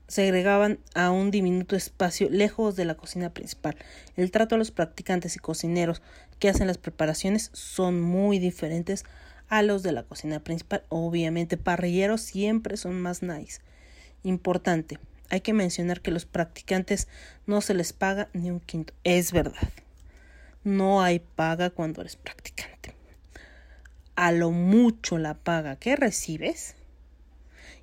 Segregaban 0.08 0.80
a 0.94 1.10
un 1.12 1.30
diminuto 1.30 1.76
espacio 1.76 2.30
lejos 2.30 2.76
de 2.76 2.86
la 2.86 2.96
cocina 2.96 3.32
principal. 3.32 3.76
El 4.16 4.30
trato 4.30 4.56
a 4.56 4.58
los 4.58 4.72
practicantes 4.72 5.36
y 5.36 5.40
cocineros 5.40 6.04
que 6.38 6.50
hacen 6.50 6.66
las 6.68 6.78
preparaciones 6.78 7.50
son 7.54 8.02
muy 8.02 8.38
diferentes 8.38 9.04
a 9.50 9.62
los 9.62 9.84
de 9.84 9.92
la 9.92 10.04
cocina 10.04 10.40
principal. 10.40 10.84
Obviamente, 10.90 11.58
parrilleros 11.58 12.22
siempre 12.22 12.78
son 12.78 13.02
más 13.02 13.22
nice. 13.22 13.62
Importante, 14.24 15.00
hay 15.30 15.42
que 15.42 15.54
mencionar 15.54 16.02
que 16.02 16.12
los 16.12 16.26
practicantes 16.26 17.08
no 17.46 17.62
se 17.62 17.74
les 17.74 17.94
paga 17.94 18.30
ni 18.34 18.52
un 18.52 18.60
quinto. 18.60 18.94
Es 19.04 19.32
verdad. 19.32 19.70
No 20.64 21.02
hay 21.02 21.20
paga 21.20 21.70
cuando 21.70 22.02
eres 22.02 22.16
practicante. 22.16 22.94
A 24.16 24.32
lo 24.32 24.52
mucho 24.52 25.18
la 25.18 25.34
paga 25.36 25.76
que 25.76 25.96
recibes. 25.96 26.76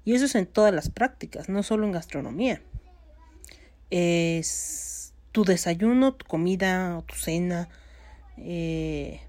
Y 0.04 0.14
eso 0.14 0.24
es 0.24 0.34
en 0.34 0.46
todas 0.46 0.74
las 0.74 0.88
prácticas, 0.88 1.48
no 1.48 1.62
solo 1.62 1.86
en 1.86 1.92
gastronomía. 1.92 2.60
Es 3.90 5.12
tu 5.30 5.44
desayuno, 5.44 6.14
tu 6.14 6.26
comida 6.26 6.98
o 6.98 7.02
tu 7.02 7.14
cena. 7.14 7.68
eh, 8.36 9.20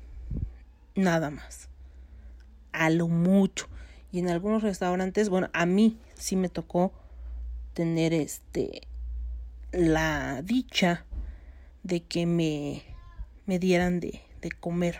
nada 0.95 1.29
más. 1.29 1.69
A 2.73 2.89
lo 2.89 3.07
mucho. 3.07 3.67
Y 4.11 4.19
en 4.19 4.29
algunos 4.29 4.61
restaurantes, 4.61 5.29
bueno, 5.29 5.49
a 5.53 5.65
mí 5.65 5.97
sí 6.13 6.35
me 6.35 6.49
tocó 6.49 6.91
tener 7.73 8.13
este 8.13 8.83
la 9.71 10.43
dicha 10.43 11.05
de 11.81 12.03
que 12.03 12.27
me, 12.27 12.83
me 13.47 13.57
dieran 13.57 13.99
de, 13.99 14.21
de 14.41 14.51
comer 14.51 14.99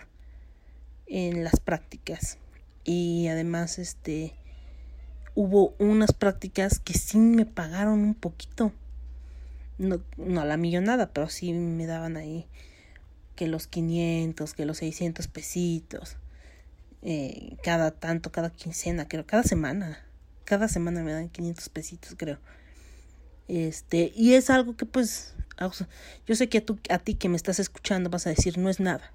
en 1.06 1.44
las 1.44 1.60
prácticas. 1.60 2.38
Y 2.84 3.28
además 3.28 3.78
este 3.78 4.34
hubo 5.36 5.74
unas 5.78 6.12
prácticas 6.12 6.78
que 6.78 6.94
sí 6.94 7.18
me 7.18 7.46
pagaron 7.46 8.00
un 8.00 8.14
poquito. 8.14 8.72
No, 9.78 10.00
no 10.16 10.40
a 10.40 10.44
la 10.44 10.56
millonada 10.56 11.12
pero 11.12 11.28
sí 11.28 11.52
me 11.52 11.86
daban 11.86 12.16
ahí 12.16 12.46
que 13.34 13.48
los 13.48 13.66
500 13.66 14.54
que 14.54 14.66
los 14.66 14.78
600 14.78 15.26
pesitos 15.26 16.16
eh, 17.04 17.56
cada 17.62 17.92
tanto 17.92 18.32
cada 18.32 18.50
quincena 18.50 19.06
creo 19.06 19.26
cada 19.26 19.44
semana 19.44 20.04
cada 20.44 20.68
semana 20.68 21.02
me 21.02 21.12
dan 21.12 21.28
500 21.28 21.68
pesitos 21.68 22.14
creo 22.16 22.38
este, 23.48 24.12
y 24.14 24.34
es 24.34 24.50
algo 24.50 24.76
que 24.76 24.86
pues, 24.86 25.34
yo 26.26 26.34
sé 26.34 26.48
que 26.48 26.60
tú, 26.60 26.78
a 26.88 26.98
ti 26.98 27.14
que 27.14 27.28
me 27.28 27.36
estás 27.36 27.58
escuchando 27.58 28.10
vas 28.10 28.26
a 28.26 28.30
decir 28.30 28.58
no 28.58 28.70
es 28.70 28.80
nada. 28.80 29.12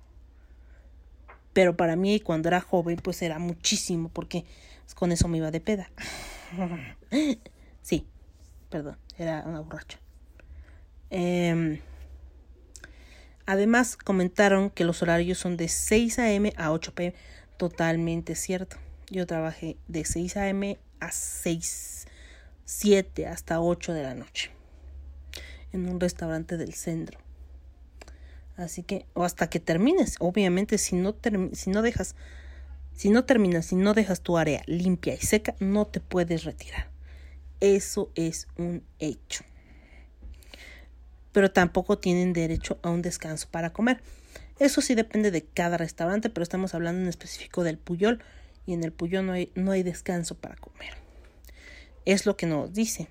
Pero 1.53 1.75
para 1.75 1.95
mí 1.95 2.19
cuando 2.19 2.47
era 2.47 2.61
joven 2.61 2.97
pues 2.97 3.21
era 3.21 3.39
muchísimo 3.39 4.09
porque 4.09 4.45
con 4.95 5.11
eso 5.11 5.27
me 5.27 5.39
iba 5.39 5.51
de 5.51 5.61
peda. 5.61 5.89
sí, 7.81 8.05
perdón, 8.69 8.97
era 9.17 9.43
una 9.45 9.61
borracha. 9.61 9.99
Eh, 11.09 11.81
además 13.47 13.97
comentaron 13.97 14.69
que 14.69 14.83
los 14.83 15.01
horarios 15.01 15.39
son 15.39 15.57
de 15.57 15.67
6 15.67 16.19
a.m. 16.19 16.53
a 16.55 16.71
8 16.71 16.93
p.m. 16.93 17.15
Totalmente 17.60 18.36
cierto. 18.36 18.78
Yo 19.10 19.28
trabajé 19.28 19.76
de 19.89 20.05
6 20.05 20.38
a.m. 20.38 20.80
a 21.01 21.12
6 21.12 22.07
7 22.64 23.28
hasta 23.28 23.60
8 23.60 23.91
de 23.91 24.03
la 24.03 24.16
noche 24.16 24.51
en 25.74 25.89
un 25.89 25.99
restaurante 25.99 26.55
del 26.55 26.74
centro. 26.74 27.20
Así 28.55 28.82
que, 28.82 29.07
o 29.14 29.26
hasta 29.26 29.49
que 29.49 29.60
termines. 29.60 30.16
Obviamente, 30.20 30.78
si 30.78 30.95
no, 30.95 31.14
si 31.51 31.70
no 31.70 31.82
dejas, 31.82 32.16
si 32.95 33.10
no 33.10 33.26
terminas, 33.26 33.66
si 33.66 33.76
no 33.76 33.93
dejas 33.93 34.22
tu 34.22 34.38
área 34.38 34.64
limpia 34.66 35.16
y 35.16 35.18
seca, 35.18 35.53
no 35.60 35.86
te 35.86 35.99
puedes 35.99 36.45
retirar. 36.45 36.88
Eso 37.60 38.10
es 38.16 38.47
un 38.55 38.84
hecho. 38.99 39.43
Pero 41.34 41.51
tampoco 41.51 41.97
tienen 41.97 42.32
derecho 42.32 42.80
a 42.84 42.89
un 42.89 43.01
descanso 43.01 43.49
para 43.51 43.74
comer. 43.74 44.01
Eso 44.60 44.82
sí 44.82 44.93
depende 44.93 45.32
de 45.32 45.43
cada 45.43 45.78
restaurante, 45.78 46.30
pero 46.30 46.43
estamos 46.43 46.76
hablando 46.76 47.01
en 47.01 47.07
específico 47.07 47.64
del 47.64 47.78
Puyol 47.78 48.22
y 48.66 48.74
en 48.74 48.84
el 48.84 48.91
Puyol 48.91 49.26
no 49.26 49.34
hay, 49.34 49.51
no 49.55 49.72
hay 49.72 49.84
descanso 49.84 50.36
para 50.36 50.55
comer. 50.55 50.93
Es 52.05 52.26
lo 52.26 52.36
que 52.36 52.45
nos 52.45 52.74
dice. 52.74 53.07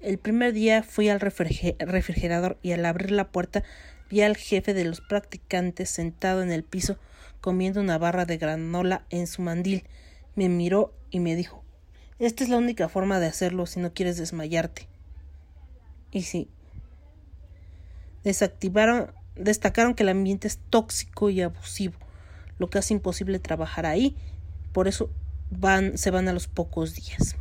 El 0.00 0.18
primer 0.18 0.54
día 0.54 0.82
fui 0.82 1.10
al 1.10 1.20
refrigerador 1.20 2.58
y 2.62 2.72
al 2.72 2.86
abrir 2.86 3.10
la 3.10 3.30
puerta 3.30 3.64
vi 4.10 4.22
al 4.22 4.36
jefe 4.36 4.72
de 4.72 4.84
los 4.84 5.02
practicantes 5.02 5.90
sentado 5.90 6.42
en 6.42 6.50
el 6.50 6.64
piso 6.64 6.98
comiendo 7.40 7.80
una 7.80 7.98
barra 7.98 8.24
de 8.24 8.38
granola 8.38 9.04
en 9.10 9.26
su 9.26 9.42
mandil. 9.42 9.84
Me 10.36 10.48
miró 10.48 10.94
y 11.10 11.20
me 11.20 11.36
dijo 11.36 11.64
Esta 12.18 12.44
es 12.44 12.50
la 12.50 12.56
única 12.56 12.88
forma 12.88 13.20
de 13.20 13.26
hacerlo 13.26 13.66
si 13.66 13.80
no 13.80 13.92
quieres 13.92 14.16
desmayarte. 14.16 14.88
Y 16.10 16.22
sí. 16.22 16.48
Desactivaron, 18.24 19.12
destacaron 19.36 19.94
que 19.94 20.02
el 20.02 20.10
ambiente 20.10 20.48
es 20.48 20.58
tóxico 20.70 21.30
y 21.30 21.40
abusivo, 21.40 21.98
lo 22.58 22.68
que 22.70 22.78
hace 22.78 22.94
imposible 22.94 23.38
trabajar 23.38 23.86
ahí. 23.86 24.16
Por 24.72 24.88
eso 24.88 25.10
van, 25.50 25.98
se 25.98 26.10
van 26.10 26.28
a 26.28 26.32
los 26.32 26.46
pocos 26.46 26.94
días. 26.94 27.36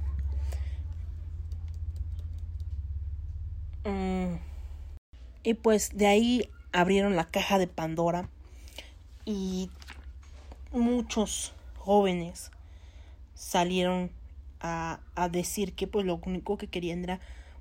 Y 5.41 5.53
pues 5.55 5.91
de 5.95 6.05
ahí 6.05 6.49
abrieron 6.73 7.15
la 7.15 7.25
caja 7.25 7.57
de 7.57 7.67
Pandora 7.67 8.29
y 9.25 9.71
muchos 10.71 11.53
jóvenes 11.77 12.51
salieron 13.33 14.11
a, 14.59 14.99
a, 15.15 15.29
decir 15.29 15.73
que 15.73 15.87
pues 15.87 16.05
lo 16.05 16.19
único 16.25 16.57
que 16.57 16.67
querían 16.67 17.03
era 17.03 17.19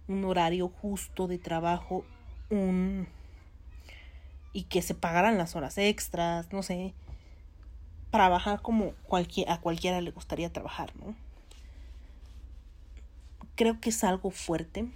un 0.08 0.24
horario 0.24 0.68
justo 0.68 1.28
de 1.28 1.38
trabajo, 1.38 2.04
un 2.50 3.06
y 4.58 4.64
que 4.64 4.82
se 4.82 4.96
pagaran 4.96 5.38
las 5.38 5.54
horas 5.54 5.78
extras, 5.78 6.52
no 6.52 6.64
sé, 6.64 6.92
trabajar 8.10 8.60
como 8.60 8.90
cualquier, 9.04 9.48
a 9.48 9.60
cualquiera 9.60 10.00
le 10.00 10.10
gustaría 10.10 10.52
trabajar, 10.52 10.92
¿no? 10.96 11.14
Creo 13.54 13.78
que 13.78 13.90
es 13.90 14.02
algo 14.02 14.32
fuerte 14.32 14.88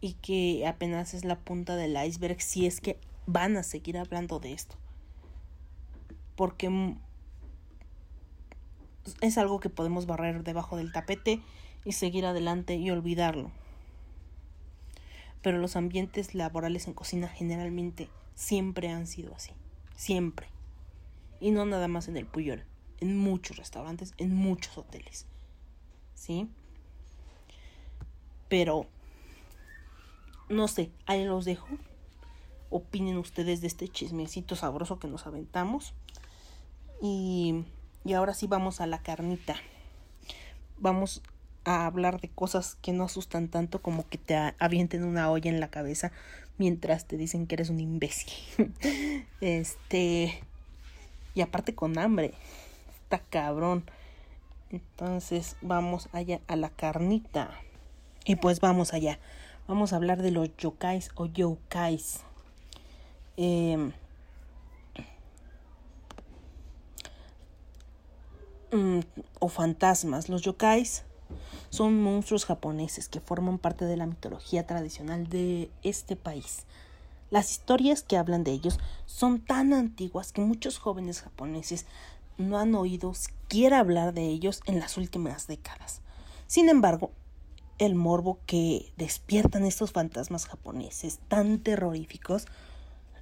y 0.00 0.14
que 0.14 0.66
apenas 0.66 1.14
es 1.14 1.24
la 1.24 1.38
punta 1.38 1.76
del 1.76 1.96
iceberg 2.04 2.40
si 2.40 2.66
es 2.66 2.80
que 2.80 2.98
van 3.26 3.56
a 3.56 3.62
seguir 3.62 3.96
hablando 3.96 4.40
de 4.40 4.54
esto. 4.54 4.74
Porque 6.34 6.96
es 9.20 9.38
algo 9.38 9.60
que 9.60 9.70
podemos 9.70 10.06
barrer 10.06 10.42
debajo 10.42 10.76
del 10.76 10.90
tapete 10.90 11.40
y 11.84 11.92
seguir 11.92 12.26
adelante 12.26 12.74
y 12.74 12.90
olvidarlo. 12.90 13.52
Pero 15.42 15.58
los 15.58 15.76
ambientes 15.76 16.34
laborales 16.34 16.86
en 16.86 16.94
cocina 16.94 17.28
generalmente 17.28 18.08
siempre 18.34 18.88
han 18.88 19.06
sido 19.06 19.34
así. 19.34 19.52
Siempre. 19.96 20.48
Y 21.40 21.50
no 21.50 21.64
nada 21.64 21.88
más 21.88 22.08
en 22.08 22.16
el 22.16 22.26
Puyol. 22.26 22.64
En 23.00 23.16
muchos 23.16 23.56
restaurantes, 23.56 24.12
en 24.18 24.34
muchos 24.34 24.76
hoteles. 24.76 25.26
¿Sí? 26.14 26.50
Pero 28.48 28.86
no 30.50 30.68
sé, 30.68 30.90
ahí 31.06 31.24
los 31.24 31.44
dejo. 31.44 31.68
Opinen 32.68 33.16
ustedes 33.16 33.60
de 33.60 33.68
este 33.68 33.88
chismecito 33.88 34.56
sabroso 34.56 34.98
que 34.98 35.08
nos 35.08 35.26
aventamos. 35.26 35.94
Y, 37.00 37.64
y 38.04 38.12
ahora 38.12 38.34
sí 38.34 38.46
vamos 38.46 38.80
a 38.80 38.86
la 38.86 39.02
carnita. 39.02 39.56
Vamos 40.78 41.22
a 41.76 41.86
hablar 41.86 42.20
de 42.20 42.28
cosas 42.28 42.76
que 42.82 42.92
no 42.92 43.04
asustan 43.04 43.48
tanto 43.48 43.80
como 43.82 44.08
que 44.08 44.18
te 44.18 44.36
avienten 44.58 45.04
una 45.04 45.30
olla 45.30 45.50
en 45.50 45.60
la 45.60 45.68
cabeza 45.68 46.12
mientras 46.58 47.06
te 47.06 47.16
dicen 47.16 47.46
que 47.46 47.54
eres 47.54 47.70
un 47.70 47.80
imbécil. 47.80 48.74
este. 49.40 50.42
Y 51.34 51.40
aparte 51.40 51.74
con 51.74 51.98
hambre. 51.98 52.34
Está 53.02 53.18
cabrón. 53.18 53.84
Entonces 54.70 55.56
vamos 55.62 56.08
allá 56.12 56.40
a 56.48 56.56
la 56.56 56.70
carnita. 56.70 57.50
Y 58.24 58.36
pues 58.36 58.60
vamos 58.60 58.92
allá. 58.92 59.18
Vamos 59.66 59.92
a 59.92 59.96
hablar 59.96 60.22
de 60.22 60.30
los 60.30 60.54
yokais 60.56 61.10
o 61.14 61.26
yokais. 61.26 62.20
Eh, 63.36 63.92
o 69.38 69.48
fantasmas. 69.48 70.28
Los 70.28 70.42
yokais 70.42 71.04
son 71.70 72.02
monstruos 72.02 72.44
japoneses 72.44 73.08
que 73.08 73.20
forman 73.20 73.58
parte 73.58 73.84
de 73.84 73.96
la 73.96 74.06
mitología 74.06 74.66
tradicional 74.66 75.28
de 75.28 75.70
este 75.82 76.16
país. 76.16 76.64
Las 77.30 77.52
historias 77.52 78.02
que 78.02 78.16
hablan 78.16 78.44
de 78.44 78.50
ellos 78.50 78.78
son 79.06 79.40
tan 79.40 79.72
antiguas 79.72 80.32
que 80.32 80.40
muchos 80.40 80.78
jóvenes 80.78 81.22
japoneses 81.22 81.86
no 82.38 82.58
han 82.58 82.74
oído 82.74 83.14
siquiera 83.14 83.78
hablar 83.78 84.12
de 84.12 84.26
ellos 84.26 84.60
en 84.66 84.80
las 84.80 84.96
últimas 84.96 85.46
décadas. 85.46 86.00
Sin 86.48 86.68
embargo, 86.68 87.12
el 87.78 87.94
morbo 87.94 88.40
que 88.46 88.92
despiertan 88.96 89.64
estos 89.64 89.92
fantasmas 89.92 90.46
japoneses 90.46 91.20
tan 91.28 91.60
terroríficos 91.60 92.46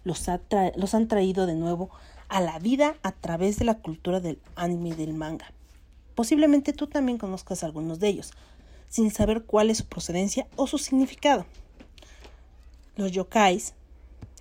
los, 0.04 0.28
ha 0.28 0.40
los 0.76 0.94
han 0.94 1.06
traído 1.06 1.46
de 1.46 1.54
nuevo 1.54 1.90
a 2.28 2.40
la 2.40 2.58
vida 2.58 2.96
a 3.02 3.12
través 3.12 3.58
de 3.58 3.66
la 3.66 3.78
cultura 3.78 4.20
del 4.20 4.40
anime 4.56 4.90
y 4.90 4.94
del 4.94 5.14
manga. 5.14 5.52
Posiblemente 6.18 6.72
tú 6.72 6.88
también 6.88 7.16
conozcas 7.16 7.62
algunos 7.62 8.00
de 8.00 8.08
ellos, 8.08 8.32
sin 8.88 9.12
saber 9.12 9.44
cuál 9.44 9.70
es 9.70 9.78
su 9.78 9.84
procedencia 9.86 10.48
o 10.56 10.66
su 10.66 10.76
significado. 10.76 11.46
Los 12.96 13.12
yokais 13.12 13.74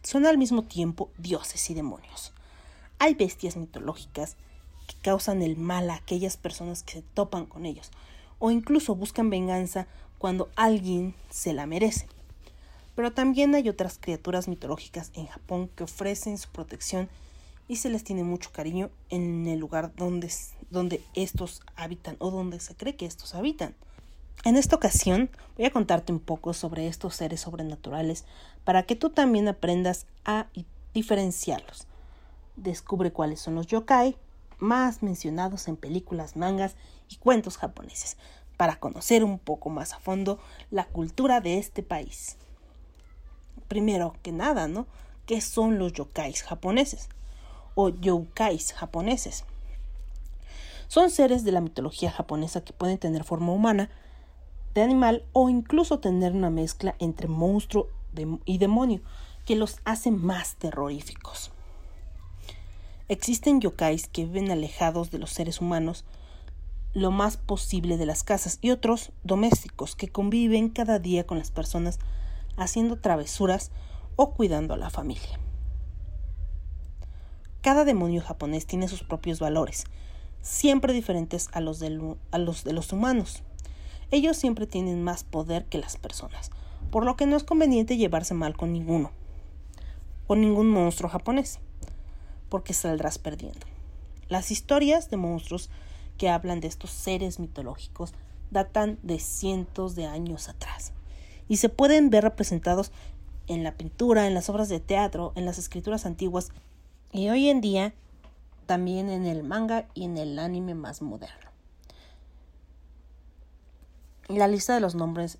son 0.01 0.25
al 0.25 0.39
mismo 0.39 0.63
tiempo 0.63 1.11
dioses 1.19 1.69
y 1.69 1.75
demonios. 1.75 2.33
Hay 2.97 3.13
bestias 3.13 3.57
mitológicas 3.57 4.37
que 4.87 4.95
causan 5.03 5.43
el 5.43 5.55
mal 5.55 5.91
a 5.91 5.97
aquellas 5.97 6.35
personas 6.35 6.81
que 6.81 6.93
se 6.93 7.01
topan 7.13 7.45
con 7.45 7.67
ellos, 7.67 7.91
o 8.39 8.49
incluso 8.49 8.95
buscan 8.95 9.29
venganza 9.29 9.85
cuando 10.17 10.49
alguien 10.55 11.13
se 11.29 11.53
la 11.53 11.67
merece. 11.67 12.07
Pero 12.95 13.13
también 13.13 13.53
hay 13.53 13.69
otras 13.69 13.99
criaturas 13.99 14.47
mitológicas 14.47 15.11
en 15.13 15.27
Japón 15.27 15.69
que 15.75 15.83
ofrecen 15.83 16.39
su 16.39 16.49
protección 16.49 17.07
y 17.67 17.75
se 17.75 17.91
les 17.91 18.03
tiene 18.03 18.23
mucho 18.23 18.51
cariño 18.51 18.89
en 19.11 19.45
el 19.47 19.59
lugar 19.59 19.93
donde, 19.95 20.31
donde 20.69 21.03
estos 21.13 21.61
habitan 21.75 22.15
o 22.19 22.31
donde 22.31 22.59
se 22.59 22.75
cree 22.75 22.95
que 22.95 23.05
estos 23.05 23.35
habitan. 23.35 23.75
En 24.43 24.55
esta 24.55 24.75
ocasión 24.75 25.29
voy 25.57 25.65
a 25.65 25.71
contarte 25.71 26.11
un 26.11 26.19
poco 26.19 26.53
sobre 26.53 26.87
estos 26.87 27.15
seres 27.15 27.41
sobrenaturales 27.41 28.25
para 28.63 28.83
que 28.83 28.95
tú 28.95 29.09
también 29.09 29.47
aprendas 29.47 30.05
a 30.25 30.47
diferenciarlos. 30.93 31.87
Descubre 32.55 33.11
cuáles 33.11 33.39
son 33.39 33.55
los 33.55 33.67
yokai 33.67 34.15
más 34.59 35.03
mencionados 35.03 35.67
en 35.67 35.75
películas, 35.75 36.35
mangas 36.35 36.75
y 37.09 37.17
cuentos 37.17 37.57
japoneses 37.57 38.17
para 38.57 38.79
conocer 38.79 39.23
un 39.23 39.37
poco 39.37 39.69
más 39.69 39.93
a 39.93 39.99
fondo 39.99 40.39
la 40.71 40.85
cultura 40.85 41.41
de 41.41 41.59
este 41.59 41.83
país. 41.83 42.37
Primero 43.67 44.15
que 44.23 44.31
nada, 44.31 44.67
¿no? 44.67 44.87
¿Qué 45.25 45.41
son 45.41 45.77
los 45.77 45.93
yokais 45.93 46.41
japoneses? 46.41 47.09
O 47.75 47.89
youkais 47.89 48.73
japoneses. 48.73 49.45
Son 50.87 51.09
seres 51.09 51.43
de 51.43 51.51
la 51.51 51.61
mitología 51.61 52.11
japonesa 52.11 52.61
que 52.61 52.73
pueden 52.73 52.97
tener 52.97 53.23
forma 53.23 53.51
humana, 53.51 53.89
de 54.73 54.83
animal 54.83 55.25
o 55.33 55.49
incluso 55.49 55.99
tener 55.99 56.33
una 56.33 56.49
mezcla 56.49 56.95
entre 56.99 57.27
monstruo 57.27 57.87
y 58.45 58.57
demonio 58.57 59.01
que 59.45 59.55
los 59.55 59.79
hace 59.85 60.11
más 60.11 60.55
terroríficos. 60.55 61.51
Existen 63.09 63.61
yokais 63.61 64.07
que 64.07 64.25
viven 64.25 64.51
alejados 64.51 65.11
de 65.11 65.19
los 65.19 65.31
seres 65.31 65.61
humanos 65.61 66.05
lo 66.93 67.11
más 67.11 67.37
posible 67.37 67.97
de 67.97 68.05
las 68.05 68.23
casas 68.23 68.59
y 68.61 68.71
otros 68.71 69.11
domésticos 69.23 69.95
que 69.95 70.09
conviven 70.09 70.69
cada 70.69 70.99
día 70.99 71.25
con 71.25 71.37
las 71.37 71.51
personas 71.51 71.99
haciendo 72.57 72.97
travesuras 72.97 73.71
o 74.15 74.31
cuidando 74.33 74.73
a 74.73 74.77
la 74.77 74.89
familia. 74.89 75.39
Cada 77.61 77.85
demonio 77.85 78.21
japonés 78.21 78.65
tiene 78.65 78.87
sus 78.87 79.03
propios 79.03 79.39
valores, 79.39 79.85
siempre 80.47 80.93
diferentes 80.93 81.49
a 81.51 81.59
los, 81.59 81.79
de 81.79 81.89
los 82.73 82.93
humanos. 82.93 83.43
Ellos 84.11 84.37
siempre 84.37 84.65
tienen 84.65 85.03
más 85.03 85.25
poder 85.25 85.65
que 85.65 85.77
las 85.77 85.97
personas, 85.97 86.51
por 86.89 87.05
lo 87.05 87.17
que 87.17 87.25
no 87.25 87.35
es 87.35 87.43
conveniente 87.43 87.97
llevarse 87.97 88.33
mal 88.33 88.55
con 88.55 88.71
ninguno, 88.71 89.11
con 90.25 90.39
ningún 90.39 90.69
monstruo 90.69 91.09
japonés, 91.09 91.59
porque 92.47 92.73
saldrás 92.73 93.17
perdiendo. 93.17 93.67
Las 94.29 94.49
historias 94.49 95.09
de 95.09 95.17
monstruos 95.17 95.69
que 96.17 96.29
hablan 96.29 96.61
de 96.61 96.69
estos 96.69 96.91
seres 96.91 97.39
mitológicos 97.39 98.13
datan 98.49 98.99
de 99.03 99.19
cientos 99.19 99.95
de 99.95 100.05
años 100.05 100.47
atrás 100.47 100.93
y 101.49 101.57
se 101.57 101.67
pueden 101.67 102.09
ver 102.09 102.23
representados 102.23 102.93
en 103.47 103.63
la 103.63 103.75
pintura, 103.75 104.27
en 104.27 104.33
las 104.33 104.49
obras 104.49 104.69
de 104.69 104.79
teatro, 104.79 105.33
en 105.35 105.45
las 105.45 105.57
escrituras 105.57 106.05
antiguas 106.05 106.51
y 107.11 107.27
hoy 107.27 107.49
en 107.49 107.59
día 107.59 107.93
también 108.67 109.09
en 109.09 109.25
el 109.25 109.43
manga 109.43 109.87
y 109.95 110.03
en 110.03 110.17
el 110.17 110.37
anime 110.37 110.75
más 110.75 111.01
moderno. 111.01 111.49
La 114.27 114.47
lista 114.47 114.75
de 114.75 114.81
los 114.81 114.93
nombres 114.93 115.39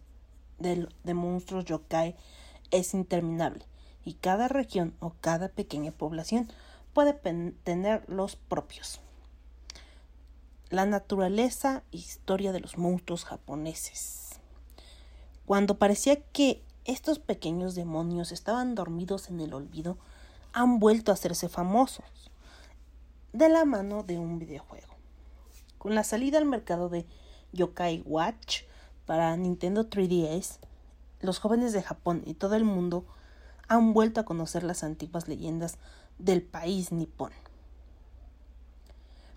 de, 0.58 0.88
monstruos 1.14 1.66
yokai 1.66 2.16
es 2.72 2.94
interminable 2.94 3.66
y 4.04 4.14
cada 4.14 4.48
región 4.48 4.96
o 5.00 5.14
cada 5.20 5.50
pequeña 5.50 5.92
población 5.92 6.50
puede 6.94 7.14
tener 7.64 8.10
los 8.10 8.38
propios. 8.38 9.02
La 10.70 10.86
naturaleza 10.86 11.84
e 11.92 11.98
historia 11.98 12.54
de 12.54 12.62
los 12.62 12.78
monstruos 12.78 13.26
japoneses. 13.26 14.40
Cuando 15.46 15.78
parecía 15.78 16.22
que 16.22 16.64
estos 16.86 17.20
pequeños 17.20 17.76
demonios 17.76 18.32
estaban 18.32 18.74
dormidos 18.74 19.30
en 19.30 19.42
el 19.42 19.54
olvido, 19.54 19.98
han 20.54 20.80
vuelto 20.80 21.12
a 21.12 21.16
hacerse 21.16 21.50
famosos 21.50 22.06
de 23.38 23.50
la 23.50 23.66
mano 23.66 24.02
de 24.02 24.18
un 24.18 24.40
videojuego. 24.40 24.96
Con 25.78 25.94
la 25.94 26.04
salida 26.04 26.40
al 26.40 26.46
mercado 26.46 26.90
de 26.90 27.06
Yokai 27.54 28.02
Watch 28.04 28.64
para 29.06 29.38
Nintendo 29.38 29.88
3DS, 29.88 30.58
los 31.22 31.38
jóvenes 31.38 31.72
de 31.72 31.84
Japón 31.84 32.24
y 32.26 32.34
todo 32.34 32.56
el 32.56 32.64
mundo 32.64 33.06
han 33.68 33.94
vuelto 33.94 34.20
a 34.20 34.26
conocer 34.26 34.64
las 34.64 34.84
antiguas 34.84 35.28
leyendas 35.28 35.78
del 36.18 36.42
país 36.42 36.92
nipón. 36.92 37.32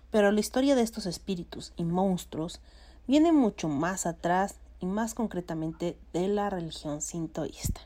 Pero 0.09 0.31
la 0.31 0.39
historia 0.39 0.73
de 0.73 0.81
estos 0.81 1.05
espíritus 1.05 1.71
y 1.77 1.83
monstruos 1.83 2.59
viene 3.07 3.31
mucho 3.31 3.67
más 3.69 4.07
atrás 4.07 4.55
y 4.79 4.87
más 4.87 5.13
concretamente 5.13 5.95
de 6.11 6.27
la 6.27 6.49
religión 6.49 7.03
sintoísta, 7.03 7.81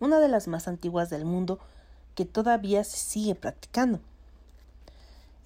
una 0.00 0.18
de 0.18 0.26
las 0.26 0.48
más 0.48 0.66
antiguas 0.66 1.08
del 1.08 1.24
mundo 1.24 1.60
que 2.16 2.24
todavía 2.24 2.82
se 2.82 2.96
sigue 2.96 3.36
practicando. 3.36 4.00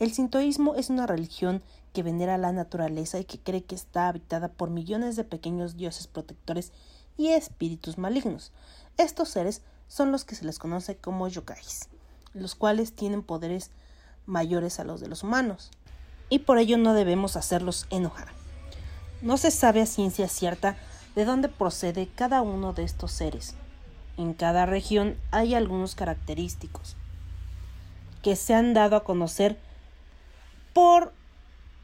El 0.01 0.15
sintoísmo 0.15 0.77
es 0.77 0.89
una 0.89 1.07
religión 1.07 1.63
que 1.93 2.03
venera 2.03 2.39
la 2.39 2.53
naturaleza 2.53 3.19
y 3.19 3.25
que 3.25 3.39
cree 3.39 3.65
que 3.65 3.75
está 3.75 4.09
habitada 4.09 4.49
por 4.49 4.71
millones 4.71 5.15
de 5.15 5.25
pequeños 5.25 5.77
dioses 5.77 6.07
protectores 6.07 6.73
y 7.19 7.29
espíritus 7.29 7.99
malignos. 7.99 8.51
Estos 8.97 9.29
seres 9.29 9.61
son 9.89 10.11
los 10.11 10.25
que 10.25 10.35
se 10.35 10.47
les 10.47 10.59
conoce 10.59 10.97
como 10.97 11.29
yokais, 11.29 11.91
los 12.33 12.55
cuales 12.55 12.95
tienen 12.95 13.23
poderes 13.23 13.73
mayores 14.25 14.81
a 14.81 14.85
los 14.85 15.03
de 15.03 15.09
los 15.09 15.23
humanos, 15.23 15.71
y 16.31 16.39
por 16.41 16.57
ello 16.57 16.79
no 16.79 16.95
debemos 16.95 17.37
hacerlos 17.37 17.87
enojar. 17.91 18.29
No 19.21 19.37
se 19.37 19.51
sabe 19.51 19.83
a 19.83 19.87
ciencia 19.87 20.29
cierta 20.29 20.79
de 21.15 21.27
dónde 21.27 21.51
procede 21.51 22.09
cada 22.15 22.41
uno 22.41 22.73
de 22.73 22.85
estos 22.85 23.13
seres. 23.13 23.55
En 24.17 24.33
cada 24.33 24.65
región 24.65 25.19
hay 25.31 25.55
algunos 25.55 25.95
característicos 25.95 26.97
que 28.23 28.35
se 28.35 28.55
han 28.55 28.73
dado 28.73 28.97
a 28.97 29.05
conocer 29.05 29.59
por 30.73 31.13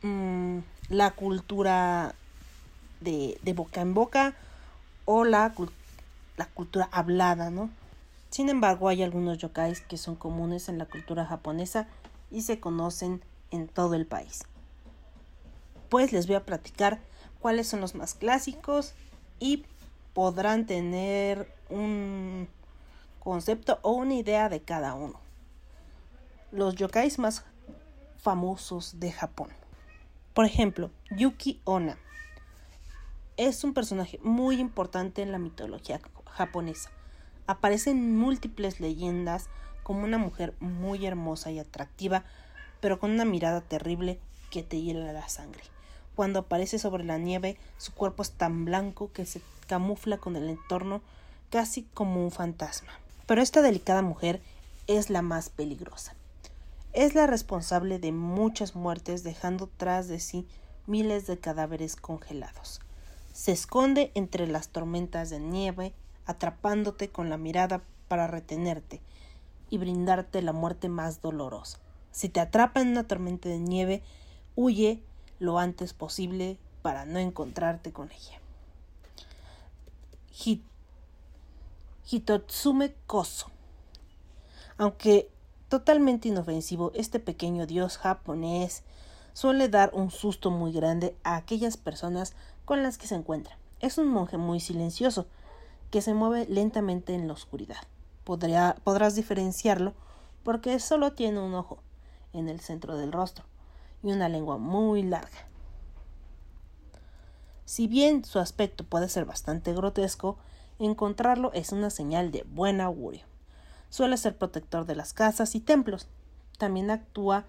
mmm, 0.03 0.59
la 0.89 1.11
cultura 1.13 2.15
de, 3.01 3.39
de, 3.43 3.53
boca 3.53 3.81
en 3.81 3.95
boca 3.95 4.35
o 5.05 5.25
la, 5.25 5.55
la 6.37 6.47
cultura 6.47 6.89
hablada, 6.93 7.51
¿no? 7.51 7.71
Sin 8.31 8.49
embargo, 8.49 8.89
hay 8.89 9.03
algunos 9.03 9.39
yokais 9.39 9.81
que 9.81 9.97
son 9.97 10.17
comunes 10.17 10.69
en 10.69 10.79
la 10.79 10.87
cultura 10.87 11.25
japonesa 11.25 11.87
y 12.31 12.43
se 12.43 12.61
conocen 12.61 13.23
en 13.51 13.69
todo 13.69 13.95
el 13.95 14.07
país. 14.07 14.45
Pues 15.89 16.13
les 16.13 16.27
voy 16.27 16.37
a 16.37 16.45
platicar 16.45 17.01
cuáles 17.41 17.69
son 17.69 17.81
los 17.81 17.95
más 17.95 18.15
clásicos 18.15 18.95
y 19.39 19.65
podrán 20.13 20.67
tener 20.67 21.53
un 21.71 22.49
concepto 23.21 23.79
o 23.83 23.93
una 23.93 24.15
idea 24.15 24.49
de 24.49 24.61
cada 24.61 24.95
uno. 24.95 25.21
Los 26.53 26.75
yokais 26.75 27.19
más 27.19 27.45
famosos 28.27 28.99
de 28.99 29.13
Japón. 29.13 29.51
Por 30.35 30.47
ejemplo, 30.47 30.91
Yuki 31.13 31.61
Onna 31.63 31.97
es 33.37 33.63
un 33.63 33.73
personaje 33.73 34.19
muy 34.21 34.59
importante 34.59 35.23
en 35.23 35.31
la 35.31 35.39
mitología 35.39 36.01
japonesa. 36.33 36.91
Aparece 37.47 37.91
en 37.91 38.17
múltiples 38.19 38.81
leyendas 38.81 39.49
como 39.85 40.03
una 40.03 40.19
mujer 40.19 40.55
muy 40.59 41.07
hermosa 41.07 41.53
y 41.53 41.61
atractiva, 41.61 42.25
pero 42.81 42.99
con 42.99 43.13
una 43.13 43.25
mirada 43.25 43.61
terrible 43.61 44.19
que 44.51 44.65
te 44.65 44.83
hiela 44.83 45.13
la 45.13 45.29
sangre. 45.29 45.63
Cuando 46.17 46.41
aparece 46.41 46.81
sobre 46.81 47.05
la 47.05 47.19
nieve, 47.19 47.57
su 47.77 47.95
cuerpo 47.95 48.25
es 48.25 48.33
tan 48.33 48.65
blanco 48.65 49.13
que 49.13 49.25
se 49.25 49.41
camufla 49.69 50.19
con 50.19 50.35
el 50.35 50.49
entorno 50.51 51.01
casi 51.49 51.85
como 51.95 52.25
un 52.25 52.33
fantasma. 52.33 52.91
Pero 53.27 53.41
esta 53.41 53.63
delicada 53.63 54.03
mujer 54.03 54.43
es 54.89 55.11
la 55.11 55.23
más 55.23 55.49
peligrosa. 55.49 56.17
Es 56.97 57.15
la 57.15 57.27
responsable 57.27 57.99
de 57.99 58.11
muchas 58.11 58.75
muertes 58.75 59.23
dejando 59.23 59.69
tras 59.77 60.09
de 60.09 60.19
sí 60.19 60.49
miles 60.87 61.27
de 61.27 61.39
cadáveres 61.39 61.95
congelados. 61.95 62.81
Se 63.35 63.53
esconde 63.53 64.13
entre 64.15 64.47
las 64.47 64.71
tormentas 64.71 65.29
de 65.29 65.39
nieve, 65.39 65.93
atrapándote 66.25 67.11
con 67.11 67.29
la 67.29 67.37
mirada 67.37 67.83
para 68.09 68.27
retenerte 68.29 69.03
y 69.69 69.77
brindarte 69.77 70.41
la 70.41 70.55
muerte 70.55 70.89
más 70.89 71.21
dolorosa. 71.21 71.79
Si 72.13 72.31
te 72.31 72.41
atrapa 72.41 72.81
en 72.81 72.89
una 72.89 73.07
tormenta 73.07 73.51
de 73.51 73.59
nieve, 73.59 74.03
huye 74.55 75.03
lo 75.39 75.59
antes 75.59 75.93
posible 75.93 76.57
para 76.81 77.05
no 77.05 77.19
encontrarte 77.19 77.93
con 77.93 78.11
ella. 78.11 78.41
Hi- 80.33 80.65
Hitotsume 82.11 82.95
Koso. 83.07 83.51
Aunque 84.79 85.29
totalmente 85.69 86.29
inofensivo, 86.29 86.93
este 86.95 87.21
pequeño 87.21 87.67
dios 87.67 87.99
japonés 87.99 88.83
suele 89.33 89.69
dar 89.69 89.91
un 89.95 90.11
susto 90.11 90.51
muy 90.51 90.73
grande 90.73 91.17
a 91.23 91.37
aquellas 91.37 91.77
personas 91.77 92.35
con 92.65 92.83
las 92.83 92.99
que 92.99 93.07
se 93.07 93.15
encuentra. 93.15 93.59
Es 93.81 93.99
un 93.99 94.09
monje 94.09 94.39
muy 94.39 94.61
silencioso, 94.61 95.27
que 95.91 96.03
se 96.03 96.15
mueve 96.15 96.47
lentamente 96.47 97.15
en 97.15 97.27
la 97.27 97.35
oscuridad. 97.35 97.77
Podrás 98.25 99.15
diferenciarlo 99.15 99.95
porque 100.43 100.79
solo 100.81 101.13
tiene 101.13 101.41
un 101.41 101.55
ojo 101.55 101.79
en 102.33 102.49
el 102.49 102.61
centro 102.61 102.97
del 102.97 103.13
rostro 103.13 103.45
y 104.03 104.13
una 104.13 104.29
lengua 104.29 104.59
muy 104.59 105.03
larga. 105.03 105.49
Si 107.65 107.89
bien 107.89 108.25
su 108.25 108.39
aspecto 108.39 108.85
puede 108.85 109.09
ser 109.09 109.25
bastante 109.25 109.73
grotesco, 109.75 110.39
encontrarlo 110.79 111.53
es 111.53 111.73
una 111.73 111.91
señal 111.91 112.31
de 112.31 112.45
buen 112.45 112.81
augurio. 112.81 113.25
Suele 113.91 114.17
ser 114.17 114.37
protector 114.37 114.85
de 114.87 114.97
las 114.97 115.13
casas 115.13 115.55
y 115.55 115.61
templos. 115.61 116.09
También 116.59 116.91
actúa 116.91 117.45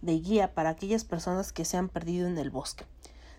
de 0.00 0.18
guía 0.18 0.54
para 0.54 0.70
aquellas 0.70 1.04
personas 1.04 1.52
que 1.52 1.64
se 1.64 1.76
han 1.76 1.88
perdido 1.88 2.26
en 2.26 2.38
el 2.38 2.50
bosque. 2.50 2.84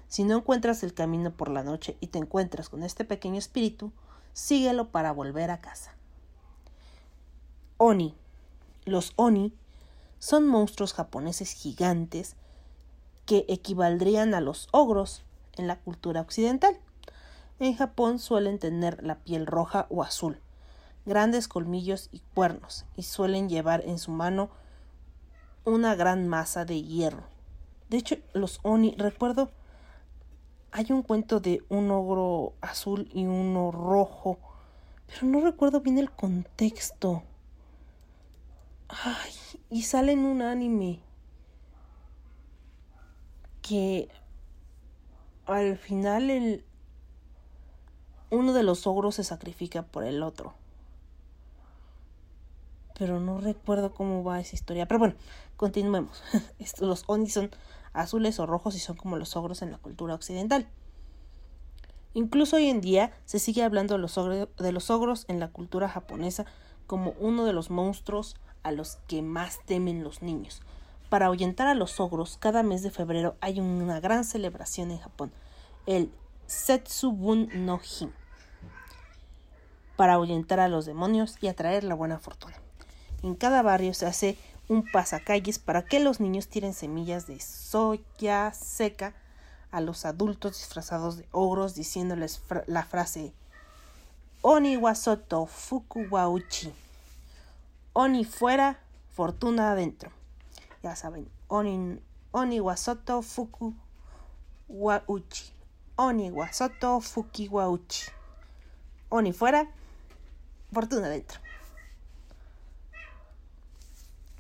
Si 0.08 0.24
no 0.24 0.38
encuentras 0.38 0.84
el 0.84 0.94
camino 0.94 1.32
por 1.32 1.50
la 1.50 1.64
noche 1.64 1.98
y 2.00 2.08
te 2.08 2.20
encuentras 2.20 2.70
con 2.70 2.84
este 2.84 3.06
pequeño 3.06 3.38
espíritu, 3.38 3.92
síguelo 4.34 4.90
para 4.90 5.12
volver 5.12 5.52
a 5.52 5.62
casa. 5.62 5.96
Oni. 7.78 8.16
Los 8.86 9.14
Oni 9.16 9.54
son 10.20 10.48
monstruos 10.48 10.94
japoneses 10.94 11.54
gigantes 11.54 12.36
que 13.26 13.46
equivaldrían 13.48 14.34
a 14.34 14.42
los 14.42 14.68
ogros 14.72 15.24
en 15.54 15.68
la 15.68 15.80
cultura 15.80 16.22
occidental. 16.22 16.78
En 17.60 17.76
Japón 17.76 18.20
suelen 18.20 18.60
tener 18.60 19.04
la 19.04 19.16
piel 19.16 19.46
roja 19.46 19.88
o 19.90 20.04
azul, 20.04 20.40
grandes 21.06 21.48
colmillos 21.48 22.10
y 22.12 22.22
cuernos, 22.34 22.86
y 22.96 23.04
suelen 23.04 23.50
llevar 23.50 23.84
en 23.86 24.00
su 24.00 24.12
mano 24.12 24.50
una 25.66 25.96
gran 25.96 26.28
masa 26.28 26.66
de 26.66 26.82
hierro. 26.82 27.24
De 27.90 27.98
hecho, 27.98 28.16
los 28.34 28.60
Oni, 28.64 28.96
recuerdo, 28.98 29.52
hay 30.72 30.88
un 30.90 31.04
cuento 31.04 31.40
de 31.40 31.64
un 31.70 31.92
ogro 31.92 32.54
azul 32.62 33.10
y 33.14 33.26
uno 33.26 33.72
rojo, 33.72 34.40
pero 35.08 35.28
no 35.28 35.42
recuerdo 35.42 35.82
bien 35.82 36.00
el 36.00 36.12
contexto. 36.12 37.24
Ay, 38.88 39.32
y 39.70 39.84
sale 39.84 40.14
en 40.14 40.26
un 40.26 40.42
anime 40.42 41.00
que 43.62 44.10
al 45.46 45.78
final 45.78 46.30
el 46.30 46.66
uno 48.30 48.54
de 48.54 48.64
los 48.64 48.88
ogros 48.88 49.16
se 49.16 49.24
sacrifica 49.24 49.84
por 49.84 50.04
el 50.04 50.24
otro. 50.24 50.56
Pero 52.98 53.20
no 53.20 53.40
recuerdo 53.40 53.94
cómo 53.94 54.24
va 54.24 54.40
esa 54.40 54.56
historia. 54.56 54.88
Pero 54.88 55.00
bueno, 55.00 55.16
continuemos. 55.58 56.24
Los 56.80 57.04
oni 57.08 57.30
son 57.30 57.52
azules 57.94 58.40
o 58.40 58.46
rojos 58.46 58.76
y 58.76 58.80
son 58.80 58.96
como 58.96 59.18
los 59.18 59.36
ogros 59.36 59.62
en 59.62 59.72
la 59.72 59.78
cultura 59.78 60.16
occidental. 60.16 60.68
Incluso 62.16 62.58
hoy 62.58 62.68
en 62.70 62.82
día 62.82 63.12
se 63.26 63.40
sigue 63.40 63.64
hablando 63.64 63.96
de 63.96 64.00
los, 64.72 64.90
ogros 64.90 65.26
en 65.28 65.40
la 65.40 65.50
cultura 65.50 65.90
japonesa 65.90 66.46
como 66.86 67.16
uno 67.20 67.46
de 67.46 67.54
los 67.54 67.70
monstruos 67.70 68.36
a 68.62 68.72
los 68.72 68.98
que 69.08 69.22
más 69.22 69.60
temen 69.66 70.04
los 70.04 70.22
niños. 70.22 70.62
Para 71.10 71.28
ahuyentar 71.28 71.68
a 71.68 71.76
los 71.76 72.00
ogros, 72.00 72.38
cada 72.38 72.62
mes 72.62 72.84
de 72.84 72.92
febrero 72.92 73.36
hay 73.42 73.60
una 73.60 74.00
gran 74.00 74.26
celebración 74.26 74.92
en 74.92 75.00
Japón, 75.00 75.32
el 75.86 76.12
Setsubun 76.46 77.50
no 77.66 77.80
Hin, 77.80 78.12
para 79.96 80.14
ahuyentar 80.14 80.60
a 80.60 80.68
los 80.68 80.86
demonios 80.86 81.38
y 81.42 81.48
atraer 81.48 81.84
la 81.84 81.96
buena 81.96 82.20
fortuna. 82.20 82.63
En 83.24 83.36
cada 83.36 83.62
barrio 83.62 83.94
se 83.94 84.06
hace 84.06 84.38
un 84.68 84.84
pasacalles 84.92 85.58
para 85.58 85.86
que 85.86 86.02
los 86.02 86.20
niños 86.20 86.50
tiren 86.50 86.74
semillas 86.74 87.26
de 87.26 87.40
soya 87.40 88.54
seca 88.54 89.14
a 89.72 89.80
los 89.80 90.06
adultos 90.06 90.58
disfrazados 90.58 91.18
de 91.18 91.28
ogros 91.32 91.74
diciéndoles 91.74 92.42
la 92.68 92.84
frase 92.84 93.34
Oni 94.42 94.76
wasoto 94.76 95.46
fuku 95.46 96.06
wa 96.12 96.28
uchi. 96.28 96.74
Oni 97.94 98.26
fuera, 98.26 98.78
fortuna 99.16 99.72
adentro. 99.72 100.12
Ya 100.84 100.98
saben, 100.98 101.30
Oni, 101.48 102.02
oni 102.34 102.60
wasoto 102.60 103.22
fuku 103.22 103.74
wa 104.68 105.02
uchi. 105.08 105.54
Oni 105.96 106.30
wasoto 106.30 107.00
fuki 107.00 107.48
wa 107.48 107.70
uchi. 107.70 108.12
Oni 109.10 109.32
fuera, 109.32 109.66
fortuna 110.74 111.08
adentro. 111.08 111.43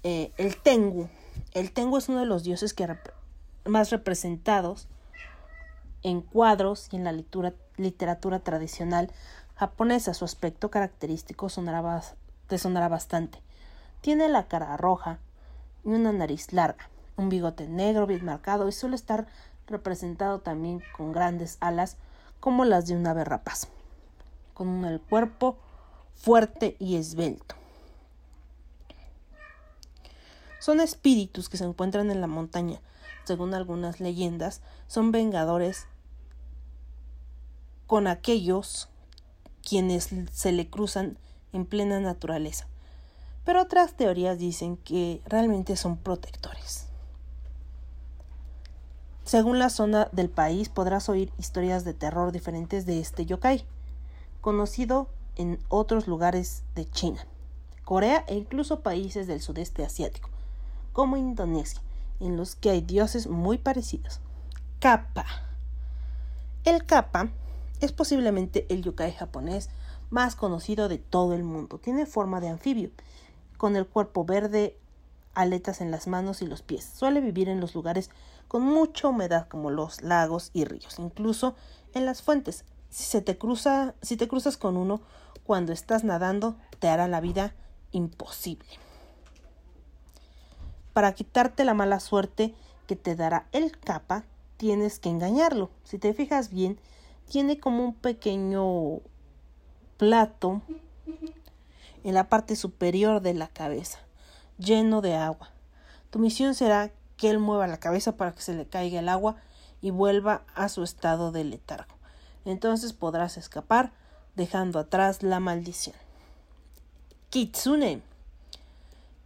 Eh, 0.03 0.33
el 0.37 0.57
Tengu. 0.57 1.07
El 1.53 1.71
Tengu 1.71 1.97
es 1.97 2.09
uno 2.09 2.19
de 2.19 2.25
los 2.25 2.43
dioses 2.43 2.73
que 2.73 2.97
más 3.65 3.89
representados 3.89 4.89
en 6.01 6.21
cuadros 6.21 6.89
y 6.91 6.97
en 6.97 7.05
la 7.05 7.13
literatura 7.77 8.39
tradicional 8.39 9.11
japonesa. 9.55 10.13
Su 10.13 10.25
aspecto 10.25 10.69
característico 10.69 11.47
sonará 11.47 12.03
te 12.47 12.57
sonará 12.57 12.89
bastante. 12.89 13.41
Tiene 14.01 14.27
la 14.27 14.49
cara 14.49 14.75
roja 14.75 15.19
y 15.85 15.89
una 15.89 16.11
nariz 16.11 16.51
larga, 16.51 16.89
un 17.15 17.29
bigote 17.29 17.69
negro 17.69 18.05
bien 18.05 18.25
marcado 18.25 18.67
y 18.67 18.73
suele 18.73 18.95
estar 18.95 19.27
representado 19.67 20.39
también 20.39 20.81
con 20.97 21.13
grandes 21.13 21.57
alas 21.61 21.95
como 22.41 22.65
las 22.65 22.87
de 22.87 22.97
un 22.97 23.07
ave 23.07 23.23
rapaz, 23.23 23.69
con 24.53 24.83
el 24.83 24.99
cuerpo 24.99 25.57
fuerte 26.13 26.75
y 26.79 26.97
esbelto. 26.97 27.62
Son 30.63 30.79
espíritus 30.79 31.49
que 31.49 31.57
se 31.57 31.65
encuentran 31.65 32.09
en 32.09 32.21
la 32.21 32.27
montaña. 32.27 32.79
Según 33.25 33.53
algunas 33.53 33.99
leyendas, 33.99 34.61
son 34.87 35.11
vengadores 35.11 35.87
con 37.85 38.07
aquellos 38.07 38.87
quienes 39.61 40.07
se 40.31 40.53
le 40.53 40.69
cruzan 40.69 41.17
en 41.51 41.65
plena 41.65 41.99
naturaleza. 41.99 42.65
Pero 43.43 43.61
otras 43.61 43.95
teorías 43.95 44.39
dicen 44.39 44.77
que 44.77 45.21
realmente 45.25 45.75
son 45.75 45.97
protectores. 45.97 46.85
Según 49.25 49.59
la 49.59 49.69
zona 49.69 50.07
del 50.13 50.29
país 50.29 50.69
podrás 50.69 51.09
oír 51.09 51.33
historias 51.37 51.83
de 51.83 51.93
terror 51.93 52.31
diferentes 52.31 52.85
de 52.85 53.01
este 53.01 53.25
yokai, 53.25 53.65
conocido 54.39 55.09
en 55.35 55.59
otros 55.67 56.07
lugares 56.07 56.63
de 56.73 56.89
China, 56.89 57.27
Corea 57.83 58.23
e 58.29 58.35
incluso 58.35 58.79
países 58.79 59.27
del 59.27 59.41
sudeste 59.41 59.83
asiático, 59.83 60.29
como 60.93 61.17
Indonesia, 61.17 61.81
en 62.19 62.37
los 62.37 62.55
que 62.55 62.69
hay 62.69 62.81
dioses 62.81 63.27
muy 63.27 63.57
parecidos. 63.57 64.21
Kappa. 64.79 65.25
El 66.63 66.85
kappa 66.85 67.29
es 67.81 67.91
posiblemente 67.91 68.65
el 68.69 68.83
yokai 68.83 69.11
japonés 69.11 69.69
más 70.09 70.35
conocido 70.35 70.87
de 70.87 70.99
todo 70.99 71.33
el 71.33 71.43
mundo. 71.43 71.79
Tiene 71.79 72.05
forma 72.05 72.39
de 72.39 72.47
anfibio, 72.47 72.91
con 73.57 73.75
el 73.75 73.87
cuerpo 73.87 74.23
verde, 74.23 74.77
aletas 75.33 75.81
en 75.81 75.91
las 75.91 76.07
manos 76.07 76.41
y 76.41 76.47
los 76.47 76.61
pies. 76.61 76.85
Suele 76.85 77.19
vivir 77.19 77.49
en 77.49 77.59
los 77.59 77.75
lugares 77.75 78.09
con 78.47 78.63
mucha 78.63 79.07
humedad 79.07 79.47
como 79.47 79.71
los 79.71 80.01
lagos 80.01 80.51
y 80.53 80.65
ríos, 80.65 80.99
incluso 80.99 81.55
en 81.93 82.05
las 82.05 82.21
fuentes. 82.21 82.65
Si 82.89 83.19
te 83.21 83.37
cruza, 83.37 83.95
si 84.01 84.17
te 84.17 84.27
cruzas 84.27 84.57
con 84.57 84.77
uno 84.77 85.01
cuando 85.43 85.73
estás 85.73 86.03
nadando, 86.03 86.55
te 86.79 86.87
hará 86.87 87.07
la 87.07 87.19
vida 87.19 87.55
imposible. 87.91 88.67
Para 90.93 91.13
quitarte 91.13 91.65
la 91.65 91.73
mala 91.73 91.99
suerte 91.99 92.53
que 92.87 92.95
te 92.95 93.15
dará 93.15 93.47
el 93.51 93.77
capa, 93.77 94.23
tienes 94.57 94.99
que 94.99 95.09
engañarlo. 95.09 95.69
Si 95.83 95.97
te 95.97 96.13
fijas 96.13 96.49
bien, 96.49 96.79
tiene 97.29 97.59
como 97.59 97.83
un 97.83 97.95
pequeño 97.95 98.99
plato 99.97 100.61
en 102.03 102.13
la 102.13 102.29
parte 102.29 102.55
superior 102.55 103.21
de 103.21 103.33
la 103.33 103.47
cabeza, 103.47 103.99
lleno 104.57 105.01
de 105.01 105.15
agua. 105.15 105.49
Tu 106.09 106.19
misión 106.19 106.53
será 106.53 106.91
que 107.17 107.29
él 107.29 107.39
mueva 107.39 107.67
la 107.67 107.79
cabeza 107.79 108.17
para 108.17 108.33
que 108.33 108.41
se 108.41 108.53
le 108.53 108.65
caiga 108.65 108.99
el 108.99 109.09
agua 109.09 109.37
y 109.81 109.91
vuelva 109.91 110.43
a 110.55 110.69
su 110.69 110.83
estado 110.83 111.31
de 111.31 111.43
letargo. 111.43 111.95
Entonces 112.45 112.93
podrás 112.93 113.37
escapar 113.37 113.91
dejando 114.35 114.79
atrás 114.79 115.23
la 115.23 115.39
maldición. 115.39 115.95
Kitsune. 117.29 118.01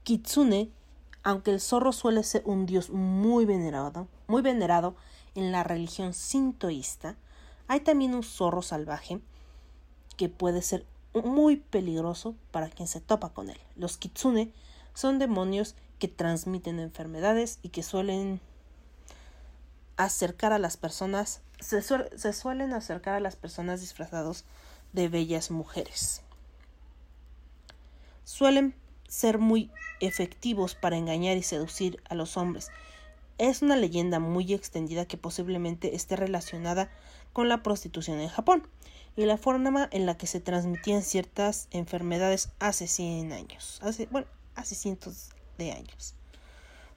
Kitsune, 0.03 0.71
aunque 1.27 1.51
el 1.51 1.59
zorro 1.59 1.91
suele 1.91 2.23
ser 2.23 2.41
un 2.45 2.65
dios 2.65 2.89
muy 2.89 3.43
venerado, 3.43 4.07
muy 4.27 4.41
venerado 4.41 4.95
en 5.35 5.51
la 5.51 5.61
religión 5.61 6.13
sintoísta, 6.13 7.17
hay 7.67 7.81
también 7.81 8.15
un 8.15 8.23
zorro 8.23 8.61
salvaje 8.61 9.19
que 10.15 10.29
puede 10.29 10.61
ser 10.61 10.85
muy 11.13 11.57
peligroso 11.57 12.33
para 12.51 12.69
quien 12.69 12.87
se 12.87 13.01
topa 13.01 13.33
con 13.33 13.49
él. 13.49 13.59
Los 13.75 13.97
kitsune 13.97 14.53
son 14.93 15.19
demonios 15.19 15.75
que 15.99 16.07
transmiten 16.07 16.79
enfermedades 16.79 17.59
y 17.61 17.69
que 17.69 17.83
suelen 17.83 18.39
acercar 19.97 20.53
a 20.53 20.59
las 20.59 20.77
personas, 20.77 21.41
se, 21.59 21.81
se 21.81 22.31
suelen 22.31 22.71
acercar 22.71 23.15
a 23.15 23.19
las 23.19 23.35
personas 23.35 23.81
disfrazados 23.81 24.45
de 24.93 25.09
bellas 25.09 25.51
mujeres. 25.51 26.21
Suelen 28.23 28.73
ser 29.07 29.39
muy 29.39 29.71
efectivos 29.99 30.75
para 30.75 30.97
engañar 30.97 31.37
y 31.37 31.43
seducir 31.43 32.01
a 32.09 32.15
los 32.15 32.37
hombres. 32.37 32.69
Es 33.37 33.61
una 33.61 33.75
leyenda 33.75 34.19
muy 34.19 34.53
extendida 34.53 35.05
que 35.05 35.17
posiblemente 35.17 35.95
esté 35.95 36.15
relacionada 36.15 36.89
con 37.33 37.49
la 37.49 37.61
prostitución 37.63 38.19
en 38.19 38.29
Japón 38.29 38.67
y 39.15 39.25
la 39.25 39.37
forma 39.37 39.89
en 39.91 40.05
la 40.05 40.17
que 40.17 40.27
se 40.27 40.39
transmitían 40.39 41.01
ciertas 41.01 41.67
enfermedades 41.71 42.49
hace 42.59 42.87
100 42.87 43.33
años, 43.33 43.79
hace, 43.81 44.07
bueno, 44.11 44.27
hace 44.55 44.75
cientos 44.75 45.29
de 45.57 45.71
años. 45.71 46.15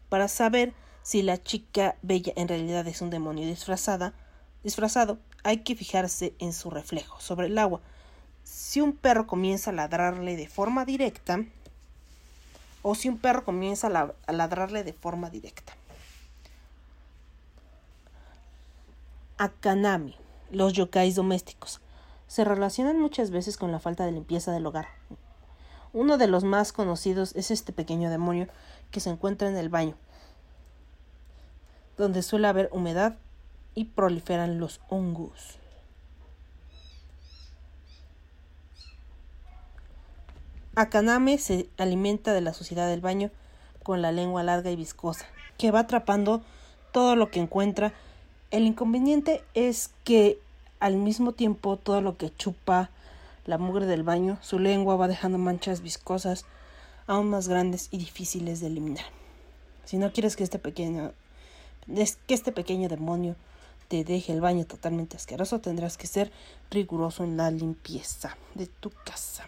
Para 0.09 0.29
saber 0.29 0.75
si 1.03 1.23
la 1.23 1.43
chica 1.43 1.97
bella 2.03 2.33
en 2.37 2.49
realidad 2.49 2.87
es 2.87 3.01
un 3.01 3.11
demonio 3.11 3.47
disfrazada, 3.47 4.13
disfrazado, 4.63 5.19
hay 5.43 5.59
que 5.59 5.75
fijarse 5.75 6.35
en 6.39 6.53
su 6.53 6.71
reflejo 6.71 7.21
sobre 7.21 7.47
el 7.47 7.59
agua. 7.59 7.81
Si 8.45 8.81
un 8.81 8.93
perro 8.93 9.27
comienza 9.27 9.71
a 9.71 9.75
ladrarle 9.75 10.37
de 10.37 10.49
forma 10.49 10.85
directa, 10.85 11.45
o 12.83 12.95
si 12.95 13.09
un 13.09 13.19
perro 13.19 13.45
comienza 13.45 13.87
a, 13.89 13.91
la- 13.91 14.15
a 14.27 14.33
ladrarle 14.33 14.85
de 14.85 14.93
forma 14.93 15.31
directa. 15.31 15.73
Akanami, 19.39 20.17
los 20.51 20.73
yokais 20.75 21.15
domésticos, 21.15 21.81
se 22.27 22.45
relacionan 22.45 23.01
muchas 23.01 23.31
veces 23.31 23.57
con 23.57 23.73
la 23.73 23.81
falta 23.81 24.05
de 24.05 24.13
limpieza 24.13 24.53
del 24.53 24.67
hogar. 24.67 24.89
Uno 25.93 26.19
de 26.19 26.27
los 26.29 26.45
más 26.45 26.73
conocidos 26.73 27.35
es 27.35 27.51
este 27.51 27.73
pequeño 27.73 28.11
demonio 28.11 28.49
que 28.91 29.01
se 29.01 29.11
encuentra 29.11 29.49
en 29.49 29.57
el 29.57 29.69
baño, 29.69 29.97
donde 31.97 32.23
suele 32.23 32.49
haber 32.49 32.69
humedad 32.73 33.17
y 33.75 33.85
proliferan 33.87 34.59
los 34.59 34.81
hongos. 34.89 35.60
Akaname 40.81 41.37
se 41.37 41.69
alimenta 41.77 42.33
de 42.33 42.41
la 42.41 42.55
suciedad 42.55 42.89
del 42.89 43.03
baño 43.03 43.31
con 43.83 44.01
la 44.01 44.13
lengua 44.13 44.43
larga 44.43 44.71
y 44.71 44.77
viscosa, 44.77 45.27
que 45.59 45.71
va 45.71 45.81
atrapando 45.81 46.41
todo 46.91 47.17
lo 47.17 47.31
que 47.31 47.39
encuentra. 47.39 47.93
El 48.51 48.65
inconveniente 48.65 49.45
es 49.53 49.91
que 50.05 50.39
al 50.79 50.97
mismo 50.97 51.33
tiempo 51.33 51.77
todo 51.77 52.01
lo 52.01 52.17
que 52.17 52.35
chupa 52.35 52.89
la 53.45 53.59
mugre 53.59 53.85
del 53.85 54.05
baño, 54.05 54.39
su 54.41 54.59
lengua 54.59 54.97
va 54.97 55.07
dejando 55.07 55.37
manchas 55.37 55.83
viscosas 55.83 56.47
aún 57.07 57.29
más 57.29 57.47
grandes 57.47 57.89
y 57.91 57.99
difíciles 57.99 58.61
de 58.61 58.69
eliminar. 58.69 59.05
Si 59.85 59.99
no 59.99 60.15
quieres 60.15 60.35
que 60.35 60.45
este 60.45 60.59
pequeño 60.59 61.13
que 62.27 62.35
este 62.35 62.53
pequeño 62.53 62.89
demonio 62.89 63.37
te 63.89 64.03
deje 64.03 64.33
el 64.33 64.41
baño 64.41 64.65
totalmente 64.65 65.19
asqueroso, 65.19 65.61
tendrás 65.61 65.99
que 65.99 66.07
ser 66.07 66.33
riguroso 66.71 67.23
en 67.23 67.37
la 67.37 67.51
limpieza 67.51 68.39
de 68.55 68.67
tu 68.67 68.89
casa. 69.05 69.45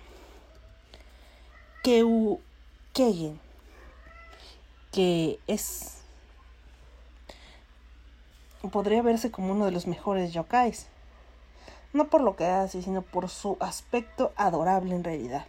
Keu 1.83 2.41
que 4.93 5.39
es 5.47 6.03
podría 8.71 9.03
verse 9.03 9.31
como 9.31 9.53
uno 9.53 9.65
de 9.65 9.73
los 9.73 9.87
mejores 9.87 10.33
yokais. 10.33 10.87
No 11.93 12.09
por 12.09 12.23
lo 12.23 12.37
que 12.37 12.47
hace, 12.47 12.83
sino 12.83 13.03
por 13.03 13.29
su 13.29 13.57
aspecto 13.61 14.33
adorable 14.37 14.95
en 14.95 15.05
realidad. 15.05 15.47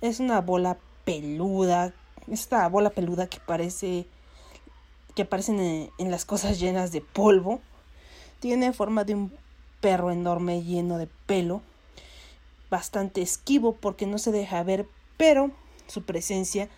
Es 0.00 0.20
una 0.20 0.40
bola 0.40 0.78
peluda, 1.04 1.92
esta 2.30 2.68
bola 2.68 2.90
peluda 2.90 3.26
que 3.26 3.38
parece 3.40 4.06
que 5.14 5.22
aparecen 5.22 5.60
en, 5.60 5.90
en 5.98 6.10
las 6.10 6.24
cosas 6.24 6.58
llenas 6.58 6.92
de 6.92 7.00
polvo. 7.00 7.60
Tiene 8.40 8.72
forma 8.72 9.04
de 9.04 9.14
un 9.14 9.32
perro 9.80 10.10
enorme 10.10 10.62
lleno 10.62 10.96
de 10.96 11.08
pelo, 11.26 11.60
bastante 12.70 13.20
esquivo 13.20 13.74
porque 13.74 14.06
no 14.06 14.18
se 14.18 14.32
deja 14.32 14.62
ver, 14.62 14.86
pero 15.16 15.50
su 15.86 16.02
presencia 16.04 16.68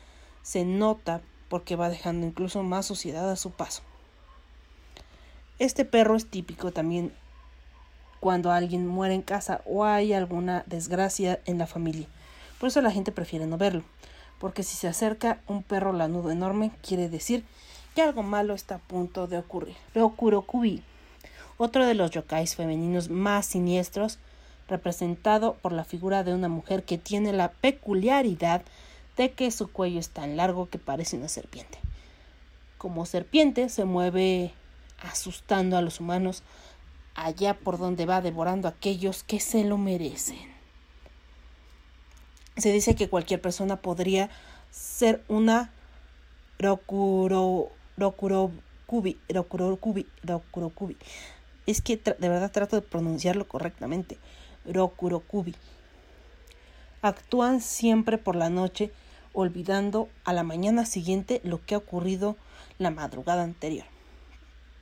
se 0.43 0.65
nota 0.65 1.21
porque 1.49 1.77
va 1.77 1.89
dejando 1.89 2.27
incluso 2.27 2.63
más 2.63 2.87
suciedad 2.87 3.31
a 3.31 3.37
su 3.37 3.51
paso. 3.51 3.83
Este 5.59 5.85
perro 5.85 6.17
es 6.17 6.29
típico 6.29 6.73
también 6.73 7.13
cuando 8.21 8.51
alguien 8.51 8.87
muere 8.87 9.15
en 9.15 9.23
casa 9.23 9.61
o 9.67 9.85
hay 9.85 10.13
alguna 10.13 10.65
desgracia 10.67 11.41
en 11.45 11.59
la 11.59 11.67
familia. 11.67 12.07
Por 12.59 12.69
eso 12.69 12.81
la 12.81 12.91
gente 12.91 13.13
prefiere 13.13 13.47
no 13.47 13.59
verlo, 13.59 13.85
porque 14.41 14.63
si 14.63 14.77
se 14.77 14.89
acerca 14.89 15.41
un 15.47 15.63
perro 15.63 15.93
lanudo 15.93 16.31
enorme 16.31 16.71
quiere 16.83 17.09
decir 17.09 17.45
que 17.95 18.03
algo 18.03 18.23
malo 18.23 18.55
está 18.55 18.77
a 18.77 18.79
punto 18.79 19.27
de 19.27 19.39
ocurrir. 19.39 19.77
Rokurokubi, 19.95 20.83
otro 21.57 21.87
de 21.87 21.95
los 21.95 22.11
yokais 22.11 22.57
femeninos 22.57 23.11
más 23.11 23.47
siniestros, 23.47 24.19
representado 24.69 25.55
por 25.55 25.73
la 25.73 25.85
figura 25.85 26.25
de 26.25 26.35
una 26.35 26.49
mujer 26.49 26.85
que 26.85 26.99
tiene 26.99 27.33
la 27.33 27.53
peculiaridad 27.53 28.63
de 29.17 29.33
que 29.33 29.51
su 29.51 29.71
cuello 29.71 30.01
es 30.01 30.09
tan 30.09 30.37
largo 30.37 30.69
que 30.69 30.79
parece 30.79 31.17
una 31.17 31.29
serpiente. 31.29 31.79
Como 32.79 33.07
serpiente 33.07 33.69
se 33.69 33.85
mueve 33.85 34.53
asustando 35.01 35.77
a 35.77 35.83
los 35.83 36.01
humanos 36.01 36.43
allá 37.15 37.55
por 37.55 37.79
donde 37.79 38.07
va 38.07 38.21
devorando 38.21 38.69
a 38.69 38.73
aquellos 38.73 39.23
que 39.23 39.41
se 39.41 39.65
lo 39.65 39.79
merecen. 39.79 40.39
Se 42.57 42.73
dice 42.73 42.95
que 42.95 43.09
cualquier 43.09 43.41
persona 43.41 43.77
podría 43.77 44.31
ser 44.71 45.23
una 45.29 45.71
Rokuro. 46.59 47.71
Es 51.67 51.81
que 51.81 51.97
de 51.97 52.29
verdad 52.29 52.53
trato 52.53 52.77
de 52.77 52.83
pronunciarlo 52.83 53.49
correctamente. 53.49 54.19
Rokurokubi. 54.67 55.55
Actúan 57.03 57.61
siempre 57.61 58.19
por 58.19 58.37
la 58.37 58.51
noche, 58.51 58.91
olvidando 59.33 60.09
a 60.25 60.33
la 60.33 60.43
mañana 60.43 60.87
siguiente 60.87 61.41
lo 61.45 61.65
que 61.65 61.75
ha 61.75 61.79
ocurrido 61.79 62.37
la 62.79 62.91
madrugada 62.91 63.43
anterior. 63.43 63.85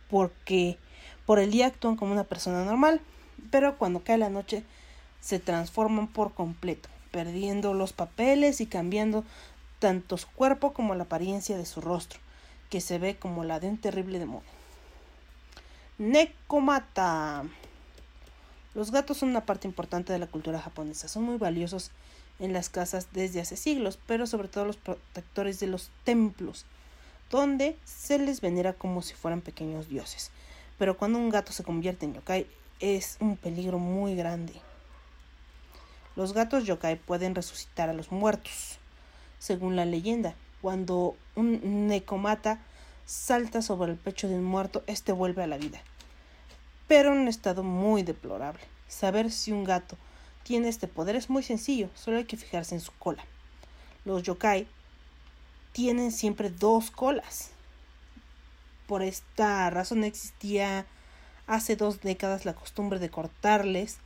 Porque 0.09 0.79
por 1.27 1.39
el 1.39 1.51
día 1.51 1.67
actúan 1.67 1.97
como 1.97 2.13
una 2.13 2.25
persona 2.25 2.65
normal, 2.65 3.01
pero 3.51 3.77
cuando 3.79 4.05
cae 4.05 4.19
la 4.19 4.31
noche 4.31 4.63
se 5.21 5.39
transforman 5.39 6.09
por 6.09 6.35
completo, 6.35 6.89
perdiendo 7.11 7.75
los 7.75 7.93
papeles 7.93 8.61
y 8.61 8.67
cambiando 8.67 9.25
tanto 9.79 10.17
su 10.17 10.29
cuerpo 10.29 10.73
como 10.73 10.95
la 10.95 11.05
apariencia 11.05 11.57
de 11.57 11.67
su 11.67 11.81
rostro, 11.81 12.21
que 12.71 12.81
se 12.81 12.99
ve 12.99 13.17
como 13.17 13.45
la 13.45 13.59
de 13.59 13.69
un 13.69 13.79
terrible 13.79 14.19
demonio. 14.19 14.49
Nekomata. 15.99 17.45
Los 18.75 18.91
gatos 18.91 19.19
son 19.19 19.29
una 19.29 19.45
parte 19.45 19.69
importante 19.69 20.13
de 20.13 20.19
la 20.19 20.27
cultura 20.27 20.61
japonesa, 20.61 21.09
son 21.09 21.25
muy 21.25 21.37
valiosos 21.37 21.91
en 22.39 22.53
las 22.53 22.71
casas 22.71 23.09
desde 23.13 23.41
hace 23.41 23.57
siglos, 23.57 23.99
pero 24.07 24.27
sobre 24.27 24.49
todo 24.49 24.65
los 24.65 24.79
protectores 24.79 25.61
de 25.61 25.67
los 25.67 25.91
templos, 26.05 26.65
donde 27.31 27.77
se 27.85 28.19
les 28.19 28.41
venera 28.41 28.73
como 28.73 29.03
si 29.03 29.15
fueran 29.15 29.43
pequeños 29.43 29.89
dioses. 29.89 30.31
Pero 30.79 30.97
cuando 30.97 31.19
un 31.19 31.29
gato 31.29 31.53
se 31.53 31.65
convierte 31.65 32.07
en 32.07 32.15
yokai 32.15 32.47
es 32.81 33.17
un 33.21 33.37
peligro 33.37 33.79
muy 33.79 34.17
grande. 34.17 34.55
Los 36.17 36.33
gatos 36.33 36.65
yokai 36.65 36.97
pueden 36.97 37.35
resucitar 37.35 37.89
a 37.89 37.95
los 37.95 38.11
muertos. 38.11 38.79
Según 39.39 39.77
la 39.77 39.85
leyenda, 39.85 40.35
cuando 40.61 41.17
un 41.37 41.89
nekomata 41.89 42.61
salta 43.07 43.63
sobre 43.63 43.93
el 43.93 43.99
pecho 43.99 44.29
de 44.29 44.37
un 44.37 44.45
muerto, 44.45 44.83
este 44.87 45.13
vuelve 45.13 45.43
a 45.43 45.47
la 45.47 45.59
vida. 45.59 45.83
Pero 46.93 47.15
en 47.15 47.21
un 47.21 47.29
estado 47.29 47.63
muy 47.63 48.03
deplorable. 48.03 48.61
Saber 48.87 49.31
si 49.31 49.51
un 49.51 49.65
gato 49.65 49.97
tiene 50.43 50.69
este 50.69 50.89
poder 50.89 51.17
es 51.17 51.31
muy 51.31 51.43
sencillo, 51.43 51.89
solo 51.95 52.19
hay 52.19 52.25
que 52.25 52.37
fijarse 52.37 52.75
en 52.75 52.83
su 52.83 52.93
cola. 52.93 53.25
Los 54.05 54.25
yokai 54.25 54.67
tienen 55.73 56.13
siempre 56.13 56.51
dos 56.51 56.91
colas. 56.91 57.53
Por 58.87 59.03
esta 59.03 59.71
razón 59.71 60.05
existía 60.05 60.85
hace 61.47 61.77
dos 61.77 62.03
décadas 62.03 62.45
la 62.45 62.53
costumbre 62.53 62.99
de 62.99 63.09
cortarles 63.09 63.97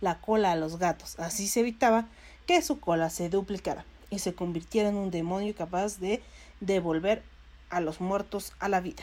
la 0.00 0.22
cola 0.22 0.52
a 0.52 0.56
los 0.56 0.78
gatos. 0.78 1.18
Así 1.18 1.46
se 1.46 1.60
evitaba 1.60 2.08
que 2.46 2.62
su 2.62 2.80
cola 2.80 3.10
se 3.10 3.28
duplicara 3.28 3.84
y 4.08 4.20
se 4.20 4.34
convirtiera 4.34 4.88
en 4.88 4.96
un 4.96 5.10
demonio 5.10 5.54
capaz 5.54 5.98
de 5.98 6.22
devolver 6.60 7.22
a 7.68 7.80
los 7.80 8.00
muertos 8.00 8.54
a 8.60 8.70
la 8.70 8.80
vida. 8.80 9.02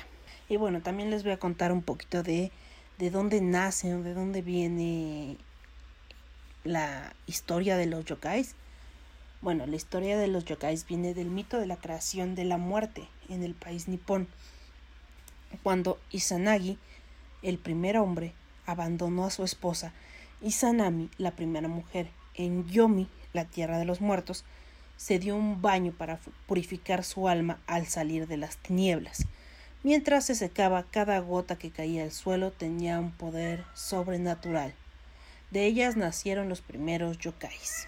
Y 0.49 0.57
bueno, 0.57 0.81
también 0.81 1.11
les 1.11 1.21
voy 1.21 1.33
a 1.33 1.37
contar 1.37 1.71
un 1.71 1.83
poquito 1.83 2.23
de, 2.23 2.51
de 2.97 3.11
dónde 3.11 3.41
nace, 3.41 3.95
de 3.95 4.13
dónde 4.13 4.41
viene 4.41 5.37
la 6.63 7.13
historia 7.27 7.77
de 7.77 7.85
los 7.85 8.05
yokais. 8.05 8.55
Bueno, 9.41 9.67
la 9.67 9.75
historia 9.75 10.17
de 10.17 10.27
los 10.27 10.45
yokais 10.45 10.85
viene 10.87 11.13
del 11.13 11.29
mito 11.29 11.59
de 11.59 11.67
la 11.67 11.77
creación 11.77 12.33
de 12.35 12.43
la 12.43 12.57
muerte 12.57 13.07
en 13.29 13.43
el 13.43 13.53
país 13.53 13.87
nipón. 13.87 14.27
Cuando 15.63 15.99
Izanagi, 16.11 16.77
el 17.43 17.57
primer 17.59 17.97
hombre, 17.97 18.33
abandonó 18.65 19.25
a 19.25 19.31
su 19.31 19.43
esposa, 19.43 19.93
Izanami, 20.41 21.09
la 21.17 21.31
primera 21.31 21.67
mujer, 21.67 22.09
en 22.33 22.67
Yomi, 22.67 23.07
la 23.33 23.45
tierra 23.45 23.77
de 23.77 23.85
los 23.85 24.01
muertos, 24.01 24.43
se 24.97 25.19
dio 25.19 25.35
un 25.35 25.61
baño 25.61 25.91
para 25.91 26.19
purificar 26.47 27.03
su 27.03 27.27
alma 27.27 27.59
al 27.67 27.85
salir 27.85 28.27
de 28.27 28.37
las 28.37 28.57
tinieblas. 28.57 29.25
Mientras 29.83 30.25
se 30.25 30.35
secaba, 30.35 30.83
cada 30.89 31.19
gota 31.19 31.57
que 31.57 31.71
caía 31.71 32.03
al 32.03 32.11
suelo 32.11 32.51
tenía 32.51 32.99
un 32.99 33.11
poder 33.11 33.63
sobrenatural. 33.73 34.73
De 35.51 35.65
ellas 35.65 35.95
nacieron 35.95 36.49
los 36.49 36.61
primeros 36.61 37.19
yokais. 37.19 37.87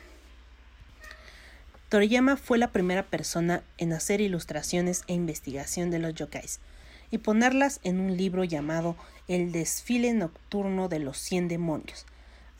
Toriyama 1.90 2.38
fue 2.38 2.60
la 2.60 2.72
primera 2.72 3.04
persona 3.04 3.64
en 3.80 3.94
hacer 3.94 4.22
ilustraciones 4.22 5.04
e 5.08 5.14
investigación 5.14 5.90
de 5.90 5.98
los 5.98 6.14
yokais 6.14 6.60
y 7.10 7.18
ponerlas 7.18 7.80
en 7.84 8.00
un 8.00 8.16
libro 8.16 8.44
llamado 8.44 8.96
El 9.28 9.52
desfile 9.52 10.14
nocturno 10.14 10.88
de 10.88 11.00
los 11.00 11.18
cien 11.18 11.48
demonios, 11.48 12.06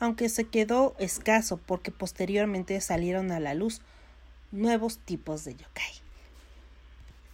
aunque 0.00 0.28
se 0.28 0.48
quedó 0.48 0.96
escaso 0.98 1.58
porque 1.58 1.92
posteriormente 1.92 2.80
salieron 2.80 3.30
a 3.30 3.38
la 3.38 3.54
luz 3.54 3.80
nuevos 4.50 4.98
tipos 4.98 5.44
de 5.44 5.54
yokai. 5.54 6.09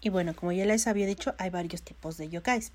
Y 0.00 0.08
bueno, 0.10 0.34
como 0.34 0.52
ya 0.52 0.64
les 0.64 0.86
había 0.86 1.06
dicho, 1.06 1.34
hay 1.38 1.50
varios 1.50 1.82
tipos 1.82 2.16
de 2.16 2.28
yokais. 2.28 2.72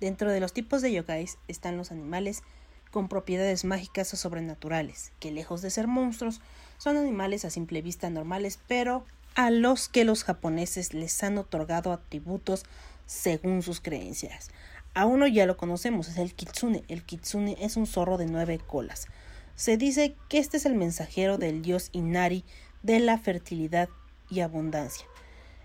Dentro 0.00 0.30
de 0.30 0.40
los 0.40 0.52
tipos 0.52 0.82
de 0.82 0.92
yokais 0.92 1.38
están 1.48 1.76
los 1.76 1.90
animales 1.90 2.42
con 2.90 3.08
propiedades 3.08 3.64
mágicas 3.64 4.12
o 4.14 4.16
sobrenaturales, 4.16 5.12
que 5.18 5.32
lejos 5.32 5.62
de 5.62 5.70
ser 5.70 5.88
monstruos, 5.88 6.40
son 6.78 6.96
animales 6.96 7.44
a 7.44 7.50
simple 7.50 7.82
vista 7.82 8.10
normales, 8.10 8.60
pero 8.68 9.04
a 9.34 9.50
los 9.50 9.88
que 9.88 10.04
los 10.04 10.22
japoneses 10.22 10.94
les 10.94 11.22
han 11.24 11.38
otorgado 11.38 11.92
atributos 11.92 12.64
según 13.06 13.62
sus 13.62 13.80
creencias. 13.80 14.50
A 14.94 15.06
uno 15.06 15.26
ya 15.26 15.44
lo 15.44 15.56
conocemos, 15.56 16.08
es 16.08 16.18
el 16.18 16.34
kitsune. 16.34 16.84
El 16.86 17.02
kitsune 17.02 17.56
es 17.60 17.76
un 17.76 17.88
zorro 17.88 18.16
de 18.16 18.26
nueve 18.26 18.60
colas. 18.64 19.08
Se 19.56 19.76
dice 19.76 20.14
que 20.28 20.38
este 20.38 20.56
es 20.56 20.66
el 20.66 20.74
mensajero 20.74 21.36
del 21.36 21.62
dios 21.62 21.88
Inari 21.92 22.44
de 22.82 23.00
la 23.00 23.18
fertilidad 23.18 23.88
y 24.30 24.40
abundancia. 24.40 25.06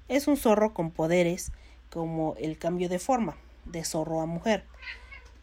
Es 0.09 0.27
un 0.27 0.37
zorro 0.37 0.73
con 0.73 0.89
poderes 0.89 1.51
como 1.91 2.35
el 2.39 2.57
cambio 2.57 2.89
de 2.89 2.97
forma, 2.99 3.37
de 3.65 3.85
zorro 3.85 4.21
a 4.21 4.25
mujer, 4.25 4.65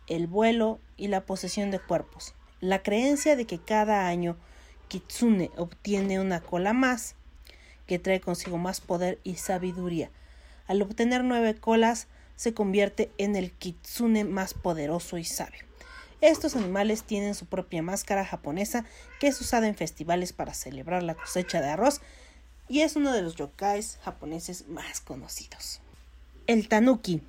el 0.08 0.26
vuelo 0.26 0.80
y 0.96 1.06
la 1.06 1.24
posesión 1.24 1.70
de 1.70 1.78
cuerpos. 1.78 2.34
La 2.60 2.82
creencia 2.82 3.36
de 3.36 3.46
que 3.46 3.60
cada 3.60 4.08
año 4.08 4.36
Kitsune 4.88 5.50
obtiene 5.56 6.20
una 6.20 6.40
cola 6.40 6.72
más, 6.72 7.14
que 7.86 8.00
trae 8.00 8.20
consigo 8.20 8.58
más 8.58 8.80
poder 8.80 9.20
y 9.22 9.36
sabiduría. 9.36 10.10
Al 10.66 10.82
obtener 10.82 11.22
nueve 11.22 11.54
colas, 11.54 12.08
se 12.34 12.52
convierte 12.52 13.10
en 13.18 13.36
el 13.36 13.52
kitsune 13.52 14.24
más 14.24 14.52
poderoso 14.52 15.16
y 15.16 15.24
sabio. 15.24 15.64
Estos 16.20 16.56
animales 16.56 17.04
tienen 17.04 17.34
su 17.34 17.46
propia 17.46 17.82
máscara 17.82 18.24
japonesa 18.24 18.84
que 19.20 19.28
es 19.28 19.40
usada 19.40 19.68
en 19.68 19.74
festivales 19.74 20.32
para 20.32 20.54
celebrar 20.54 21.02
la 21.02 21.14
cosecha 21.14 21.60
de 21.60 21.68
arroz 21.68 22.00
y 22.68 22.80
es 22.80 22.96
uno 22.96 23.12
de 23.12 23.22
los 23.22 23.36
yokais 23.36 23.98
japoneses 24.02 24.68
más 24.68 25.00
conocidos. 25.00 25.80
El 26.46 26.68
tanuki 26.68 27.22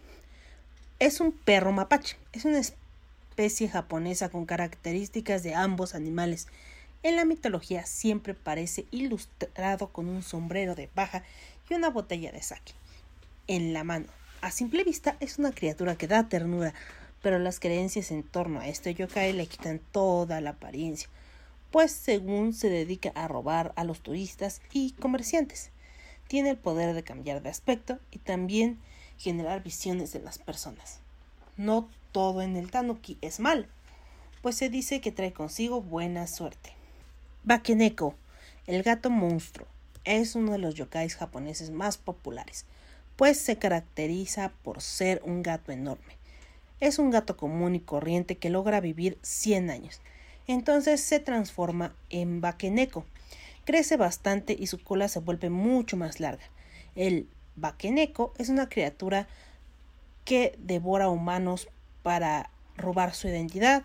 es 1.00 1.20
un 1.20 1.32
perro 1.32 1.72
mapache, 1.72 2.18
es 2.34 2.46
una 2.46 2.60
especie 2.60 3.70
japonesa 3.70 4.30
con 4.30 4.46
características 4.46 5.44
de 5.44 5.56
ambos 5.56 5.96
animales. 5.96 6.48
En 7.04 7.16
la 7.16 7.26
mitología 7.26 7.86
siempre 7.86 8.34
parece 8.34 8.86
ilustrado 8.92 9.90
con 9.90 10.10
un 10.10 10.24
sombrero 10.24 10.76
de 10.76 10.88
paja 10.88 11.24
y 11.70 11.76
una 11.76 11.90
botella 11.90 12.32
de 12.32 12.42
sake 12.42 12.74
en 13.48 13.74
la 13.74 13.84
mano. 13.84 14.08
A 14.42 14.52
simple 14.52 14.84
vista 14.84 15.18
es 15.20 15.40
una 15.40 15.52
criatura 15.52 15.96
que 15.96 16.08
da 16.08 16.30
ternura, 16.30 16.74
pero 17.22 17.40
las 17.40 17.60
creencias 17.60 18.12
en 18.12 18.24
torno 18.24 18.60
a 18.60 18.68
este 18.68 18.94
yokai 18.94 19.34
le 19.34 19.48
quitan 19.48 19.82
toda 19.92 20.42
la 20.42 20.52
apariencia, 20.52 21.10
pues 21.72 21.92
según 21.92 22.54
se 22.54 22.70
dedica 22.70 23.12
a 23.16 23.28
robar 23.28 23.74
a 23.76 23.84
los 23.84 24.02
turistas 24.02 24.62
y 24.72 24.92
comerciantes. 24.94 25.72
Tiene 26.28 26.50
el 26.50 26.58
poder 26.58 26.94
de 26.94 27.04
cambiar 27.04 27.42
de 27.42 27.50
aspecto 27.50 28.00
y 28.12 28.20
también 28.20 28.80
generar 29.18 29.64
visiones 29.64 30.14
de 30.14 30.20
las 30.20 30.38
personas. 30.38 31.00
No 31.56 31.90
todo 32.12 32.42
en 32.42 32.56
el 32.56 32.72
tanuki 32.72 33.18
es 33.22 33.40
mal, 33.40 33.68
pues 34.42 34.56
se 34.56 34.70
dice 34.70 35.02
que 35.02 35.12
trae 35.12 35.34
consigo 35.34 35.82
buena 35.82 36.28
suerte. 36.28 36.74
Bakeneko, 37.44 38.16
el 38.66 38.84
gato 38.84 39.10
monstruo, 39.10 39.68
es 40.04 40.36
uno 40.36 40.52
de 40.52 40.58
los 40.58 40.76
yokais 40.76 41.16
japoneses 41.16 41.72
más 41.72 41.98
populares 41.98 42.66
pues 43.18 43.40
se 43.40 43.58
caracteriza 43.58 44.54
por 44.64 44.82
ser 44.82 45.22
un 45.26 45.44
gato 45.44 45.74
enorme. 45.74 46.16
Es 46.80 47.00
un 47.00 47.10
gato 47.10 47.36
común 47.36 47.76
y 47.76 47.80
corriente 47.80 48.38
que 48.38 48.52
logra 48.52 48.80
vivir 48.80 49.18
100 49.24 49.72
años. 49.72 50.00
Entonces 50.48 51.02
se 51.02 51.20
transforma 51.20 51.94
en 52.10 52.42
vaqueneco. 52.42 53.06
Crece 53.66 53.98
bastante 53.98 54.56
y 54.58 54.68
su 54.68 54.82
cola 54.82 55.08
se 55.08 55.20
vuelve 55.20 55.50
mucho 55.50 55.98
más 55.98 56.20
larga. 56.20 56.44
El 56.96 57.28
vaqueneco 57.56 58.34
es 58.38 58.50
una 58.50 58.70
criatura 58.70 59.28
que 60.26 60.58
devora 60.58 61.10
humanos 61.10 61.68
para 62.02 62.50
robar 62.78 63.14
su 63.14 63.28
identidad 63.28 63.84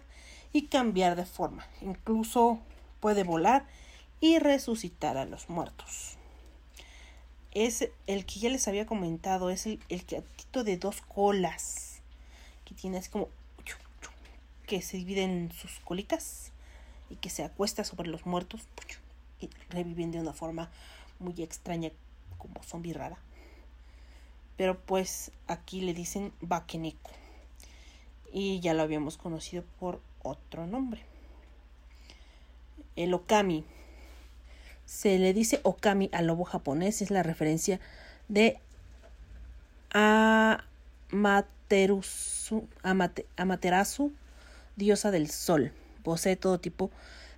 y 0.52 0.66
cambiar 0.66 1.16
de 1.16 1.26
forma. 1.26 1.66
Incluso 1.80 2.60
puede 3.00 3.24
volar 3.24 3.66
y 4.20 4.38
resucitar 4.38 5.16
a 5.16 5.24
los 5.24 5.48
muertos 5.48 6.16
es 7.54 7.90
el 8.06 8.24
que 8.24 8.40
ya 8.40 8.48
les 8.48 8.66
había 8.66 8.86
comentado, 8.86 9.50
es 9.50 9.66
el, 9.66 9.78
el 9.88 10.00
gatito 10.00 10.64
de 10.64 10.76
dos 10.76 11.02
colas, 11.02 12.00
que 12.64 12.74
tiene 12.74 12.98
así 12.98 13.10
como 13.10 13.28
que 14.66 14.80
se 14.80 14.96
divide 14.96 15.22
en 15.22 15.52
sus 15.52 15.80
colitas 15.80 16.51
y 17.12 17.16
que 17.16 17.30
se 17.30 17.44
acuesta 17.44 17.84
sobre 17.84 18.08
los 18.08 18.24
muertos 18.24 18.62
y 19.38 19.50
reviven 19.68 20.10
de 20.12 20.20
una 20.20 20.32
forma 20.32 20.70
muy 21.18 21.42
extraña, 21.42 21.90
como 22.38 22.62
zombie 22.62 22.94
rara. 22.94 23.18
Pero 24.56 24.80
pues 24.80 25.30
aquí 25.46 25.82
le 25.82 25.92
dicen 25.92 26.32
Bakeneko. 26.40 27.10
Y 28.32 28.60
ya 28.60 28.72
lo 28.72 28.82
habíamos 28.82 29.18
conocido 29.18 29.62
por 29.78 30.00
otro 30.22 30.66
nombre. 30.66 31.02
El 32.96 33.12
Okami 33.12 33.64
se 34.86 35.18
le 35.18 35.34
dice 35.34 35.60
Okami 35.64 36.08
al 36.12 36.26
lobo 36.26 36.44
japonés, 36.44 37.02
es 37.02 37.10
la 37.10 37.22
referencia 37.22 37.78
de 38.28 38.58
Amaterasu, 41.10 42.66
Amaterasu, 43.36 44.12
diosa 44.76 45.10
del 45.10 45.30
sol. 45.30 45.72
Posee 46.02 46.36
todo 46.36 46.60
tipo 46.60 46.90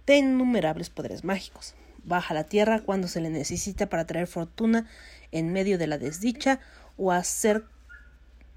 de 0.06 0.16
innumerables 0.16 0.90
poderes 0.90 1.24
mágicos. 1.24 1.74
Baja 2.04 2.34
a 2.34 2.34
la 2.34 2.44
tierra 2.44 2.80
cuando 2.80 3.08
se 3.08 3.20
le 3.20 3.30
necesita 3.30 3.88
para 3.88 4.06
traer 4.06 4.26
fortuna 4.26 4.88
en 5.32 5.52
medio 5.52 5.78
de 5.78 5.86
la 5.86 5.98
desdicha 5.98 6.60
o 6.96 7.12
hacer 7.12 7.64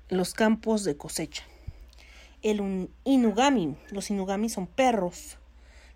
los 0.10 0.34
campos 0.34 0.84
de 0.84 0.98
cosecha. 0.98 1.44
El 2.42 2.90
Inugami. 3.04 3.78
Los 3.92 4.10
Inugami 4.10 4.50
son 4.50 4.68
perros 4.68 5.38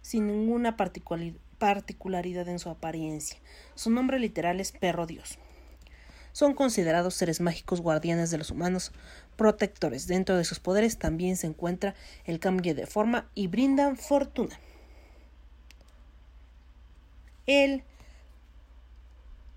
sin 0.01 0.27
ninguna 0.27 0.75
particularidad 0.77 2.47
en 2.47 2.59
su 2.59 2.69
apariencia. 2.69 3.39
Su 3.75 3.89
nombre 3.89 4.19
literal 4.19 4.59
es 4.59 4.71
perro 4.71 5.05
dios. 5.05 5.37
Son 6.33 6.53
considerados 6.53 7.15
seres 7.15 7.41
mágicos 7.41 7.81
guardianes 7.81 8.31
de 8.31 8.37
los 8.37 8.51
humanos, 8.51 8.91
protectores. 9.35 10.07
Dentro 10.07 10.37
de 10.37 10.45
sus 10.45 10.59
poderes 10.59 10.97
también 10.97 11.37
se 11.37 11.47
encuentra 11.47 11.95
el 12.25 12.39
cambio 12.39 12.73
de 12.75 12.87
forma 12.87 13.29
y 13.35 13.47
brindan 13.47 13.97
fortuna. 13.97 14.59
El 17.45 17.83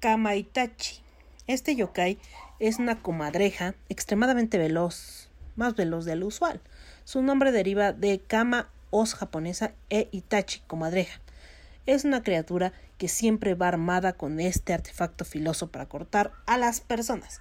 Kamaitachi. 0.00 1.00
Este 1.46 1.76
yokai 1.76 2.18
es 2.58 2.78
una 2.78 3.02
comadreja 3.02 3.74
extremadamente 3.88 4.58
veloz, 4.58 5.28
más 5.56 5.74
veloz 5.74 6.04
de 6.04 6.16
lo 6.16 6.26
usual. 6.26 6.60
Su 7.04 7.22
nombre 7.22 7.52
deriva 7.52 7.92
de 7.92 8.18
Kama 8.18 8.68
os 8.90 9.14
japonesa 9.14 9.72
e 9.90 10.08
Itachi, 10.12 10.60
comadreja. 10.66 11.20
Es 11.86 12.04
una 12.04 12.22
criatura 12.22 12.72
que 12.96 13.08
siempre 13.08 13.54
va 13.54 13.68
armada 13.68 14.14
con 14.14 14.40
este 14.40 14.72
artefacto 14.72 15.24
filoso 15.24 15.70
para 15.70 15.86
cortar 15.86 16.32
a 16.46 16.56
las 16.56 16.80
personas. 16.80 17.40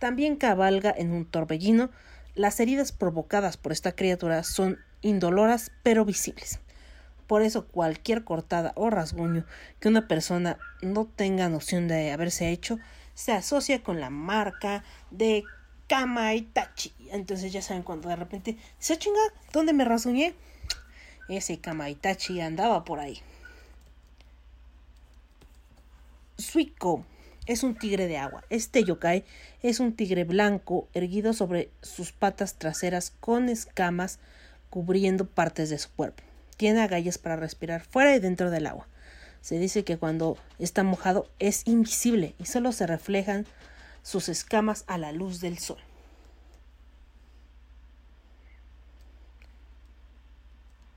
También 0.00 0.36
cabalga 0.36 0.92
en 0.96 1.12
un 1.12 1.24
torbellino. 1.24 1.90
Las 2.34 2.58
heridas 2.58 2.92
provocadas 2.92 3.56
por 3.56 3.72
esta 3.72 3.92
criatura 3.92 4.42
son 4.42 4.78
indoloras 5.02 5.70
pero 5.82 6.04
visibles. 6.04 6.58
Por 7.26 7.42
eso 7.42 7.66
cualquier 7.66 8.24
cortada 8.24 8.72
o 8.76 8.90
rasguño 8.90 9.44
que 9.80 9.88
una 9.88 10.08
persona 10.08 10.58
no 10.82 11.06
tenga 11.06 11.48
noción 11.48 11.88
de 11.88 12.12
haberse 12.12 12.50
hecho 12.50 12.78
se 13.14 13.32
asocia 13.32 13.82
con 13.82 14.00
la 14.00 14.10
marca 14.10 14.84
de 15.10 15.44
Kamaitachi. 15.88 16.92
Entonces 17.10 17.52
ya 17.52 17.62
saben 17.62 17.82
cuando 17.82 18.08
de 18.08 18.16
repente 18.16 18.56
se 18.78 18.94
ah, 18.94 18.98
chinga, 18.98 19.20
¿dónde 19.52 19.72
me 19.72 19.84
rasguñé? 19.84 20.34
Ese 21.28 21.58
Kamaitachi 21.58 22.40
andaba 22.40 22.84
por 22.84 23.00
ahí. 23.00 23.22
Suiko 26.38 27.04
es 27.46 27.62
un 27.62 27.76
tigre 27.76 28.06
de 28.06 28.18
agua. 28.18 28.44
Este 28.50 28.84
yokai 28.84 29.24
es 29.62 29.80
un 29.80 29.94
tigre 29.94 30.24
blanco 30.24 30.88
erguido 30.94 31.32
sobre 31.32 31.70
sus 31.82 32.12
patas 32.12 32.54
traseras 32.54 33.12
con 33.20 33.48
escamas 33.48 34.18
cubriendo 34.68 35.26
partes 35.26 35.70
de 35.70 35.78
su 35.78 35.90
cuerpo. 35.90 36.22
Tiene 36.56 36.82
agallas 36.82 37.18
para 37.18 37.36
respirar 37.36 37.82
fuera 37.82 38.14
y 38.14 38.20
dentro 38.20 38.50
del 38.50 38.66
agua. 38.66 38.88
Se 39.40 39.58
dice 39.58 39.84
que 39.84 39.96
cuando 39.96 40.36
está 40.58 40.82
mojado 40.82 41.30
es 41.38 41.62
invisible 41.66 42.34
y 42.38 42.46
solo 42.46 42.72
se 42.72 42.86
reflejan 42.86 43.46
sus 44.02 44.28
escamas 44.28 44.84
a 44.86 44.98
la 44.98 45.12
luz 45.12 45.40
del 45.40 45.58
sol. 45.58 45.78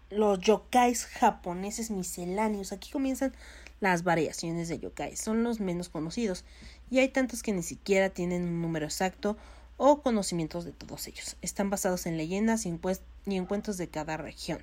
los 0.09 0.39
yokais 0.39 1.05
japoneses 1.05 1.91
misceláneos. 1.91 2.71
Aquí 2.71 2.91
comienzan 2.91 3.33
las 3.79 4.03
variaciones 4.03 4.67
de 4.67 4.79
yokai. 4.79 5.15
Son 5.15 5.43
los 5.43 5.59
menos 5.59 5.89
conocidos 5.89 6.45
y 6.89 6.99
hay 6.99 7.09
tantos 7.09 7.43
que 7.43 7.53
ni 7.53 7.63
siquiera 7.63 8.09
tienen 8.09 8.43
un 8.43 8.61
número 8.61 8.85
exacto 8.85 9.37
o 9.77 10.01
conocimientos 10.01 10.65
de 10.65 10.73
todos 10.73 11.07
ellos. 11.07 11.37
Están 11.41 11.69
basados 11.69 12.05
en 12.05 12.17
leyendas 12.17 12.65
y, 12.65 12.69
en 12.69 13.45
cuentos 13.45 13.77
de 13.77 13.87
cada 13.87 14.17
región. 14.17 14.59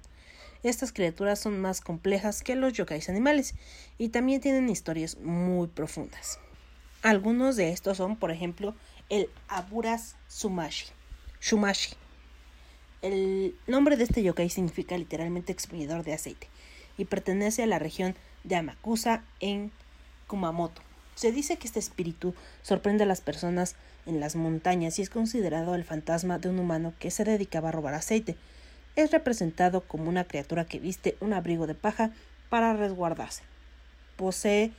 Estas 0.62 0.92
criaturas 0.92 1.38
son 1.38 1.60
más 1.60 1.80
complejas 1.80 2.42
que 2.42 2.54
los 2.54 2.72
yokais 2.72 3.08
animales 3.08 3.54
y 3.98 4.10
también 4.10 4.40
tienen 4.40 4.68
historias 4.68 5.16
muy 5.18 5.68
profundas. 5.68 6.38
Algunos 7.02 7.56
de 7.56 7.70
estos 7.70 7.96
son, 7.96 8.16
por 8.16 8.30
ejemplo, 8.30 8.74
el 9.08 9.30
Aburas 9.48 10.16
Sumashi. 10.28 10.86
Shumashi. 11.40 11.94
El 13.00 13.54
nombre 13.66 13.96
de 13.96 14.04
este 14.04 14.22
yokai 14.22 14.50
significa 14.50 14.98
literalmente 14.98 15.52
exprimidor 15.52 16.02
de 16.02 16.14
aceite 16.14 16.48
y 16.98 17.04
pertenece 17.04 17.62
a 17.62 17.66
la 17.66 17.78
región 17.78 18.16
de 18.46 18.56
Amakusa 18.56 19.22
en 19.40 19.70
Kumamoto. 20.26 20.80
Se 21.14 21.32
dice 21.32 21.56
que 21.56 21.66
este 21.66 21.78
espíritu 21.78 22.34
sorprende 22.62 23.04
a 23.04 23.06
las 23.06 23.20
personas 23.20 23.74
en 24.06 24.20
las 24.20 24.36
montañas 24.36 24.98
y 24.98 25.02
es 25.02 25.10
considerado 25.10 25.74
el 25.74 25.84
fantasma 25.84 26.38
de 26.38 26.48
un 26.48 26.58
humano 26.58 26.94
que 26.98 27.10
se 27.10 27.24
dedicaba 27.24 27.70
a 27.70 27.72
robar 27.72 27.94
aceite. 27.94 28.36
Es 28.94 29.10
representado 29.10 29.82
como 29.82 30.08
una 30.08 30.24
criatura 30.24 30.64
que 30.64 30.78
viste 30.78 31.16
un 31.20 31.32
abrigo 31.32 31.66
de 31.66 31.74
paja 31.74 32.12
para 32.48 32.74
resguardarse. 32.74 33.42
Posee 34.16 34.72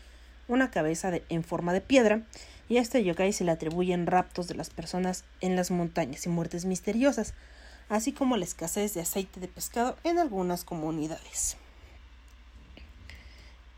una 0.47 0.71
cabeza 0.71 1.11
en 1.29 1.43
forma 1.43 1.73
de 1.73 1.81
piedra 1.81 2.21
y 2.69 2.77
a 2.77 2.81
este 2.81 3.03
yokai 3.03 3.33
se 3.33 3.43
le 3.43 3.51
atribuyen 3.51 4.07
raptos 4.07 4.47
de 4.47 4.55
las 4.55 4.69
personas 4.69 5.23
en 5.41 5.55
las 5.55 5.71
montañas 5.71 6.25
y 6.25 6.29
muertes 6.29 6.65
misteriosas, 6.65 7.33
así 7.89 8.11
como 8.11 8.37
la 8.37 8.45
escasez 8.45 8.93
de 8.93 9.01
aceite 9.01 9.39
de 9.39 9.47
pescado 9.47 9.97
en 10.03 10.19
algunas 10.19 10.63
comunidades. 10.63 11.57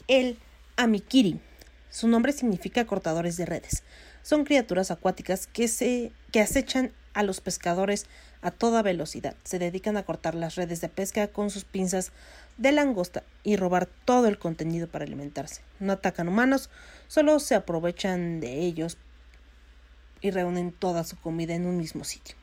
El 0.09 0.39
Amikiri. 0.75 1.39
Su 1.91 2.07
nombre 2.07 2.33
significa 2.33 2.87
cortadores 2.87 3.37
de 3.37 3.45
redes. 3.45 3.83
Son 4.23 4.43
criaturas 4.43 4.89
acuáticas 4.89 5.45
que, 5.45 5.67
se, 5.67 6.11
que 6.31 6.41
acechan 6.41 6.91
a 7.13 7.21
los 7.21 7.41
pescadores 7.41 8.07
a 8.41 8.49
toda 8.49 8.81
velocidad. 8.81 9.35
Se 9.43 9.59
dedican 9.59 9.97
a 9.97 10.03
cortar 10.03 10.33
las 10.33 10.55
redes 10.55 10.81
de 10.81 10.89
pesca 10.89 11.27
con 11.27 11.51
sus 11.51 11.63
pinzas 11.63 12.11
de 12.57 12.71
langosta 12.71 13.21
y 13.43 13.55
robar 13.55 13.85
todo 13.85 14.25
el 14.25 14.39
contenido 14.39 14.87
para 14.87 15.05
alimentarse. 15.05 15.61
No 15.79 15.93
atacan 15.93 16.27
humanos, 16.27 16.71
solo 17.07 17.39
se 17.39 17.53
aprovechan 17.53 18.39
de 18.39 18.61
ellos 18.61 18.97
y 20.21 20.31
reúnen 20.31 20.71
toda 20.71 21.03
su 21.03 21.17
comida 21.17 21.53
en 21.53 21.67
un 21.67 21.77
mismo 21.77 22.03
sitio. 22.03 22.35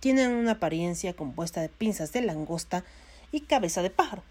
Tienen 0.00 0.32
una 0.32 0.52
apariencia 0.52 1.14
compuesta 1.14 1.62
de 1.62 1.70
pinzas 1.70 2.12
de 2.12 2.20
langosta 2.20 2.84
y 3.32 3.40
cabeza 3.40 3.80
de 3.80 3.88
pájaro 3.88 4.22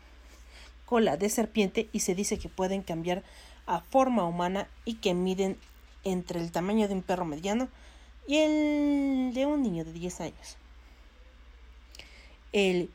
cola 0.89 1.17
de 1.17 1.29
serpiente 1.29 1.87
y 1.93 1.99
se 1.99 2.15
dice 2.15 2.39
que 2.39 2.49
pueden 2.49 2.81
cambiar 2.81 3.21
a 3.67 3.81
forma 3.81 4.25
humana 4.25 4.67
y 4.85 4.95
que 4.95 5.13
miden 5.13 5.55
entre 6.03 6.41
el 6.41 6.51
tamaño 6.51 6.87
de 6.87 6.95
un 6.95 7.03
perro 7.03 7.25
mediano 7.25 7.69
y 8.27 8.37
el 8.37 9.31
de 9.35 9.45
un 9.45 9.61
niño 9.61 9.85
de 9.85 9.93
10 9.93 10.21
años. 10.21 10.57
El 12.53 12.89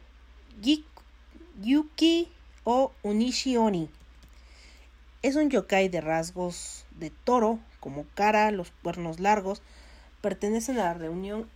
Yuki 1.63 2.29
o 2.65 2.91
Unishi 3.05 3.57
Oni 3.57 3.89
es 5.23 5.37
un 5.37 5.49
yokai 5.49 5.89
de 5.89 6.01
rasgos 6.01 6.87
de 6.99 7.11
toro, 7.11 7.61
como 7.79 8.07
cara, 8.15 8.51
los 8.51 8.73
cuernos 8.83 9.21
largos, 9.21 9.63
pertenecen 10.21 10.81
a 10.81 10.85
la 10.87 10.95
reunión 10.95 11.49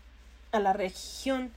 a 0.53 0.61
la 0.61 0.73
región 0.73 1.51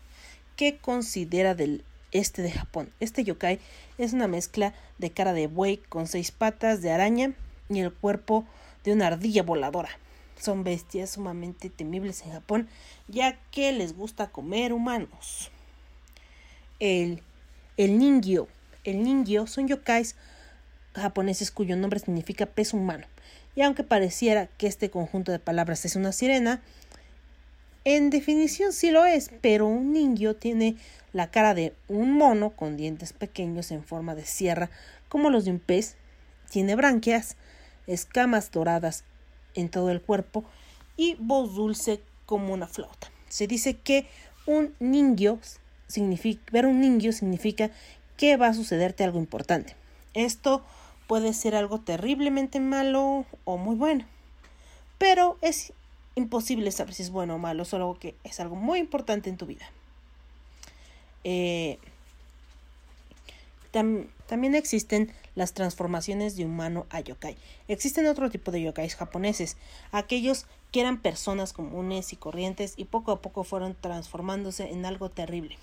que 0.56 0.80
considera 0.80 1.54
del 1.54 1.86
este 2.12 2.42
de 2.42 2.52
Japón. 2.52 2.92
Este 3.00 3.24
yokai 3.24 3.60
es 3.98 4.14
una 4.14 4.28
mezcla 4.28 4.74
de 4.98 5.12
cara 5.12 5.34
de 5.34 5.48
buey 5.48 5.78
con 5.78 6.08
seis 6.08 6.32
patas 6.32 6.82
de 6.82 6.92
araña 6.92 7.34
y 7.70 7.80
el 7.80 7.94
cuerpo 7.94 8.46
de 8.84 8.94
una 8.94 9.08
ardilla 9.08 9.44
voladora. 9.44 9.90
Son 10.40 10.64
bestias 10.64 11.12
sumamente 11.12 11.70
temibles 11.70 12.24
en 12.24 12.32
Japón, 12.32 12.68
ya 13.08 13.38
que 13.52 13.72
les 13.72 13.96
gusta 13.96 14.32
comer 14.32 14.74
humanos. 14.74 15.52
El, 16.80 17.22
el 17.78 18.00
ningyo. 18.00 18.48
El 18.84 19.04
ningyo 19.04 19.46
son 19.46 19.68
yokais 19.68 20.16
japoneses 20.96 21.52
cuyo 21.52 21.76
nombre 21.76 22.00
significa 22.00 22.46
pez 22.46 22.74
humano. 22.74 23.06
Y 23.56 23.62
aunque 23.62 23.84
pareciera 23.84 24.48
que 24.48 24.68
este 24.68 24.90
conjunto 24.90 25.32
de 25.32 25.40
palabras 25.40 25.86
es 25.86 25.96
una 25.96 26.12
sirena, 26.12 26.62
en 27.84 28.10
definición 28.10 28.74
sí 28.74 28.92
lo 28.92 29.06
es, 29.06 29.30
pero 29.42 29.68
un 29.68 29.94
ningyo 29.94 30.36
tiene 30.36 30.76
la 31.14 31.32
cara 31.32 31.54
de 31.54 31.74
un 31.88 32.14
mono 32.14 32.52
con 32.52 32.78
dientes 32.78 33.14
pequeños 33.14 33.72
en 33.72 33.84
forma 33.84 34.16
de 34.16 34.26
sierra, 34.26 34.70
como 35.10 35.30
los 35.30 35.46
de 35.46 35.52
un 35.52 35.60
pez. 35.60 35.98
Tiene 36.50 36.76
branquias, 36.76 37.38
escamas 37.88 38.52
doradas 38.52 39.04
en 39.56 39.70
todo 39.70 39.90
el 39.90 40.02
cuerpo 40.02 40.44
y 40.98 41.16
voz 41.20 41.56
dulce 41.56 42.02
como 42.26 42.54
una 42.54 42.68
flauta. 42.68 43.12
Se 43.30 43.48
dice 43.48 43.78
que 43.78 44.08
un 44.46 44.74
ningyo 44.80 45.40
significa, 45.88 46.42
ver 46.52 46.66
un 46.66 46.82
ningyo 46.82 47.12
significa 47.12 47.72
que 48.18 48.38
va 48.38 48.48
a 48.48 48.54
sucederte 48.54 49.04
algo 49.04 49.20
importante. 49.20 49.76
Esto 50.14 50.64
puede 51.08 51.34
ser 51.34 51.56
algo 51.56 51.82
terriblemente 51.82 52.60
malo 52.60 53.26
o 53.46 53.58
muy 53.58 53.76
bueno, 53.76 54.06
pero 54.98 55.38
es 55.42 55.74
imposible 56.16 56.72
saber 56.72 56.94
si 56.94 57.04
es 57.04 57.10
bueno 57.10 57.36
o 57.36 57.38
malo, 57.38 57.66
solo 57.66 57.98
que 58.00 58.16
es 58.24 58.40
algo 58.40 58.56
muy 58.56 58.80
importante 58.80 59.30
en 59.30 59.38
tu 59.38 59.46
vida. 59.46 59.66
Eh, 61.24 61.78
tam- 63.72 64.08
también 64.28 64.56
existen 64.56 65.12
las 65.36 65.54
transformaciones 65.54 66.36
de 66.36 66.46
humano 66.46 66.86
a 66.90 67.00
yokai. 67.00 67.38
Existen 67.68 68.08
otro 68.08 68.30
tipo 68.30 68.52
de 68.52 68.62
yokais 68.62 68.96
japoneses, 68.96 69.58
aquellos 69.92 70.46
que 70.72 70.82
eran 70.82 71.02
personas 71.02 71.54
comunes 71.54 72.14
y 72.14 72.16
corrientes 72.16 72.74
y 72.78 72.86
poco 72.86 73.12
a 73.12 73.22
poco 73.22 73.44
fueron 73.44 73.76
transformándose 73.80 74.72
en 74.72 74.86
algo 74.86 75.10
terrible. 75.10 75.58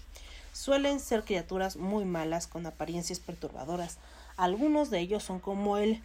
Suelen 0.53 1.01
ser 1.01 1.23
criaturas 1.25 1.77
muy 1.77 2.05
malas 2.05 2.47
con 2.47 2.67
apariencias 2.67 3.21
perturbadoras. 3.21 3.99
Algunos 4.37 4.91
de 4.91 5.01
ellos 5.01 5.23
son 5.23 5.41
como 5.41 5.79
el, 5.79 6.03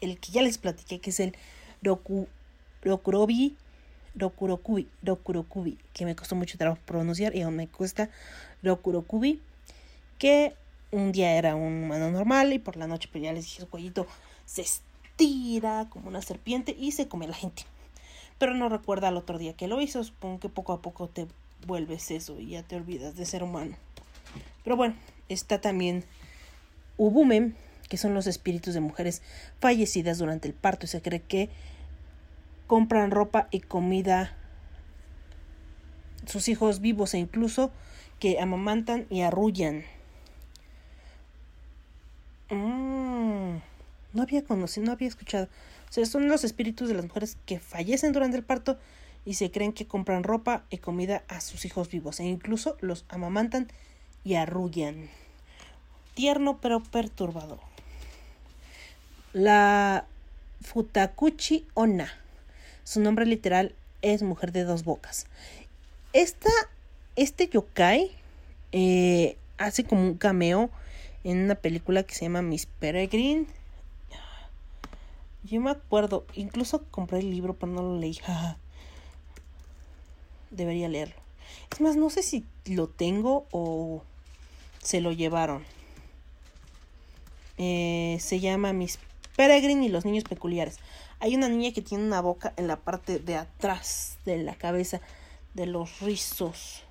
el 0.00 0.18
que 0.18 0.32
ya 0.32 0.42
les 0.42 0.58
platiqué, 0.58 0.98
que 1.00 1.10
es 1.10 1.20
el 1.20 1.34
Roku, 1.82 2.28
Rokurobi, 2.82 3.56
Rokurokubi, 4.14 5.78
que 5.92 6.04
me 6.04 6.14
costó 6.14 6.36
mucho 6.36 6.58
trabajo 6.58 6.80
pronunciar 6.84 7.34
y 7.34 7.42
aún 7.42 7.56
me 7.56 7.68
cuesta 7.68 8.08
Rokurokubi, 8.62 9.40
que 10.18 10.54
un 10.90 11.12
día 11.12 11.36
era 11.36 11.54
un 11.56 11.84
humano 11.84 12.10
normal 12.10 12.52
y 12.52 12.58
por 12.58 12.76
la 12.76 12.86
noche, 12.86 13.08
pues 13.10 13.24
ya 13.24 13.32
les 13.32 13.44
dije, 13.44 13.60
su 13.60 13.68
cuellito 13.68 14.06
se 14.44 14.62
estira 14.62 15.88
como 15.90 16.08
una 16.08 16.22
serpiente 16.22 16.76
y 16.78 16.92
se 16.92 17.08
come 17.08 17.26
a 17.26 17.28
la 17.28 17.34
gente. 17.34 17.64
Pero 18.38 18.54
no 18.54 18.68
recuerda 18.68 19.08
al 19.08 19.16
otro 19.16 19.38
día 19.38 19.54
que 19.54 19.68
lo 19.68 19.80
hizo, 19.80 20.02
supongo 20.04 20.40
que 20.40 20.48
poco 20.48 20.72
a 20.72 20.82
poco 20.82 21.08
te 21.08 21.26
vuelves 21.66 22.10
eso 22.10 22.38
y 22.40 22.48
ya 22.48 22.62
te 22.62 22.76
olvidas 22.76 23.16
de 23.16 23.24
ser 23.24 23.42
humano. 23.42 23.76
Pero 24.64 24.76
bueno, 24.76 24.94
está 25.28 25.60
también 25.60 26.04
Ubumen, 26.98 27.56
que 27.88 27.96
son 27.96 28.14
los 28.14 28.26
espíritus 28.26 28.74
de 28.74 28.80
mujeres 28.80 29.22
fallecidas 29.60 30.18
durante 30.18 30.48
el 30.48 30.54
parto 30.54 30.86
se 30.86 31.02
cree 31.02 31.20
que 31.20 31.50
compran 32.66 33.10
ropa 33.10 33.48
y 33.50 33.60
comida 33.60 34.36
sus 36.26 36.48
hijos 36.48 36.80
vivos 36.80 37.14
e 37.14 37.18
incluso 37.18 37.70
que 38.22 38.38
amamantan 38.38 39.08
y 39.10 39.22
arrullan. 39.22 39.82
Mm, 42.50 43.56
no 44.12 44.22
había 44.22 44.44
conocido, 44.44 44.86
no 44.86 44.92
había 44.92 45.08
escuchado. 45.08 45.48
O 45.90 45.92
sea, 45.92 46.06
son 46.06 46.28
los 46.28 46.44
espíritus 46.44 46.86
de 46.86 46.94
las 46.94 47.04
mujeres 47.04 47.36
que 47.46 47.58
fallecen 47.58 48.12
durante 48.12 48.36
el 48.36 48.44
parto 48.44 48.78
y 49.24 49.34
se 49.34 49.50
creen 49.50 49.72
que 49.72 49.88
compran 49.88 50.22
ropa 50.22 50.62
y 50.70 50.78
comida 50.78 51.24
a 51.26 51.40
sus 51.40 51.64
hijos 51.64 51.90
vivos 51.90 52.20
e 52.20 52.24
incluso 52.24 52.76
los 52.80 53.04
amamantan 53.08 53.66
y 54.22 54.36
arrullan. 54.36 55.10
Tierno 56.14 56.60
pero 56.60 56.80
perturbador. 56.80 57.58
La 59.32 60.06
Futakuchi 60.60 61.66
Onna. 61.74 62.14
Su 62.84 63.00
nombre 63.00 63.26
literal 63.26 63.74
es 64.00 64.22
mujer 64.22 64.52
de 64.52 64.62
dos 64.62 64.84
bocas. 64.84 65.26
Esta, 66.12 66.50
este 67.16 67.48
yokai 67.48 68.10
eh, 68.72 69.36
hace 69.58 69.84
como 69.84 70.02
un 70.02 70.16
cameo 70.16 70.70
en 71.24 71.44
una 71.44 71.54
película 71.54 72.02
que 72.02 72.14
se 72.14 72.24
llama 72.24 72.42
Miss 72.42 72.66
Peregrine. 72.66 73.46
Yo 75.44 75.60
me 75.60 75.70
acuerdo, 75.70 76.24
incluso 76.34 76.84
compré 76.90 77.18
el 77.18 77.30
libro, 77.30 77.54
pero 77.54 77.72
no 77.72 77.82
lo 77.82 77.98
leí. 77.98 78.18
Debería 80.50 80.88
leerlo. 80.88 81.14
Es 81.70 81.80
más, 81.80 81.96
no 81.96 82.10
sé 82.10 82.22
si 82.22 82.44
lo 82.66 82.88
tengo 82.88 83.46
o 83.50 84.02
se 84.82 85.00
lo 85.00 85.12
llevaron. 85.12 85.64
Eh, 87.58 88.18
se 88.20 88.40
llama 88.40 88.72
Miss 88.72 88.98
Peregrine 89.36 89.86
y 89.86 89.88
los 89.88 90.04
niños 90.04 90.24
peculiares. 90.24 90.78
Hay 91.20 91.36
una 91.36 91.48
niña 91.48 91.72
que 91.72 91.82
tiene 91.82 92.04
una 92.04 92.20
boca 92.20 92.52
en 92.56 92.66
la 92.66 92.76
parte 92.76 93.18
de 93.18 93.36
atrás 93.36 94.18
de 94.24 94.42
la 94.42 94.54
cabeza 94.54 95.00
de 95.54 95.66
los 95.66 96.00
rizos. 96.00 96.82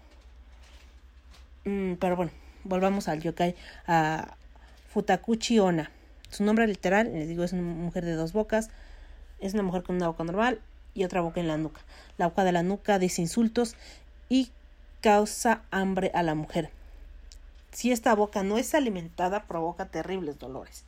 Mm, 1.66 1.94
pero 1.96 2.16
bueno, 2.16 2.32
volvamos 2.64 3.08
al 3.08 3.22
yokai, 3.22 3.56
a 3.88 4.36
Futakuchi 4.90 5.60
Ona. 5.60 5.92
Su 6.30 6.44
nombre 6.44 6.68
literal, 6.68 7.12
les 7.14 7.28
digo, 7.28 7.44
es 7.44 7.54
una 7.54 7.62
mujer 7.62 8.06
de 8.06 8.14
dos 8.14 8.34
bocas. 8.34 8.70
Es 9.40 9.54
una 9.54 9.64
mujer 9.64 9.84
con 9.84 9.96
una 9.96 10.08
boca 10.08 10.24
normal 10.24 10.62
y 10.94 11.04
otra 11.04 11.22
boca 11.22 11.40
en 11.40 11.48
la 11.48 11.58
nuca. 11.58 11.82
La 12.18 12.28
boca 12.28 12.44
de 12.44 12.52
la 12.52 12.64
nuca 12.64 13.00
dice 13.00 13.22
insultos 13.22 13.76
y 14.30 14.52
causa 15.02 15.64
hambre 15.72 16.12
a 16.14 16.24
la 16.24 16.36
mujer. 16.36 16.70
Si 17.72 17.92
esta 17.92 18.14
boca 18.14 18.44
no 18.44 18.58
es 18.58 18.76
alimentada, 18.76 19.44
provoca 19.48 19.86
terribles 19.88 20.38
dolores. 20.38 20.84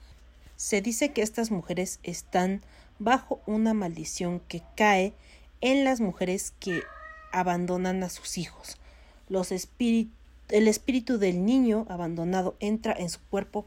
Se 0.55 0.81
dice 0.81 1.11
que 1.11 1.21
estas 1.21 1.49
mujeres 1.49 1.99
están 2.03 2.61
bajo 2.99 3.41
una 3.45 3.73
maldición 3.73 4.39
que 4.41 4.61
cae 4.75 5.13
en 5.61 5.83
las 5.83 5.99
mujeres 5.99 6.53
que 6.59 6.83
abandonan 7.31 8.03
a 8.03 8.09
sus 8.09 8.37
hijos. 8.37 8.77
Los 9.29 9.51
espíritu- 9.51 10.11
el 10.53 10.67
espíritu 10.67 11.17
del 11.17 11.47
niño 11.47 11.87
abandonado 11.89 12.55
entra 12.59 12.93
en 12.93 13.09
su 13.09 13.19
cuerpo 13.19 13.65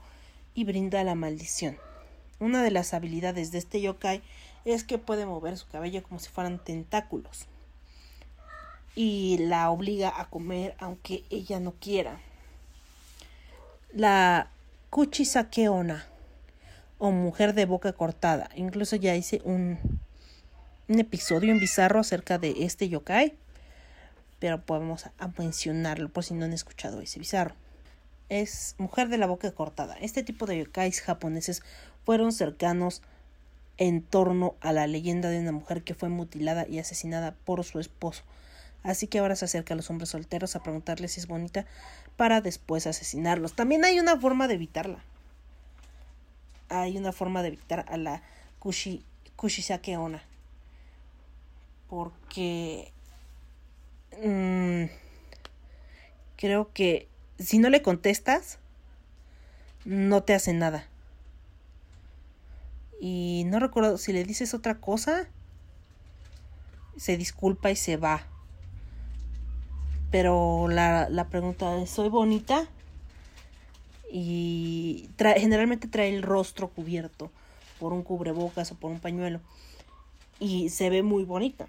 y 0.55 0.63
brinda 0.63 1.03
la 1.03 1.17
maldición. 1.17 1.77
Una 2.39 2.63
de 2.63 2.71
las 2.71 2.95
habilidades 2.95 3.51
de 3.51 3.59
este 3.59 3.81
yokai 3.81 4.23
es 4.65 4.85
que 4.85 4.97
puede 4.97 5.27
mover 5.27 5.59
su 5.59 5.67
cabello 5.67 6.05
como 6.05 6.21
si 6.21 6.29
fueran 6.29 6.63
tentáculos 6.63 7.47
y 8.95 9.39
la 9.39 9.69
obliga 9.71 10.13
a 10.21 10.31
comer 10.31 10.77
aunque 10.79 11.25
ella 11.29 11.59
no 11.59 11.73
quiera. 11.73 12.21
La 13.93 14.51
Kuchisakeona 14.91 16.07
o 16.99 17.11
mujer 17.11 17.53
de 17.55 17.67
boca 17.67 17.95
cortada. 17.95 18.49
Incluso 18.55 18.95
ya 18.95 19.17
hice 19.17 19.43
un, 19.43 19.77
un 20.87 21.01
episodio 21.01 21.51
en 21.51 21.59
bizarro 21.59 21.99
acerca 21.99 22.39
de 22.39 22.55
este 22.61 22.89
yokai, 22.89 23.35
pero 24.39 24.63
podemos 24.63 25.07
mencionarlo 25.39 26.09
por 26.09 26.25
si 26.25 26.35
no 26.35 26.45
han 26.45 26.53
escuchado 26.53 27.01
ese 27.01 27.19
bizarro. 27.19 27.55
Es 28.29 28.75
mujer 28.79 29.09
de 29.09 29.19
la 29.19 29.27
boca 29.27 29.53
cortada. 29.53 29.97
Este 30.01 30.23
tipo 30.23 30.47
de 30.47 30.59
yokais 30.59 31.01
japoneses 31.01 31.63
fueron 32.05 32.33
cercanos 32.33 33.03
en 33.79 34.03
torno 34.03 34.55
a 34.61 34.73
la 34.73 34.87
leyenda 34.87 35.29
de 35.29 35.41
una 35.41 35.53
mujer 35.53 35.83
que 35.83 35.95
fue 35.95 36.09
mutilada 36.09 36.67
y 36.67 36.79
asesinada 36.79 37.35
por 37.45 37.65
su 37.65 37.79
esposo. 37.79 38.23
Así 38.83 39.07
que 39.07 39.19
ahora 39.19 39.37
se 39.37 39.45
acerca 39.45 39.75
a 39.75 39.77
los 39.77 39.91
hombres 39.91 40.11
solteros 40.11 40.55
a 40.55 40.63
preguntarles 40.63 41.13
si 41.13 41.21
es 41.21 41.27
bonita 41.27 41.67
para 42.17 42.41
después 42.41 42.87
asesinarlos. 42.87 43.55
También 43.55 43.85
hay 43.85 43.99
una 43.99 44.19
forma 44.19 44.49
de 44.49 44.55
evitarla. 44.55 44.99
Hay 46.69 46.97
una 46.97 47.13
forma 47.13 47.43
de 47.43 47.49
evitar 47.49 47.85
a 47.89 47.97
la 47.97 48.23
kushi, 48.59 49.05
Kushisake 49.37 49.97
Ona. 49.97 50.23
Porque 51.89 52.93
mm, 54.23 54.85
creo 56.37 56.73
que 56.73 57.09
si 57.39 57.59
no 57.59 57.71
le 57.71 57.83
contestas, 57.83 58.59
no 59.85 60.23
te 60.23 60.35
hace 60.35 60.53
nada. 60.53 60.87
Y 63.01 63.45
no 63.47 63.59
recuerdo 63.61 63.99
si 63.99 64.13
le 64.13 64.25
dices 64.25 64.55
otra 64.55 64.79
cosa, 64.79 65.29
se 66.97 67.17
disculpa 67.17 67.71
y 67.71 67.77
se 67.77 67.97
va. 67.97 68.27
Pero 70.11 70.69
la, 70.69 71.09
la 71.11 71.29
pregunta 71.29 71.77
es, 71.81 71.91
¿soy 71.91 72.09
bonita? 72.09 72.69
Y 74.11 75.11
generalmente 75.19 75.89
trae 75.89 76.15
el 76.15 76.23
rostro 76.23 76.69
cubierto 76.69 77.31
por 77.79 77.93
un 77.93 78.03
cubrebocas 78.03 78.73
o 78.73 78.77
por 78.77 78.91
un 78.91 79.01
pañuelo. 79.01 79.41
Y 80.39 80.71
se 80.71 80.91
ve 80.91 81.03
muy 81.03 81.25
bonita. 81.25 81.67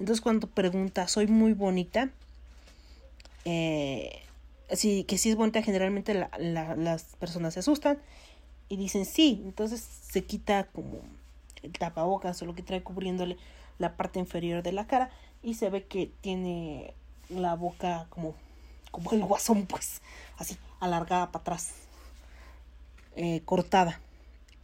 Entonces 0.00 0.20
cuando 0.22 0.48
pregunta, 0.48 1.06
¿soy 1.06 1.26
muy 1.28 1.52
bonita? 1.52 2.10
Eh, 3.44 4.22
sí, 4.72 5.04
que 5.04 5.18
si 5.18 5.30
es 5.30 5.36
bonita, 5.36 5.62
generalmente 5.62 6.14
la- 6.14 6.30
la- 6.38 6.74
las 6.74 7.04
personas 7.18 7.54
se 7.54 7.60
asustan 7.60 7.98
y 8.68 8.76
dicen 8.76 9.04
sí. 9.04 9.42
Entonces 9.44 9.80
se 9.82 10.24
quita 10.24 10.64
como 10.68 11.00
el 11.62 11.72
tapabocas 11.72 12.40
o 12.42 12.46
lo 12.46 12.54
que 12.54 12.62
trae 12.62 12.82
cubriéndole 12.82 13.36
la 13.78 13.96
parte 13.96 14.18
inferior 14.18 14.62
de 14.62 14.72
la 14.72 14.86
cara 14.86 15.10
y 15.42 15.54
se 15.54 15.70
ve 15.70 15.84
que 15.84 16.10
tiene 16.22 16.94
la 17.28 17.54
boca 17.54 18.06
como, 18.10 18.34
como 18.90 19.12
el 19.12 19.22
guasón, 19.24 19.66
pues, 19.66 20.00
así, 20.38 20.56
alargada 20.80 21.30
para 21.30 21.42
atrás, 21.42 21.72
eh, 23.16 23.42
cortada. 23.44 24.00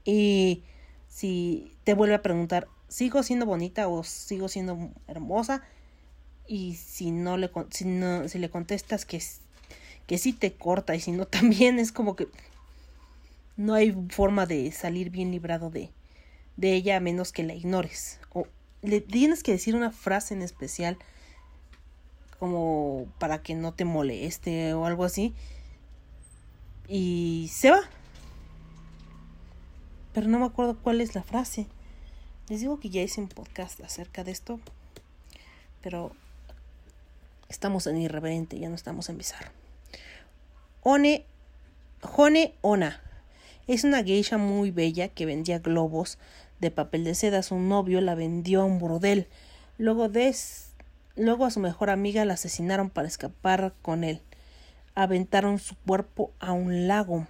Y 0.04 0.62
si 1.08 1.76
te 1.84 1.94
vuelve 1.94 2.14
a 2.14 2.22
preguntar, 2.22 2.68
¿sigo 2.88 3.22
siendo 3.22 3.46
bonita 3.46 3.88
o 3.88 4.04
sigo 4.04 4.48
siendo 4.48 4.90
hermosa? 5.06 5.62
Y 6.46 6.74
si 6.74 7.10
no 7.10 7.36
le, 7.36 7.50
si 7.70 7.84
no, 7.84 8.28
si 8.28 8.38
le 8.38 8.50
contestas 8.50 9.04
que, 9.04 9.22
que 10.06 10.18
sí 10.18 10.32
te 10.32 10.52
corta 10.52 10.94
y 10.94 11.00
si 11.00 11.12
no 11.12 11.26
también 11.26 11.78
es 11.78 11.92
como 11.92 12.16
que 12.16 12.28
no 13.56 13.74
hay 13.74 13.96
forma 14.10 14.46
de 14.46 14.70
salir 14.70 15.10
bien 15.10 15.30
librado 15.30 15.70
de, 15.70 15.90
de 16.56 16.74
ella 16.74 16.96
a 16.96 17.00
menos 17.00 17.32
que 17.32 17.42
la 17.42 17.54
ignores. 17.54 18.20
O 18.32 18.46
le 18.82 19.00
tienes 19.00 19.42
que 19.42 19.52
decir 19.52 19.74
una 19.74 19.90
frase 19.90 20.34
en 20.34 20.42
especial 20.42 20.98
como 22.38 23.06
para 23.18 23.42
que 23.42 23.54
no 23.54 23.72
te 23.72 23.84
moleste 23.84 24.74
o 24.74 24.86
algo 24.86 25.04
así. 25.04 25.34
Y 26.88 27.50
se 27.52 27.70
va. 27.70 27.80
Pero 30.12 30.28
no 30.28 30.38
me 30.38 30.46
acuerdo 30.46 30.76
cuál 30.82 31.00
es 31.00 31.14
la 31.14 31.22
frase. 31.22 31.66
Les 32.48 32.60
digo 32.60 32.78
que 32.78 32.90
ya 32.90 33.02
hice 33.02 33.20
un 33.20 33.28
podcast 33.28 33.80
acerca 33.80 34.24
de 34.24 34.30
esto. 34.30 34.60
Pero 35.82 36.12
estamos 37.48 37.86
en 37.86 37.98
irreverente, 38.00 38.58
ya 38.58 38.68
no 38.68 38.74
estamos 38.74 39.08
en 39.08 39.18
bizarro. 39.18 39.50
One, 40.82 41.24
Jone 42.02 42.54
Ona. 42.60 43.00
Es 43.66 43.82
una 43.84 44.02
geisha 44.04 44.38
muy 44.38 44.70
bella 44.70 45.08
que 45.08 45.26
vendía 45.26 45.58
globos 45.58 46.18
de 46.60 46.70
papel 46.70 47.04
de 47.04 47.14
seda. 47.14 47.42
Su 47.42 47.58
novio 47.58 48.00
la 48.00 48.14
vendió 48.14 48.62
a 48.62 48.64
un 48.64 48.78
burdel. 48.78 49.26
Luego, 49.78 50.08
de, 50.08 50.28
s- 50.28 50.68
luego 51.16 51.44
a 51.44 51.50
su 51.50 51.58
mejor 51.60 51.90
amiga 51.90 52.24
la 52.24 52.34
asesinaron 52.34 52.90
para 52.90 53.08
escapar 53.08 53.74
con 53.82 54.04
él. 54.04 54.20
Aventaron 54.94 55.58
su 55.58 55.74
cuerpo 55.76 56.32
a 56.38 56.52
un 56.52 56.86
lago. 56.86 57.26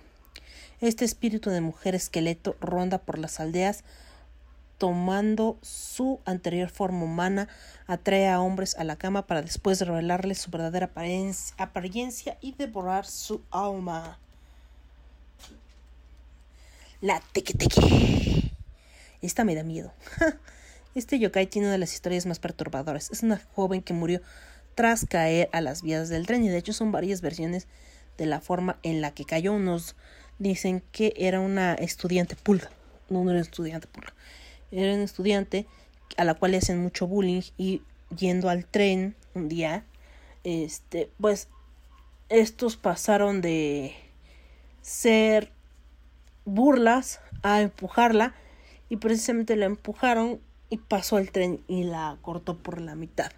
Este 0.83 1.07
espíritu 1.07 1.49
de 1.49 1.63
mujer 1.63 1.95
esqueleto 1.95 2.55
ronda 2.61 2.99
por 2.99 3.19
las 3.19 3.41
aldeas 3.41 3.83
tomando 4.79 5.59
su 5.63 6.21
anterior 6.25 6.71
forma 6.71 7.05
humana, 7.05 7.49
atrae 7.87 8.29
a 8.29 8.41
hombres 8.41 8.77
a 8.77 8.85
la 8.85 8.97
cama 8.97 9.27
para 9.27 9.43
después 9.43 9.81
revelarles 9.81 10.39
su 10.39 10.51
verdadera 10.51 10.87
apariencia, 10.87 12.39
y 12.41 12.53
devorar 12.53 13.07
su 13.07 13.43
alma. 13.51 14.19
La 17.01 17.21
teque 17.33 17.55
teque. 17.55 18.53
Esta 19.23 19.45
me 19.45 19.55
da 19.55 19.63
miedo. 19.63 19.93
Este 20.95 21.19
yokai 21.19 21.47
tiene 21.47 21.67
una 21.67 21.73
de 21.73 21.79
las 21.79 21.93
historias 21.93 22.25
más 22.25 22.39
perturbadoras. 22.39 23.11
Es 23.11 23.23
una 23.23 23.39
joven 23.55 23.83
que 23.83 23.93
murió 23.93 24.23
tras 24.75 25.05
caer 25.05 25.51
a 25.53 25.61
las 25.61 25.83
vías 25.83 26.09
del 26.09 26.27
tren 26.27 26.43
y 26.43 26.49
de 26.49 26.57
hecho 26.57 26.73
son 26.73 26.91
varias 26.91 27.21
versiones 27.21 27.69
de 28.17 28.25
la 28.25 28.41
forma 28.41 28.79
en 28.83 29.03
la 29.03 29.11
que 29.11 29.27
cayó. 29.27 29.53
Unos 29.53 29.95
dicen 30.39 30.83
que 30.93 31.13
era 31.19 31.41
una 31.41 31.75
estudiante 31.75 32.35
pulga. 32.35 32.71
No, 33.11 33.23
no 33.25 33.31
era 33.31 33.41
estudiante 33.41 33.89
pulga. 33.89 34.15
Era 34.77 34.93
una 34.93 35.05
estudiante 35.05 35.67
a 36.19 36.25
la 36.25 36.35
cual 36.35 36.53
le 36.53 36.59
hacen 36.59 36.83
mucho 36.83 37.07
bullying 37.07 37.41
y 37.57 37.81
yendo 38.15 38.51
al 38.51 38.67
tren 38.67 39.17
un 39.33 39.49
día, 39.49 39.85
este, 40.45 41.11
pues 41.19 41.49
estos 42.29 42.77
pasaron 42.77 43.41
de 43.41 43.97
ser 44.83 45.51
burlas 46.45 47.21
a 47.43 47.63
empujarla 47.63 48.35
y 48.91 48.97
precisamente 48.97 49.57
la 49.57 49.65
empujaron 49.65 50.41
y 50.69 50.77
pasó 50.77 51.17
el 51.17 51.31
tren 51.33 51.63
y 51.69 51.85
la 51.85 52.19
cortó 52.21 52.59
por 52.59 52.79
la 52.79 52.95
mitad. 52.95 53.33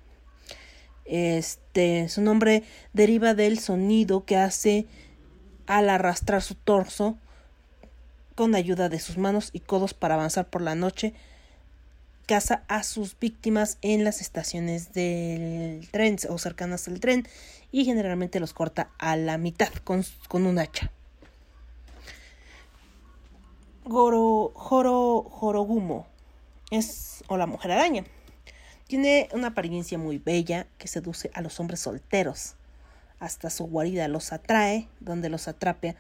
Este, 1.05 2.09
su 2.09 2.21
nombre 2.21 2.65
deriva 2.93 3.35
del 3.35 3.61
sonido 3.61 4.25
que 4.25 4.37
hace 4.37 4.87
al 5.69 5.89
arrastrar 5.89 6.43
su 6.43 6.57
torso 6.57 7.17
con 8.35 8.55
ayuda 8.55 8.89
de 8.89 9.01
sus 9.01 9.19
manos 9.19 9.51
y 9.53 9.61
codos 9.61 9.95
para 9.95 10.15
avanzar 10.15 10.49
por 10.49 10.63
la 10.63 10.75
noche. 10.77 11.13
Caza 12.29 12.63
a 12.69 12.83
sus 12.83 13.19
víctimas 13.19 13.79
en 13.81 14.05
las 14.05 14.21
estaciones 14.21 14.93
del 14.93 15.89
tren 15.91 16.19
o 16.29 16.37
cercanas 16.37 16.87
al 16.87 17.01
tren 17.01 17.27
y 17.73 17.87
generalmente 17.87 18.39
los 18.39 18.53
corta 18.53 18.91
a 18.99 19.17
la 19.17 19.39
mitad 19.39 19.73
con, 19.83 20.05
con 20.29 20.45
un 20.45 20.59
hacha. 20.59 20.93
Goro, 23.87 24.53
Joro, 24.55 25.23
Jorogumo 25.23 26.07
es 26.71 27.25
o 27.29 27.39
la 27.39 27.47
mujer 27.47 27.73
araña. 27.73 28.05
Tiene 28.87 29.31
una 29.33 29.47
apariencia 29.49 29.97
muy 29.97 30.19
bella 30.19 30.67
que 30.77 30.87
seduce 30.87 31.31
a 31.33 31.41
los 31.41 31.59
hombres 31.61 31.81
solteros. 31.81 32.57
Hasta 33.21 33.49
su 33.49 33.65
guarida 33.65 34.07
los 34.07 34.35
atrae, 34.35 34.87
donde 35.01 35.31
los 35.31 35.49
atrapa, 35.49 35.95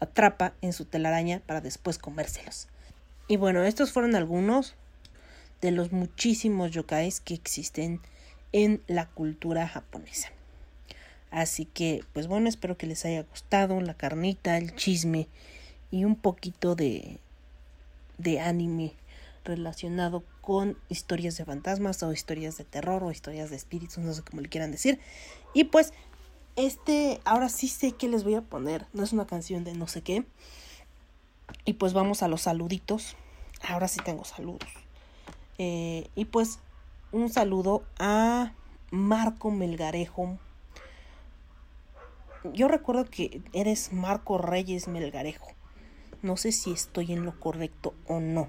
atrapa 0.00 0.52
en 0.62 0.72
su 0.72 0.84
telaraña 0.84 1.42
para 1.46 1.60
después 1.60 1.96
comérselos. 1.98 2.66
Y 3.28 3.36
bueno, 3.36 3.62
estos 3.62 3.92
fueron 3.92 4.16
algunos 4.16 4.74
de 5.60 5.70
los 5.70 5.92
muchísimos 5.92 6.70
yokais 6.70 7.20
que 7.20 7.34
existen 7.34 8.00
en 8.52 8.82
la 8.86 9.06
cultura 9.06 9.68
japonesa. 9.68 10.30
Así 11.30 11.64
que, 11.64 12.04
pues 12.12 12.26
bueno, 12.26 12.48
espero 12.48 12.76
que 12.76 12.86
les 12.86 13.04
haya 13.04 13.22
gustado 13.22 13.80
la 13.80 13.94
carnita, 13.94 14.56
el 14.56 14.74
chisme 14.74 15.28
y 15.90 16.04
un 16.04 16.16
poquito 16.16 16.74
de, 16.74 17.18
de 18.18 18.40
anime 18.40 18.94
relacionado 19.44 20.24
con 20.40 20.76
historias 20.88 21.36
de 21.36 21.44
fantasmas 21.44 22.02
o 22.02 22.12
historias 22.12 22.58
de 22.58 22.64
terror 22.64 23.04
o 23.04 23.10
historias 23.10 23.50
de 23.50 23.56
espíritus, 23.56 23.98
no 23.98 24.12
sé 24.12 24.22
cómo 24.22 24.42
le 24.42 24.48
quieran 24.48 24.72
decir. 24.72 24.98
Y 25.54 25.64
pues, 25.64 25.92
este, 26.56 27.20
ahora 27.24 27.48
sí 27.48 27.68
sé 27.68 27.92
que 27.92 28.08
les 28.08 28.24
voy 28.24 28.34
a 28.34 28.42
poner, 28.42 28.86
no 28.92 29.04
es 29.04 29.12
una 29.12 29.26
canción 29.26 29.64
de 29.64 29.74
no 29.74 29.86
sé 29.86 30.02
qué. 30.02 30.24
Y 31.64 31.74
pues 31.74 31.92
vamos 31.92 32.22
a 32.22 32.28
los 32.28 32.42
saluditos. 32.42 33.16
Ahora 33.62 33.88
sí 33.88 34.00
tengo 34.04 34.24
saludos. 34.24 34.68
Eh, 35.62 36.08
y 36.14 36.24
pues 36.24 36.58
un 37.12 37.28
saludo 37.28 37.82
a 37.98 38.54
Marco 38.90 39.50
Melgarejo. 39.50 40.38
Yo 42.54 42.66
recuerdo 42.66 43.04
que 43.04 43.42
eres 43.52 43.92
Marco 43.92 44.38
Reyes 44.38 44.88
Melgarejo. 44.88 45.48
No 46.22 46.38
sé 46.38 46.52
si 46.52 46.72
estoy 46.72 47.12
en 47.12 47.26
lo 47.26 47.38
correcto 47.38 47.92
o 48.06 48.20
no. 48.20 48.48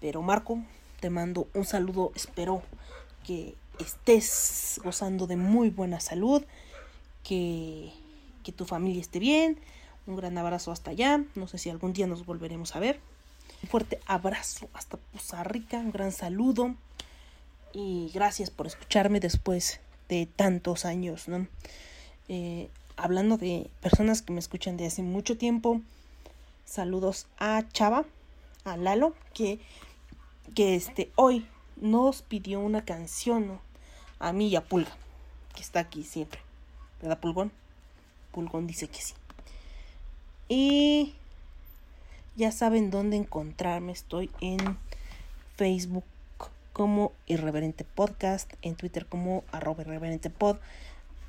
Pero 0.00 0.22
Marco, 0.22 0.60
te 0.98 1.10
mando 1.10 1.46
un 1.52 1.66
saludo. 1.66 2.10
Espero 2.14 2.62
que 3.26 3.54
estés 3.78 4.80
gozando 4.82 5.26
de 5.26 5.36
muy 5.36 5.68
buena 5.68 6.00
salud. 6.00 6.42
Que, 7.22 7.92
que 8.44 8.52
tu 8.52 8.64
familia 8.64 9.02
esté 9.02 9.18
bien. 9.18 9.60
Un 10.06 10.16
gran 10.16 10.38
abrazo 10.38 10.72
hasta 10.72 10.92
allá. 10.92 11.22
No 11.34 11.46
sé 11.48 11.58
si 11.58 11.68
algún 11.68 11.92
día 11.92 12.06
nos 12.06 12.24
volveremos 12.24 12.74
a 12.76 12.80
ver. 12.80 12.98
Un 13.62 13.68
fuerte 13.68 14.00
abrazo 14.06 14.68
hasta 14.72 14.96
Poza 14.96 15.44
Rica. 15.44 15.78
Un 15.78 15.92
gran 15.92 16.12
saludo. 16.12 16.74
Y 17.72 18.10
gracias 18.12 18.50
por 18.50 18.66
escucharme 18.66 19.20
después 19.20 19.80
de 20.08 20.26
tantos 20.26 20.84
años, 20.84 21.28
¿no? 21.28 21.46
Eh, 22.28 22.68
hablando 22.96 23.36
de 23.36 23.70
personas 23.80 24.22
que 24.22 24.32
me 24.32 24.40
escuchan 24.40 24.76
de 24.76 24.86
hace 24.86 25.02
mucho 25.02 25.38
tiempo, 25.38 25.80
saludos 26.64 27.26
a 27.38 27.66
Chava, 27.72 28.04
a 28.64 28.76
Lalo, 28.76 29.14
que, 29.34 29.60
que 30.54 30.74
este, 30.74 31.10
hoy 31.14 31.46
nos 31.76 32.22
pidió 32.22 32.60
una 32.60 32.84
canción 32.84 33.46
¿no? 33.46 33.60
a 34.18 34.32
mí 34.32 34.48
y 34.48 34.56
a 34.56 34.62
Pulga, 34.62 34.92
que 35.54 35.62
está 35.62 35.80
aquí 35.80 36.04
siempre. 36.04 36.40
¿Verdad, 37.00 37.18
Pulgón? 37.18 37.52
Pulgón 38.32 38.66
dice 38.66 38.88
que 38.88 39.00
sí. 39.00 39.14
Y 40.48 41.14
ya 42.36 42.52
saben 42.52 42.90
dónde 42.90 43.16
encontrarme. 43.16 43.92
Estoy 43.92 44.30
en 44.40 44.78
Facebook 45.56 46.04
como 46.72 47.12
Irreverente 47.26 47.84
Podcast, 47.84 48.52
en 48.62 48.74
Twitter 48.74 49.06
como 49.06 49.44
arroba 49.52 49.82
irreverente 49.82 50.30
pod. 50.30 50.56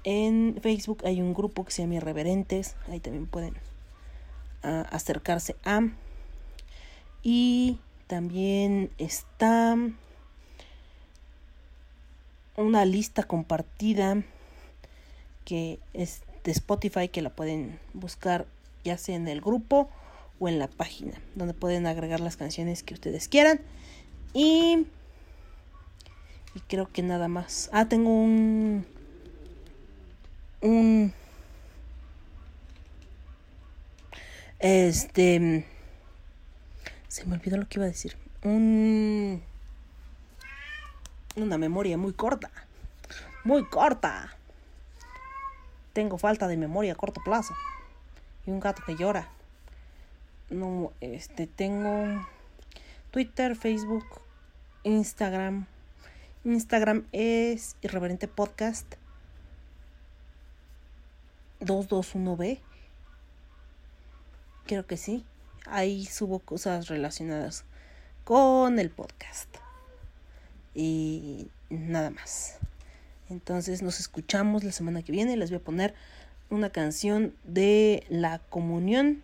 En 0.03 0.57
Facebook 0.61 1.03
hay 1.05 1.21
un 1.21 1.33
grupo 1.33 1.65
que 1.65 1.71
se 1.71 1.81
llama 1.81 1.95
Irreverentes, 1.95 2.75
ahí 2.89 2.99
también 2.99 3.27
pueden 3.27 3.55
ah, 4.63 4.87
acercarse 4.91 5.55
a. 5.63 5.81
Y 7.23 7.79
también 8.07 8.91
está 8.97 9.75
una 12.55 12.85
lista 12.85 13.23
compartida 13.23 14.23
que 15.45 15.79
es 15.93 16.21
de 16.43 16.51
Spotify 16.51 17.07
que 17.07 17.21
la 17.21 17.29
pueden 17.29 17.79
buscar 17.93 18.45
ya 18.83 18.97
sea 18.97 19.15
en 19.15 19.27
el 19.27 19.41
grupo 19.41 19.89
o 20.41 20.49
en 20.49 20.59
la 20.59 20.67
página 20.67 21.13
donde 21.35 21.53
pueden 21.53 21.87
agregar 21.87 22.19
las 22.19 22.35
canciones 22.35 22.83
que 22.83 22.95
ustedes 22.95 23.29
quieran 23.29 23.61
y 24.33 24.87
creo 26.67 26.91
que 26.91 27.01
nada 27.01 27.27
más. 27.27 27.69
Ah, 27.71 27.85
tengo 27.87 28.09
un. 28.09 28.85
Un. 30.61 31.13
Este. 34.59 35.65
Se 37.07 37.25
me 37.25 37.35
olvidó 37.35 37.57
lo 37.57 37.67
que 37.67 37.79
iba 37.79 37.85
a 37.85 37.89
decir. 37.89 38.17
Un. 38.43 39.41
Una 41.35 41.57
memoria 41.57 41.97
muy 41.97 42.13
corta. 42.13 42.51
Muy 43.43 43.65
corta. 43.65 44.35
Tengo 45.93 46.17
falta 46.17 46.47
de 46.47 46.57
memoria 46.57 46.93
a 46.93 46.95
corto 46.95 47.21
plazo. 47.23 47.53
Y 48.45 48.51
un 48.51 48.59
gato 48.59 48.83
que 48.85 48.95
llora. 48.95 49.29
No, 50.51 50.91
este, 50.99 51.47
tengo 51.47 52.27
Twitter, 53.09 53.55
Facebook, 53.55 54.05
Instagram, 54.83 55.65
Instagram 56.43 57.07
es 57.13 57.77
Irreverente 57.81 58.27
Podcast 58.27 58.95
221B. 61.61 62.59
Creo 64.65 64.85
que 64.85 64.97
sí. 64.97 65.23
Ahí 65.67 66.05
subo 66.05 66.39
cosas 66.39 66.89
relacionadas 66.89 67.63
con 68.25 68.77
el 68.77 68.89
podcast. 68.89 69.55
Y 70.75 71.49
nada 71.69 72.09
más. 72.09 72.57
Entonces 73.29 73.81
nos 73.81 74.01
escuchamos 74.01 74.65
la 74.65 74.73
semana 74.73 75.01
que 75.01 75.13
viene. 75.13 75.37
Les 75.37 75.49
voy 75.49 75.59
a 75.59 75.63
poner 75.63 75.93
una 76.49 76.71
canción 76.71 77.33
de 77.45 78.05
la 78.09 78.39
comunión 78.39 79.23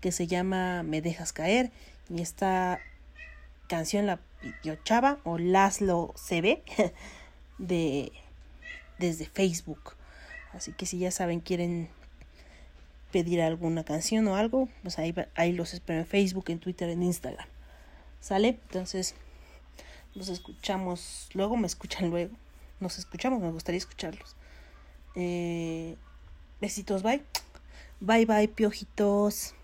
que 0.00 0.12
se 0.12 0.26
llama 0.26 0.82
Me 0.82 1.02
dejas 1.02 1.32
caer. 1.32 1.70
Y 2.08 2.22
esta 2.22 2.80
canción 3.68 4.06
la 4.06 4.20
pidió 4.40 4.76
Chava 4.84 5.18
o 5.24 5.38
Laszlo 5.38 6.14
CB 6.16 6.62
de 7.58 8.12
desde 8.98 9.26
Facebook. 9.26 9.94
Así 10.52 10.72
que 10.72 10.86
si 10.86 10.98
ya 10.98 11.10
saben, 11.10 11.40
quieren 11.40 11.88
pedir 13.12 13.40
alguna 13.40 13.84
canción 13.84 14.26
o 14.28 14.36
algo, 14.36 14.68
pues 14.82 14.98
ahí, 14.98 15.14
ahí 15.34 15.52
los 15.52 15.72
espero 15.74 16.00
en 16.00 16.06
Facebook, 16.06 16.46
en 16.48 16.58
Twitter, 16.58 16.88
en 16.88 17.02
Instagram. 17.02 17.46
¿Sale? 18.20 18.48
Entonces, 18.48 19.14
nos 20.14 20.28
escuchamos 20.28 21.28
luego, 21.32 21.56
me 21.56 21.66
escuchan 21.66 22.10
luego. 22.10 22.34
Nos 22.80 22.98
escuchamos, 22.98 23.40
me 23.40 23.50
gustaría 23.50 23.78
escucharlos. 23.78 24.36
Eh, 25.14 25.96
besitos, 26.60 27.02
bye. 27.02 27.22
Bye, 28.00 28.26
bye, 28.26 28.48
piojitos. 28.48 29.54